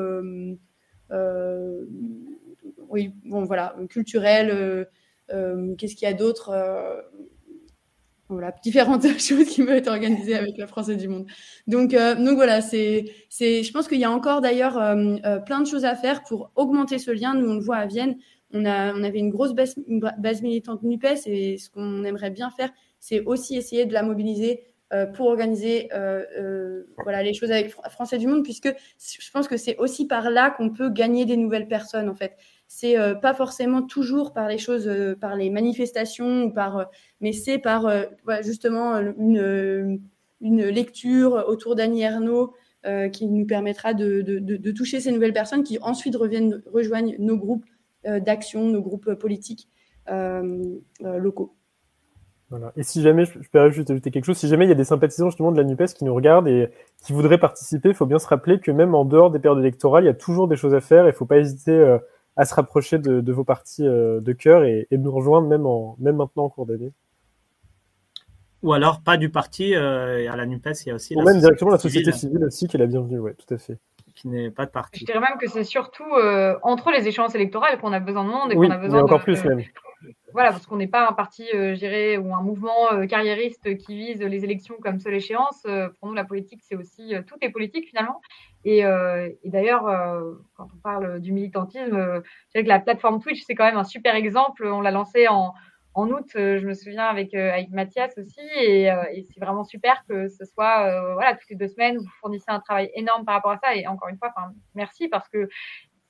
[2.90, 4.50] oui, bon, voilà, culturel.
[4.52, 4.86] Euh,
[5.34, 7.02] euh, qu'est-ce qu'il y a d'autre euh,
[8.64, 11.26] différentes choses qui peuvent être organisées avec la Française du Monde.
[11.68, 14.74] Donc, donc voilà, c'est, c'est, je pense qu'il y a encore d'ailleurs
[15.46, 17.34] plein de choses à faire pour augmenter ce lien.
[17.34, 18.18] Nous, on le voit à Vienne,
[18.54, 19.76] on, a, on avait une grosse base,
[20.18, 24.64] base militante NUPES et ce qu'on aimerait bien faire, c'est aussi essayer de la mobiliser
[25.14, 25.90] pour organiser
[27.04, 30.52] voilà, les choses avec Français du Monde, puisque je pense que c'est aussi par là
[30.52, 32.38] qu'on peut gagner des nouvelles personnes, en fait
[32.68, 36.84] c'est euh, pas forcément toujours par les choses, euh, par les manifestations, ou par, euh,
[37.22, 37.88] mais c'est par
[38.42, 40.02] justement une,
[40.42, 42.54] une, lecture autour d'Annie Ernaux
[43.12, 47.36] qui nous permettra de, de, de, toucher ces nouvelles personnes qui ensuite reviennent, rejoignent nos
[47.36, 47.66] groupes
[48.04, 49.70] d'action, nos groupes politiques
[51.00, 51.56] locaux.
[52.50, 52.72] Voilà.
[52.76, 54.84] Et si jamais, je, peux juste ajouter quelque chose, si jamais il y a des
[54.84, 56.70] sympathisants justement de la NUPES qui nous regardent et
[57.04, 60.04] qui voudraient participer, il faut bien se rappeler que même en dehors des périodes électorales,
[60.04, 61.06] il y a toujours des choses à faire.
[61.06, 61.98] Il ne faut pas hésiter
[62.38, 65.96] à se rapprocher de, vos parties euh, de cœur et, de nous rejoindre même, en,
[66.00, 66.92] même maintenant en cours d'année.
[68.62, 71.16] Ou alors pas du parti, euh, à la NUPES, il y a aussi...
[71.16, 73.78] Ou même directement la société civile aussi qui est la bienvenue, oui, tout à fait.
[74.16, 75.02] Qui n'est pas de parti.
[75.02, 78.30] Je dirais même que c'est surtout euh, entre les échéances électorales qu'on a besoin de
[78.30, 79.62] monde et qu'on a besoin encore plus même.
[80.36, 84.22] Voilà, parce qu'on n'est pas un parti, euh, je ou un mouvement carriériste qui vise
[84.22, 85.66] les élections comme seule échéance.
[86.00, 88.20] pour nous, la politique, c'est aussi tout est politique finalement.
[88.66, 88.84] Et,
[89.46, 89.86] d'ailleurs,
[90.56, 93.86] quand on parle du militantisme, je dirais que la plateforme Twitch, c'est quand même un
[93.86, 94.66] super exemple.
[94.68, 95.54] On l'a lancé en,
[95.96, 99.64] août, euh, je me souviens avec, euh, avec Mathias aussi, et, euh, et c'est vraiment
[99.64, 103.36] super que ce soit voilà toutes les deux semaines, vous fournissez un travail énorme par
[103.36, 103.76] rapport à ça.
[103.76, 104.34] Et encore une fois,
[104.74, 105.48] merci parce que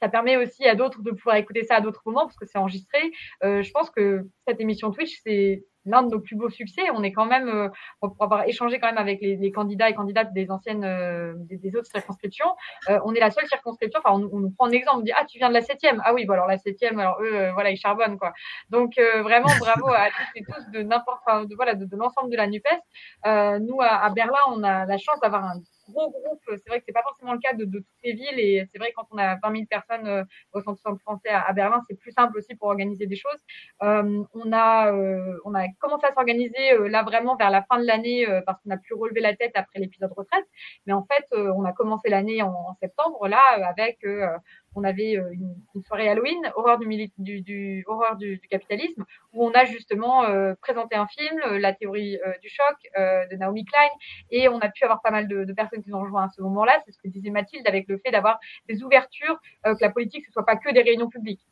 [0.02, 2.58] ça permet aussi à d'autres de pouvoir écouter ça à d'autres moments parce que c'est
[2.58, 3.00] enregistré.
[3.42, 6.82] je pense que cette émission Twitch, c'est l'un de nos plus beaux succès.
[6.94, 7.70] On est quand même, euh,
[8.00, 11.76] pour avoir échangé quand même avec les, les candidats et candidates des anciennes, euh, des,
[11.76, 12.50] autres circonscriptions,
[12.90, 14.00] euh, on est la seule circonscription.
[14.04, 16.02] Enfin, on, on, nous prend un exemple, on dit ah tu viens de la septième,
[16.06, 18.34] ah oui, bon alors la septième, alors eux, voilà ils charbonnent quoi.
[18.70, 22.32] Donc vraiment bravo à toutes et tous de n'importe, enfin, de voilà de, de l'ensemble
[22.32, 22.66] de la Nupes.
[23.26, 25.60] nous à, à Berlin, on a la chance d'avoir un
[25.90, 26.42] gros groupe.
[26.48, 28.78] C'est vrai que c'est pas forcément le cas de, de, toutes les villes et c'est
[28.78, 31.96] vrai que quand on a 20 000 personnes euh, au centre français à, Berlin, c'est
[32.00, 33.40] plus simple aussi pour organiser des choses.
[33.84, 37.80] Euh, on a euh, on a commencé à s'organiser euh, là vraiment vers la fin
[37.80, 40.46] de l'année euh, parce qu'on a pu relever la tête après l'épisode retraite.
[40.86, 44.00] Mais en fait, on a commencé l'année en, en, septembre là avec
[44.76, 46.88] on avait euh, une, soirée Halloween, horreur du,
[47.18, 51.74] du, du horreur du, capitalisme, où on a justement euh, présenté un film, euh, la
[51.74, 53.90] théorie du choc de Naomi Klein,
[54.32, 56.42] et on a pu avoir pas mal de, personnes qui nous ont rejoint à ce
[56.42, 56.80] moment-là.
[56.86, 60.32] C'est ce que disait Mathilde avec le fait d'avoir des ouvertures, que la politique ce
[60.32, 61.46] soit pas que des réunions publiques.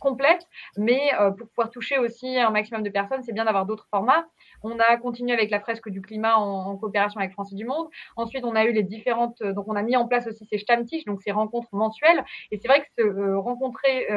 [0.00, 0.46] Complète,
[0.76, 4.26] mais euh, pour pouvoir toucher aussi un maximum de personnes, c'est bien d'avoir d'autres formats.
[4.62, 7.88] On a continué avec la fresque du climat en, coopération avec France du Monde.
[8.16, 10.58] Ensuite, on a eu les différentes, euh, donc on a mis en place aussi ces
[10.58, 12.24] Stammtisch, donc ces rencontres mensuelles.
[12.50, 14.08] Et c'est vrai que se euh, rencontrer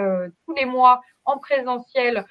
[0.45, 2.25] tous les mois en présentiel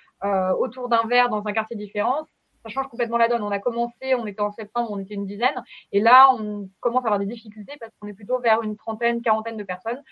[0.59, 2.27] autour d'un verre dans un quartier différent,
[2.63, 3.43] ça change complètement la donne.
[3.43, 5.63] On a commencé, on était en septembre, on était une dizaine,
[5.93, 9.23] et là, on commence à avoir des difficultés parce qu'on est plutôt vers une trentaine,
[9.23, 10.03] quarantaine de personnes.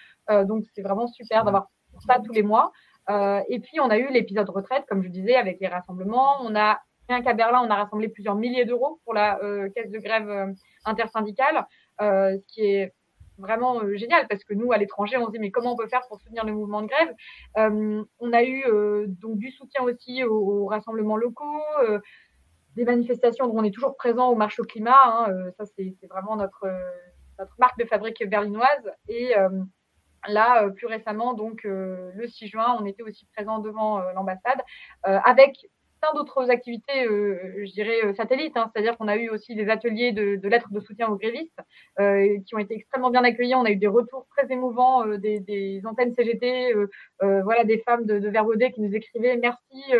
[0.44, 1.68] donc, c'est vraiment super d'avoir
[2.06, 2.72] ça tous les mois.
[3.10, 6.36] Euh, et puis, on a eu l'épisode retraite, comme je disais, avec les rassemblements.
[6.42, 9.90] On a, rien qu'à Berlin, on a rassemblé plusieurs milliers d'euros pour la euh, caisse
[9.90, 10.52] de grève euh,
[10.84, 11.66] intersyndicale,
[12.00, 12.92] ce qui est
[13.38, 16.00] vraiment génial parce que nous, à l'étranger, on se dit mais comment on peut faire
[16.08, 17.14] pour soutenir le mouvement de grève?
[18.18, 18.64] On a eu
[19.06, 21.62] donc du soutien aussi aux, rassemblements locaux,
[22.76, 24.96] des manifestations dont on est toujours présent au marche au climat.
[25.04, 26.66] Hein, ça, c'est vraiment notre,
[27.38, 28.90] notre marque de fabrique berlinoise.
[29.08, 29.34] Et
[30.28, 34.12] Là, euh, plus récemment, donc euh, le 6 juin, on était aussi présent devant euh,
[34.14, 34.60] l'ambassade
[35.02, 35.66] avec
[36.00, 38.56] plein d'autres activités, je dirais, satellites.
[38.56, 38.70] Hein.
[38.72, 41.58] C'est-à-dire qu'on a eu aussi des ateliers de, lettres de soutien aux grévistes
[41.98, 43.54] qui ont été extrêmement bien accueillis.
[43.54, 46.74] On a eu des retours très émouvants des, antennes CGT,
[47.20, 49.92] voilà, des femmes de, de qui nous écrivaient merci,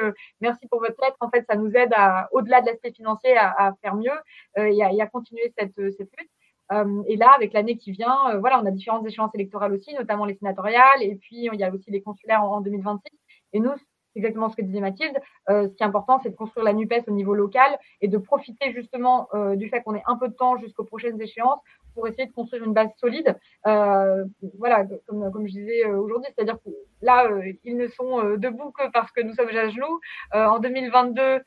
[0.43, 1.17] merci pour votre lettre.
[1.21, 1.95] En fait, ça nous aide
[2.33, 4.19] au-delà de l'aspect financier, à, à, faire mieux
[4.59, 6.31] et à, et à continuer cette, cette lutte.
[6.73, 9.95] Euh, et là, avec l'année qui vient, euh, voilà, on a différentes échéances électorales aussi,
[9.95, 13.13] notamment les sénatoriales, et puis il y a aussi les consulaires en, 2026.
[13.53, 13.73] Et nous,
[14.17, 15.19] exactement ce que disait Mathilde.
[15.49, 18.73] ce qui est important, c'est de construire la NUPES au niveau local et de profiter
[18.73, 21.61] justement du fait qu'on ait un peu de temps jusqu'aux prochaines échéances
[21.95, 23.37] pour essayer de construire une base solide.
[23.65, 26.71] voilà, comme, comme je disais aujourd'hui, c'est-à-dire que
[27.03, 27.29] là,
[27.65, 30.01] ils ne sont debout que parce que nous sommes à genoux.
[30.33, 31.41] en 2022,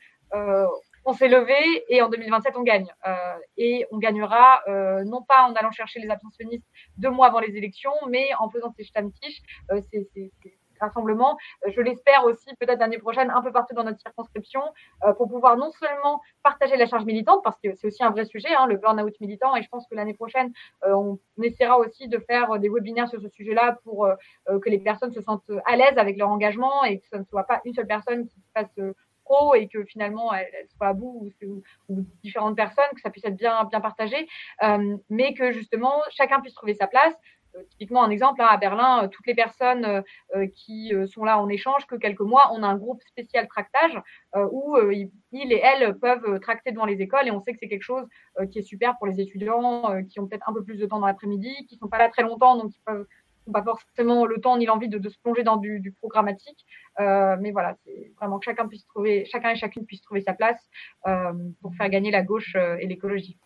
[1.10, 2.88] on s'est levé et en 2027 on gagne.
[3.08, 3.14] Euh,
[3.58, 6.68] et on gagnera euh, non pas en allant chercher les abstentionnistes
[6.98, 9.42] deux mois avant les élections, mais en faisant ces stammtisch,
[9.72, 10.32] euh, ces, ces,
[10.80, 11.36] rassemblements.
[11.68, 14.62] Je l'espère aussi peut-être l'année prochaine un peu partout dans notre circonscription
[15.18, 18.48] pour pouvoir non seulement partager la charge militante parce que c'est aussi un vrai sujet,
[18.58, 19.54] hein, le burn-out militant.
[19.58, 20.54] Et je pense que l'année prochaine
[20.88, 24.08] on essaiera aussi de faire des webinaires sur ce sujet-là pour
[24.48, 27.44] que les personnes se sentent à l'aise avec leur engagement et que ce ne soit
[27.44, 28.80] pas une seule personne qui fasse
[29.56, 31.32] et que finalement elle, soit à bout
[31.90, 34.28] ou, différentes personnes, que ça puisse être bien, bien partagé,
[34.64, 37.14] euh, mais que justement chacun puisse trouver sa place.
[37.56, 40.04] Euh, typiquement, un exemple, hein, à Berlin, euh, toutes les personnes
[40.54, 44.00] qui sont là en échange, que quelques mois, on a un groupe spécial tractage
[44.36, 47.84] où ils, et elles peuvent tracter devant les écoles et on sait que c'est quelque
[47.84, 48.08] chose
[48.52, 51.08] qui est super pour les étudiants qui ont peut-être un peu plus de temps dans
[51.08, 53.08] l'après-midi, qui sont pas là très longtemps, donc qui peuvent
[53.52, 56.66] pas forcément le temps ni l'envie de, se plonger dans du, programmatique.
[57.00, 60.34] Euh, mais voilà, c'est vraiment que chacun puisse trouver, chacun et chacune puisse trouver sa
[60.34, 60.60] place
[61.08, 63.38] euh, pour faire gagner la gauche euh, et l'écologie.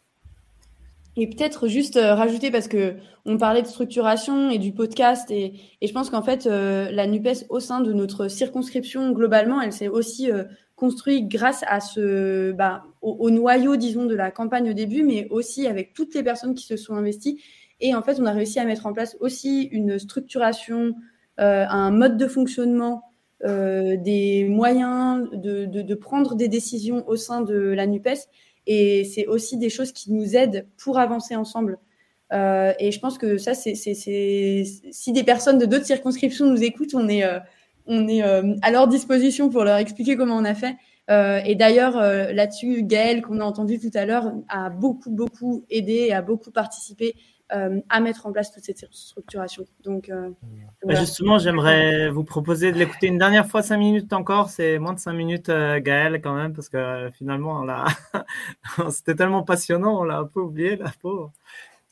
[1.15, 5.91] Et peut-être juste rajouter parce que on parlait de structuration et du podcast et, je
[5.91, 10.31] pense qu'en fait la Nupes au sein de notre circonscription globalement, elle s'est aussi
[10.75, 15.67] construite grâce à ce bah, au, noyau disons de la campagne au début, mais aussi
[15.67, 17.41] avec toutes les personnes qui se sont investies
[17.83, 20.95] et en fait, on a réussi à mettre en place aussi une structuration,
[21.41, 23.03] euh, un mode de fonctionnement,
[23.43, 28.29] euh, des moyens de, prendre des décisions au sein de la NUPES.
[28.67, 31.77] Et c'est aussi des choses qui nous aident pour avancer ensemble.
[32.31, 36.93] Euh, et je pense que ça, c'est si des personnes de d'autres circonscriptions nous écoutent,
[36.93, 37.23] on est,
[38.61, 40.77] à leur disposition pour leur expliquer comment on a fait.
[41.09, 46.13] et d'ailleurs, là-dessus, Gaëlle, qu'on a entendu tout à l'heure, a beaucoup, beaucoup aidé et
[46.13, 47.15] a beaucoup participé
[47.49, 49.65] à mettre en place toute cette structuration.
[49.83, 50.31] Donc, euh,
[50.85, 54.49] bah, justement, j'aimerais vous proposer de l'écouter une dernière fois, cinq minutes encore.
[54.49, 57.65] C'est moins de cinq minutes, euh, Gaël, quand même, parce que finalement,
[58.89, 61.31] c'était tellement passionnant, on l'a un peu oublié, la pauvre.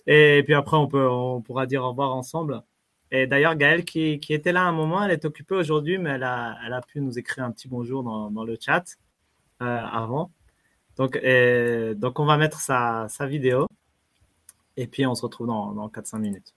[0.07, 2.63] Et puis après, on, peut, on pourra dire au revoir ensemble.
[3.11, 6.23] Et d'ailleurs, Gaëlle, qui, qui, était là un moment, elle est occupée aujourd'hui, mais elle
[6.23, 8.83] a, elle a, pu nous écrire un petit bonjour dans, dans le chat
[9.59, 10.31] avant.
[10.97, 13.67] Donc, et, donc, on va mettre sa, sa vidéo.
[14.77, 16.53] Et puis, on se retrouve dans, dans 4-5 minutes.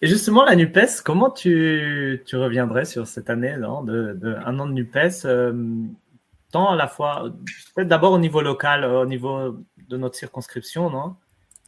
[0.00, 4.66] Et justement, la NUPES, comment tu, tu reviendrais sur cette année de, de, un an
[4.66, 5.84] de NUPES euh,
[6.50, 7.32] Tant à la fois,
[7.74, 9.56] peut-être d'abord au niveau local, au niveau
[9.88, 11.16] de notre circonscription, non?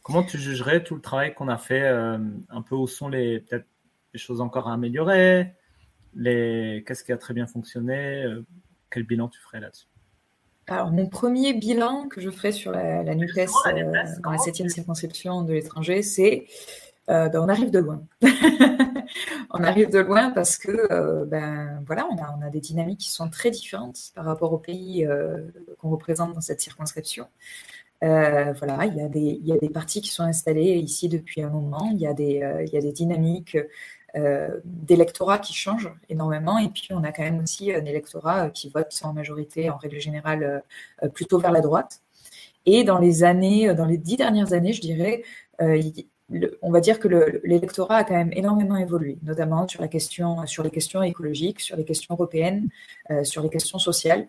[0.03, 2.19] Comment tu jugerais tout le travail qu'on a fait euh,
[2.49, 3.65] Un peu où sont les peut-être
[4.13, 5.53] les choses encore à améliorer?
[6.13, 8.25] Les, Qu'est-ce qui a très bien fonctionné?
[8.25, 8.45] Euh,
[8.91, 9.87] Quel bilan tu ferais là-dessus?
[10.67, 13.93] Alors, mon premier bilan que je ferai sur la, la NUPES euh,
[14.23, 16.47] dans la septième circonscription de l'étranger, c'est
[17.09, 18.01] euh, ben, on arrive de loin.
[19.51, 23.01] on arrive de loin parce que euh, ben voilà, on a, on a des dynamiques
[23.01, 25.37] qui sont très différentes par rapport au pays euh,
[25.79, 27.27] qu'on représente dans cette circonscription.
[28.03, 31.09] Euh, voilà, il y, a des, il y a des partis qui sont installés ici
[31.09, 31.89] depuis un moment.
[31.93, 33.57] Il y a des, il y a des dynamiques
[34.15, 36.57] euh, d'électorat qui changent énormément.
[36.57, 39.99] Et puis, on a quand même aussi un électorat qui vote en majorité, en règle
[39.99, 40.63] générale,
[41.03, 42.01] euh, plutôt vers la droite.
[42.65, 45.23] Et dans les années, dans les dix dernières années, je dirais,
[45.61, 45.81] euh,
[46.61, 47.09] on va dire que
[47.43, 51.75] l'électorat a quand même énormément évolué, notamment sur, la question, sur les questions écologiques, sur
[51.75, 52.69] les questions européennes,
[53.21, 54.27] sur les questions sociales.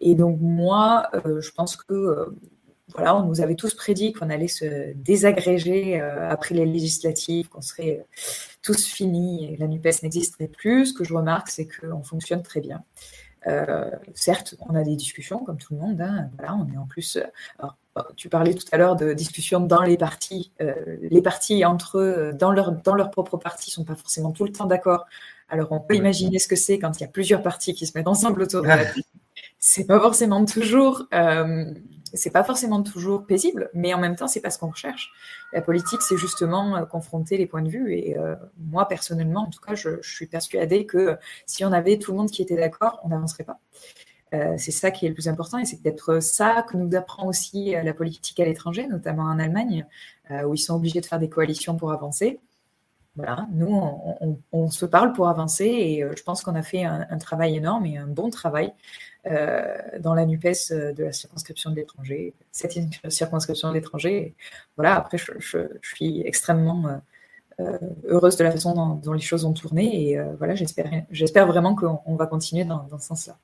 [0.00, 2.32] Et donc moi, je pense que
[2.94, 7.62] voilà, on nous avait tous prédit qu'on allait se désagréger euh, après les législatives, qu'on
[7.62, 8.16] serait euh,
[8.62, 10.86] tous finis et la NUPES n'existerait plus.
[10.86, 12.82] Ce que je remarque, c'est qu'on fonctionne très bien.
[13.48, 16.00] Euh, certes, on a des discussions comme tout le monde.
[16.00, 17.18] Hein, voilà, on est en plus.
[18.16, 20.52] tu parlais tout à l'heure de discussions dans les partis.
[20.60, 24.52] les partis entre eux, dans leur dans leur propre parti, sont pas forcément tout le
[24.52, 25.06] temps d'accord.
[25.48, 27.98] Alors, on peut imaginer ce que c'est quand il y a plusieurs partis qui se
[27.98, 28.84] mettent ensemble autour de la
[29.58, 31.06] C'est pas forcément toujours
[32.14, 35.12] c'est pas forcément toujours paisible, mais en même temps, c'est pas ce qu'on recherche.
[35.52, 37.94] La politique, c'est justement euh, confronter les points de vue.
[37.94, 41.16] Et euh, moi, personnellement, en tout cas, je, suis persuadée que
[41.46, 43.60] si on avait tout le monde qui était d'accord, on n'avancerait pas.
[44.34, 47.26] Euh, c'est ça qui est le plus important et c'est peut-être ça que nous apprend
[47.26, 49.86] aussi la politique à l'étranger, notamment en Allemagne,
[50.46, 52.40] où ils sont obligés de faire des coalitions pour avancer.
[53.14, 53.78] Voilà, nous,
[54.52, 57.98] on, se parle pour avancer et je pense qu'on a fait un, travail énorme et
[57.98, 58.72] un bon travail
[59.24, 62.76] dans la NUPES euh, de la circonscription de l'étranger, cette
[63.08, 64.34] circonscription de l'étranger.
[64.76, 67.00] Voilà, après, je, suis extrêmement
[68.04, 70.10] heureuse de la façon dont, les choses ont tourné.
[70.10, 73.36] Et voilà, j'espère vraiment qu'on va continuer dans, dans ce sens-là.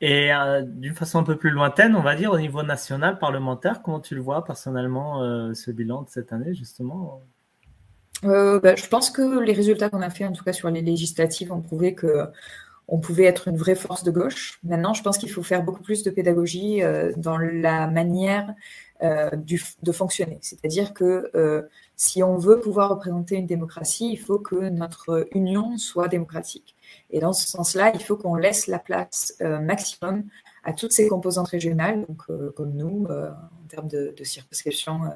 [0.00, 0.30] Et
[0.64, 4.14] d'une façon un peu plus lointaine, on va dire, au niveau national, parlementaire, comment tu
[4.14, 7.20] le vois personnellement, ce bilan de cette année, justement?
[8.22, 11.52] Bah, Je pense que les résultats qu'on a fait, en tout cas sur les législatives,
[11.52, 12.30] ont prouvé que
[12.90, 14.58] on pouvait être une vraie force de gauche.
[14.64, 18.52] Maintenant, je pense qu'il faut faire beaucoup plus de pédagogie euh, dans la manière
[19.02, 19.30] euh,
[19.82, 20.38] de fonctionner.
[20.42, 21.62] C'est-à-dire que euh,
[21.94, 26.74] si on veut pouvoir représenter une démocratie, il faut que notre union soit démocratique.
[27.10, 30.24] Et dans ce sens-là, il faut qu'on laisse la place maximum
[30.64, 35.08] à toutes ces composantes régionales, donc, euh, comme nous, euh, en termes de, circonscription, euh,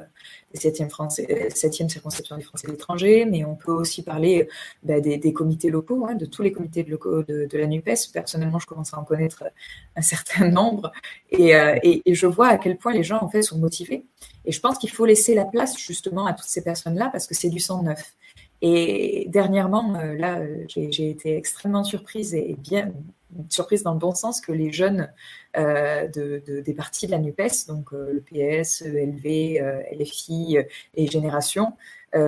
[0.53, 4.49] des 7e, Français, 7e circonscription des Français de l'étranger, mais on peut aussi parler
[4.83, 8.13] bah, des, comités locaux, hein, de tous les comités de locaux de, la NUPES.
[8.13, 9.45] Personnellement, je commence à en connaître
[9.97, 10.93] un certain nombre,
[11.31, 11.53] et,
[11.83, 14.07] et, je vois à quel point les gens, en fait, sont motivés.
[14.47, 17.35] Et je pense qu'il faut laisser la place, justement, à toutes ces personnes-là, parce que
[17.35, 18.15] c'est du sang neuf.
[18.63, 22.93] Et dernièrement, là, j'ai été extrêmement surprise et bien,
[23.49, 25.11] surprise dans le bon sens que les jeunes
[25.57, 30.59] euh, de, des partis de la NUPES, donc euh, le PS, ELV, euh, LFI
[30.95, 31.75] et Génération,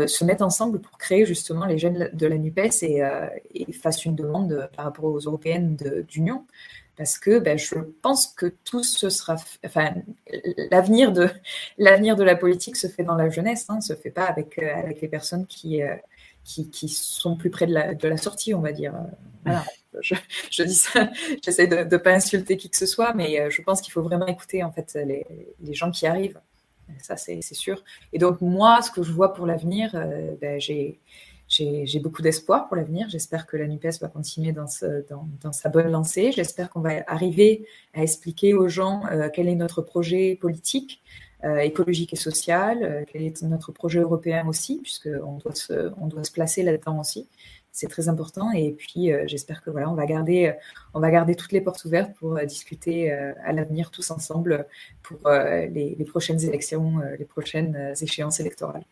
[0.09, 3.09] se mettent ensemble pour créer justement les jeunes de la NUPES et,
[3.55, 5.77] et fassent une demande par rapport aux européennes
[6.09, 6.45] d'union.
[6.97, 9.95] Parce que ben, je pense que tout ce sera, enfin,
[10.73, 11.28] l'avenir de
[11.78, 15.09] de la politique se fait dans la jeunesse, hein, se fait pas avec avec les
[15.09, 15.81] personnes qui
[16.47, 18.94] qui, sont plus près de la, de la sortie, on va dire.
[19.44, 19.64] Voilà
[20.51, 21.10] je, dis ça,
[21.44, 24.02] j'essaie de ne pas insulter qui que ce soit, mais euh, je pense qu'il faut
[24.02, 25.27] vraiment écouter en fait les,
[25.62, 26.40] les gens qui arrivent.
[27.02, 27.82] Ça, c'est sûr.
[28.12, 31.01] Et donc, moi, ce que je vois pour l'avenir, euh, ben, j'ai
[31.48, 33.09] j'ai beaucoup d'espoir pour l'avenir.
[33.09, 36.32] J'espère que la NUPES va continuer dans, ce, dans, dans sa bonne lancée.
[36.32, 41.02] J'espère qu'on va arriver à expliquer aux gens euh, quel est notre projet politique,
[41.44, 46.62] écologique et social, quel est notre projet européen aussi, puisqu'on doit, se, doit se placer
[46.62, 47.28] là-dedans aussi
[47.76, 48.50] c'est très important.
[48.52, 50.52] Et puis, euh, j'espère que voilà, on va garder, euh,
[50.94, 54.66] on va garder toutes les portes ouvertes pour euh, discuter à l'avenir tous ensemble
[55.02, 58.84] pour les, les, prochaines élections, les prochaines échéances électorales.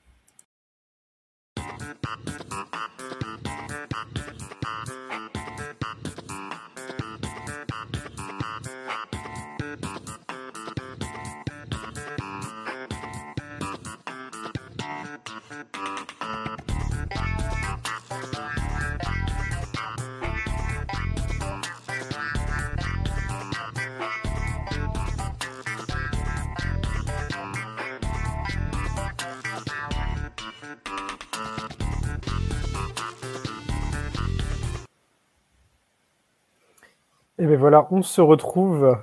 [37.44, 38.96] Et bien voilà, on se retrouve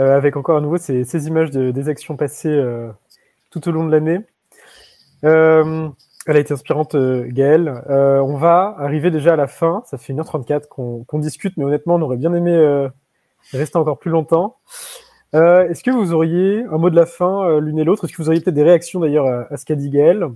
[0.00, 2.90] euh, avec encore à nouveau ces, images des actions passées euh,
[3.50, 4.18] tout au long de l'année.
[5.22, 5.88] Euh,
[6.26, 7.84] elle a été inspirante, Gaëlle.
[7.88, 9.84] on va arriver déjà à la fin.
[9.86, 12.88] Ça fait 1h34 qu'on discute, mais honnêtement, on aurait bien aimé
[13.52, 14.56] rester encore plus longtemps.
[15.32, 18.04] Est-ce que vous auriez un mot de la fin, l'une et l'autre?
[18.04, 20.26] Est-ce que vous auriez peut-être des réactions d'ailleurs à, ce qu'a dit Gaëlle?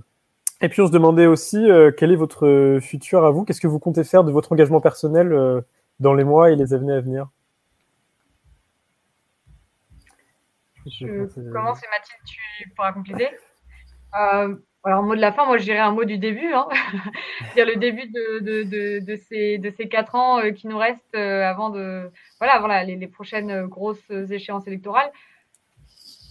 [0.61, 1.67] Et puis on se demandait aussi
[1.97, 3.43] quel est votre futur à vous?
[3.43, 5.61] Qu'est-ce que vous comptez faire de votre engagement personnel
[5.99, 7.27] dans les mois et les années à venir?
[10.85, 13.29] Je commence et Mathilde, tu pourras compléter.
[14.15, 16.67] Euh, alors, mot de la fin, moi je dirais un mot du début, hein.
[17.55, 20.77] dire le début de, de, de, de, ces, de ces quatre ans euh, qui nous
[20.77, 22.09] restent euh, avant, de,
[22.39, 25.11] voilà, avant les, les, prochaines grosses échéances électorales.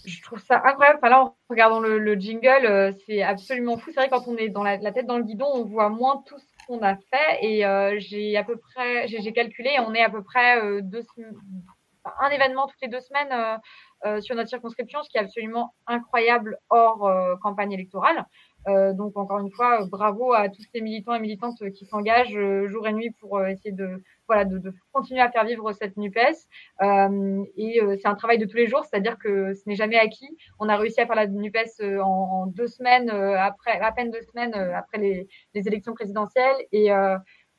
[0.03, 0.97] Je trouve ça incroyable.
[0.97, 3.91] Enfin, là, en regardant le, le jingle, euh, c'est absolument fou.
[3.93, 6.21] C'est vrai, quand on est dans la, la, tête dans le guidon, on voit moins
[6.25, 7.45] tout ce qu'on a fait.
[7.45, 7.63] Et
[7.99, 11.03] j'ai à peu près, j'ai calculé, on est à peu près deux,
[12.19, 13.59] un événement toutes les deux semaines
[14.05, 18.25] euh, sur notre circonscription, ce qui est absolument incroyable hors euh, campagne électorale.
[18.67, 22.37] Euh, donc encore une fois, bravo à tous ces militants et militantes qui s'engagent
[22.67, 26.17] jour et nuit pour essayer de voilà de, de, continuer à faire vivre cette Nupes.
[26.17, 26.37] et
[26.79, 30.35] c'est un travail de tous les jours, c'est-à-dire que ce n'est jamais acquis.
[30.59, 34.21] On a réussi à faire la Nupes en, en deux semaines après, à peine deux
[34.21, 36.55] semaines après les, les élections présidentielles.
[36.71, 36.89] Et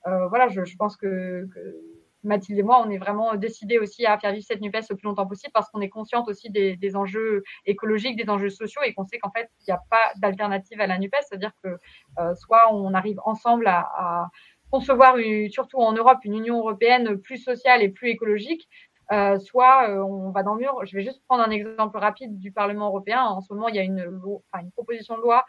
[0.04, 1.76] voilà, je, je pense que, que
[2.24, 5.06] Mathilde et moi, on est vraiment décidés aussi à faire vivre cette NUPES le plus
[5.06, 9.04] longtemps possible parce qu'on est consciente aussi des, enjeux écologiques, des enjeux sociaux et qu'on
[9.04, 11.16] sait qu'en fait, il n'y a pas d'alternative à la NUPES.
[11.28, 11.76] C'est-à-dire que
[12.18, 14.28] euh, soit on arrive ensemble à,
[14.70, 15.16] concevoir,
[15.50, 18.70] surtout en Europe, une Union européenne plus sociale et plus écologique,
[19.12, 20.80] euh, soit euh, on va dans le mur.
[20.86, 23.22] Je vais juste prendre un exemple rapide du Parlement européen.
[23.22, 25.44] En ce moment, il y a une, une proposition de loi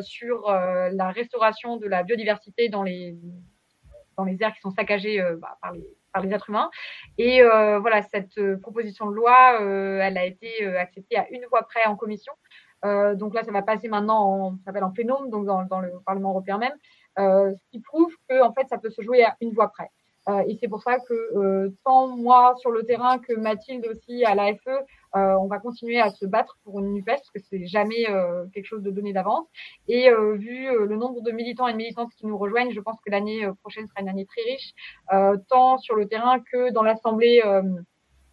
[0.00, 3.16] sur la restauration de la biodiversité dans les
[4.16, 5.84] dans les aires qui sont saccagées bah, par les
[6.22, 6.70] les êtres humains.
[7.18, 11.44] Et euh, voilà, cette euh, proposition de loi, euh, elle a été acceptée à une
[11.50, 12.32] voix près en commission.
[12.82, 15.90] donc là, ça va passer maintenant en, ça s'appelle en plénome, donc dans, dans, le
[16.04, 16.76] Parlement européen même,
[17.18, 19.90] ce qui prouve que en fait, ça peut se jouer à une voix près.
[20.28, 24.24] Euh, et c'est pour ça que euh, tant moi sur le terrain que Mathilde aussi
[24.24, 24.80] à l'AFE, euh,
[25.12, 28.06] on va continuer à se battre pour une NUPES parce que c'est jamais
[28.52, 29.46] quelque chose de donné d'avance.
[29.88, 33.10] Et vu le nombre de militants et de militantes qui nous rejoignent, je pense que
[33.10, 34.74] l'année prochaine sera une année très riche,
[35.48, 37.40] tant sur le terrain que dans l'Assemblée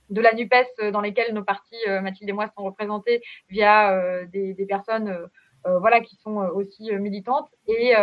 [0.10, 4.66] de la NUPES dans lesquelles nos partis, Mathilde et moi, sont représentés via des, des,
[4.66, 5.30] personnes
[5.64, 7.50] voilà, qui sont aussi militantes.
[7.68, 7.94] Et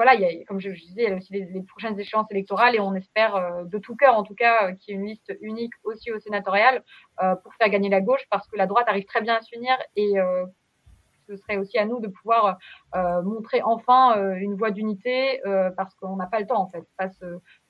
[0.00, 2.74] voilà, il y a, comme je, disais, il y a aussi les, prochaines échéances électorales
[2.74, 5.06] et on espère euh, de tout cœur, en tout cas, euh, qu'il y ait une
[5.06, 6.82] liste unique aussi au sénatorial
[7.22, 9.76] euh, pour faire gagner la gauche parce que la droite arrive très bien à s'unir
[9.96, 10.14] et
[11.28, 12.56] ce serait aussi à nous de pouvoir
[12.94, 15.42] montrer enfin une voie d'unité
[15.76, 17.22] parce qu'on n'a pas le temps, en fait, face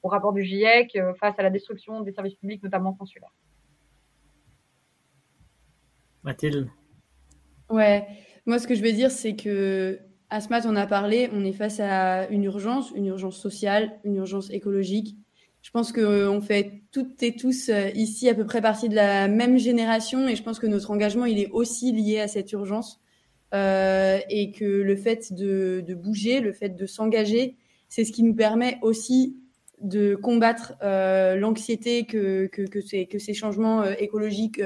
[0.04, 3.34] au rapport du GIEC, face à la destruction des services publics, notamment consulaires.
[6.22, 6.70] Mathilde
[7.68, 8.06] Ouais,
[8.46, 9.98] moi ce que je vais dire, c'est que
[10.30, 14.48] Asmat on a parlé, on est face à une urgence, une urgence sociale, une urgence
[14.50, 15.16] écologique.
[15.62, 18.94] Je pense qu'on euh, fait toutes et tous euh, ici à peu près partie de
[18.94, 22.52] la même génération et je pense que notre engagement, il est aussi lié à cette
[22.52, 23.00] urgence
[23.52, 27.56] euh, et que le fait de, bouger, le fait de s'engager,
[27.88, 29.36] c'est ce qui nous permet aussi
[29.82, 32.48] de combattre l'anxiété que,
[32.86, 34.60] ces, que ces changements écologiques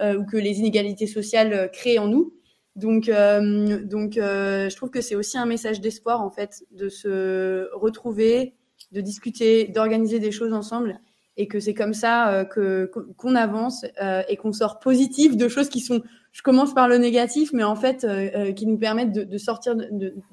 [0.00, 2.32] ou que les inégalités sociales créent en nous.
[2.76, 6.88] Donc, euh, donc euh, je trouve que c'est aussi un message d'espoir, en fait, de
[6.88, 8.54] se retrouver,
[8.92, 11.00] de discuter, d'organiser des choses ensemble
[11.36, 15.48] et que c'est comme ça euh, que qu'on avance euh, et qu'on sort positif de
[15.48, 16.02] choses qui sont
[16.32, 19.74] je commence par le négatif mais en fait euh, qui nous permettent de, de sortir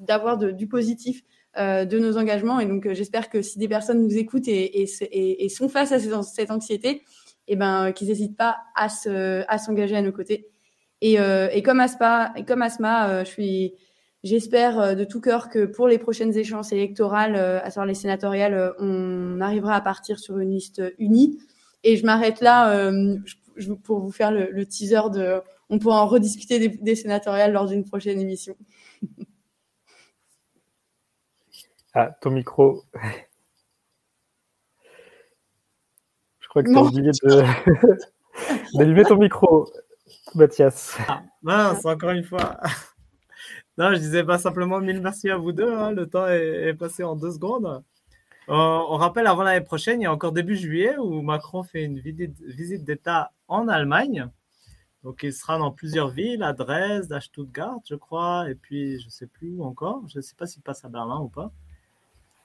[0.00, 1.22] d'avoir du positif
[1.54, 2.60] de nos engagements.
[2.60, 5.98] Et donc j'espère que si des personnes nous écoutent et, et, et sont face à
[5.98, 6.88] cette anxiété
[7.48, 10.48] et eh ben qu'ils n'hésitent pas à se à s'engager à nos côtés
[11.02, 13.74] et, euh, et comme Aspa, et comme Asma, euh, je suis,
[14.22, 18.72] j'espère euh, de tout cœur que pour les prochaines échéances électorales, à savoir les sénatoriales,
[18.78, 21.40] on arrivera à partir sur une liste unie.
[21.82, 22.92] Et je m'arrête là
[23.56, 25.40] je, pour vous faire le, le, teaser de.
[25.68, 28.54] On pourra en rediscuter des, des sénatoriales lors d'une prochaine émission.
[31.94, 32.84] ah, ton micro.
[36.38, 37.42] Je crois que tu as oublié de
[38.78, 39.66] d'allumer ton micro.
[40.34, 40.96] Mathias.
[41.08, 42.58] Ah, mince, encore une fois.
[43.78, 45.72] non, je disais pas simplement mille merci à vous deux.
[45.72, 45.92] Hein.
[45.92, 47.82] Le temps est, passé en deux secondes.
[48.48, 51.98] on rappelle, avant l'année prochaine, il y a encore début juillet où Macron fait une
[51.98, 54.28] visite d'État en Allemagne.
[55.04, 59.06] Donc, il sera dans plusieurs villes, à Dresde, à Stuttgart, je crois, et puis je
[59.06, 60.02] ne sais plus où encore.
[60.08, 61.50] Je ne sais pas s'il passe à Berlin ou pas.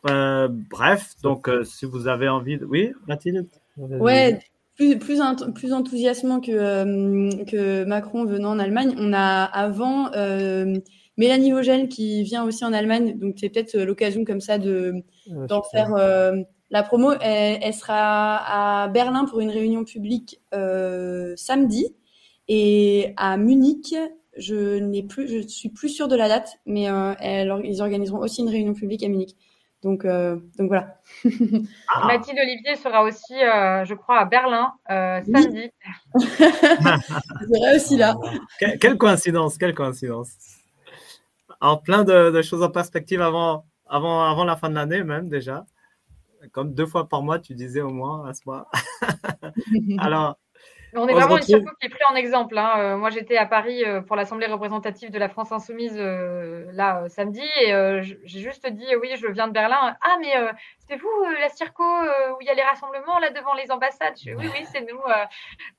[0.09, 2.65] Euh, bref, donc euh, si vous avez envie de...
[2.65, 3.47] Oui, Mathilde?
[3.77, 4.39] Ouais,
[4.77, 5.19] plus, plus,
[5.55, 8.95] plus enthousiasmant que, euh, que Macron venant en Allemagne.
[8.97, 10.75] On a avant euh,
[11.17, 15.63] Mélanie Vogel qui vient aussi en Allemagne, donc c'est peut-être l'occasion comme ça de d'en
[15.63, 16.37] faire euh,
[16.69, 17.11] la promo.
[17.19, 21.87] Elle, sera à Berlin pour une réunion publique samedi
[22.47, 23.95] et à Munich.
[24.37, 26.83] Je n'ai plus, je suis plus sûre de la date, mais
[27.19, 29.35] elle, ils organiseront aussi une réunion publique à Munich.
[29.87, 30.99] Donc, euh, donc voilà.
[31.89, 32.07] Ah.
[32.07, 35.71] Mathilde Olivier sera aussi, euh, je crois, à Berlin euh, samedi.
[36.19, 38.17] sera aussi là.
[38.81, 40.31] quelle coïncidence, quelle coïncidence.
[41.61, 45.65] Alors, plein de, choses en perspective avant, avant, avant la fin de l'année, même déjà.
[46.51, 48.69] Comme deux fois par mois, tu disais au moins à ce mois.
[49.99, 50.37] Alors,
[50.93, 52.57] on est vraiment une circo qui est pris en exemple.
[52.57, 52.73] Hein.
[52.77, 57.07] Euh, moi, j'étais à Paris euh, pour l'Assemblée représentative de la France Insoumise euh, là
[57.09, 57.71] samedi et
[58.23, 59.95] j'ai juste dit oui, je viens de Berlin.
[60.01, 60.33] Ah, mais
[60.87, 64.15] c'est vous la circo où il y a les rassemblements là devant les ambassades?
[64.25, 64.99] Oui, oui, c'est nous.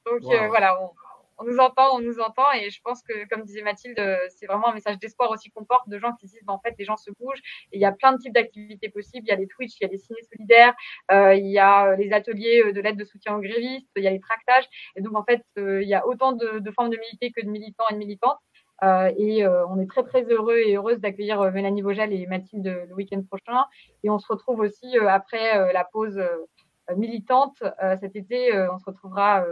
[0.06, 0.90] donc voilà, on,
[1.38, 4.68] on nous entend, on nous entend, et je pense que, comme disait Mathilde, c'est vraiment
[4.68, 6.96] un message d'espoir aussi qu'on porte de gens qui disent, bah, en fait, les gens
[6.96, 7.42] se bougent,
[7.72, 9.26] et il y a plein de types d'activités possibles.
[9.26, 10.74] Il y a les Twitch, il y a les ciné solidaires,
[11.10, 14.02] euh, il y a euh, les ateliers euh, de l'aide de soutien aux grévistes, il
[14.02, 16.90] y a les tractages, et donc en fait, il y a autant de, de, formes
[16.90, 18.38] de militer que de militants et de militantes.
[18.84, 22.94] Euh, et on est très très heureux et heureuse d'accueillir Mélanie Vogel et Mathilde le
[22.94, 23.64] week-end prochain.
[24.04, 26.20] Et on se retrouve aussi après la pause
[26.96, 27.60] militante
[28.00, 28.56] cet été.
[28.70, 29.44] on se retrouvera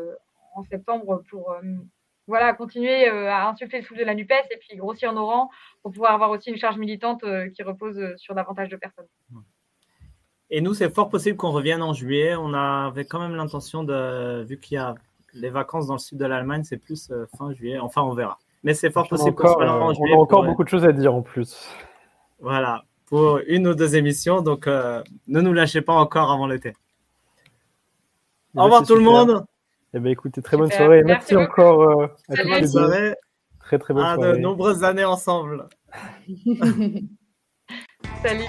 [0.57, 1.61] en septembre pour euh,
[2.27, 5.51] voilà, continuer euh, à insuffler le souffle de la NUPES et puis grossir nos rangs
[5.83, 9.07] pour pouvoir avoir aussi une charge militante euh, qui repose sur davantage de personnes.
[10.51, 12.35] Et nous, c'est fort possible qu'on revienne en juillet.
[12.37, 14.95] On avait quand même l'intention de, vu qu'il y a
[15.35, 17.79] les vacances dans le sud de l'Allemagne, c'est plus fin juillet.
[17.79, 18.39] Enfin, on verra.
[18.63, 20.15] Mais c'est fort possible qu'on soit en juillet.
[20.15, 21.69] On a encore beaucoup de choses à dire en plus.
[22.39, 24.41] Voilà, pour une ou deux émissions.
[24.41, 26.75] Donc, ne nous lâchez pas encore avant l'été.
[28.55, 29.45] Au revoir tout le monde.
[29.95, 31.03] Eh bien, écoutez, très bonne soirée.
[31.05, 33.15] Merci, merci encore euh, à toutes les
[33.61, 34.33] Très, très bonne à soirée.
[34.33, 35.69] de nombreuses années ensemble.
[38.23, 38.45] Salut.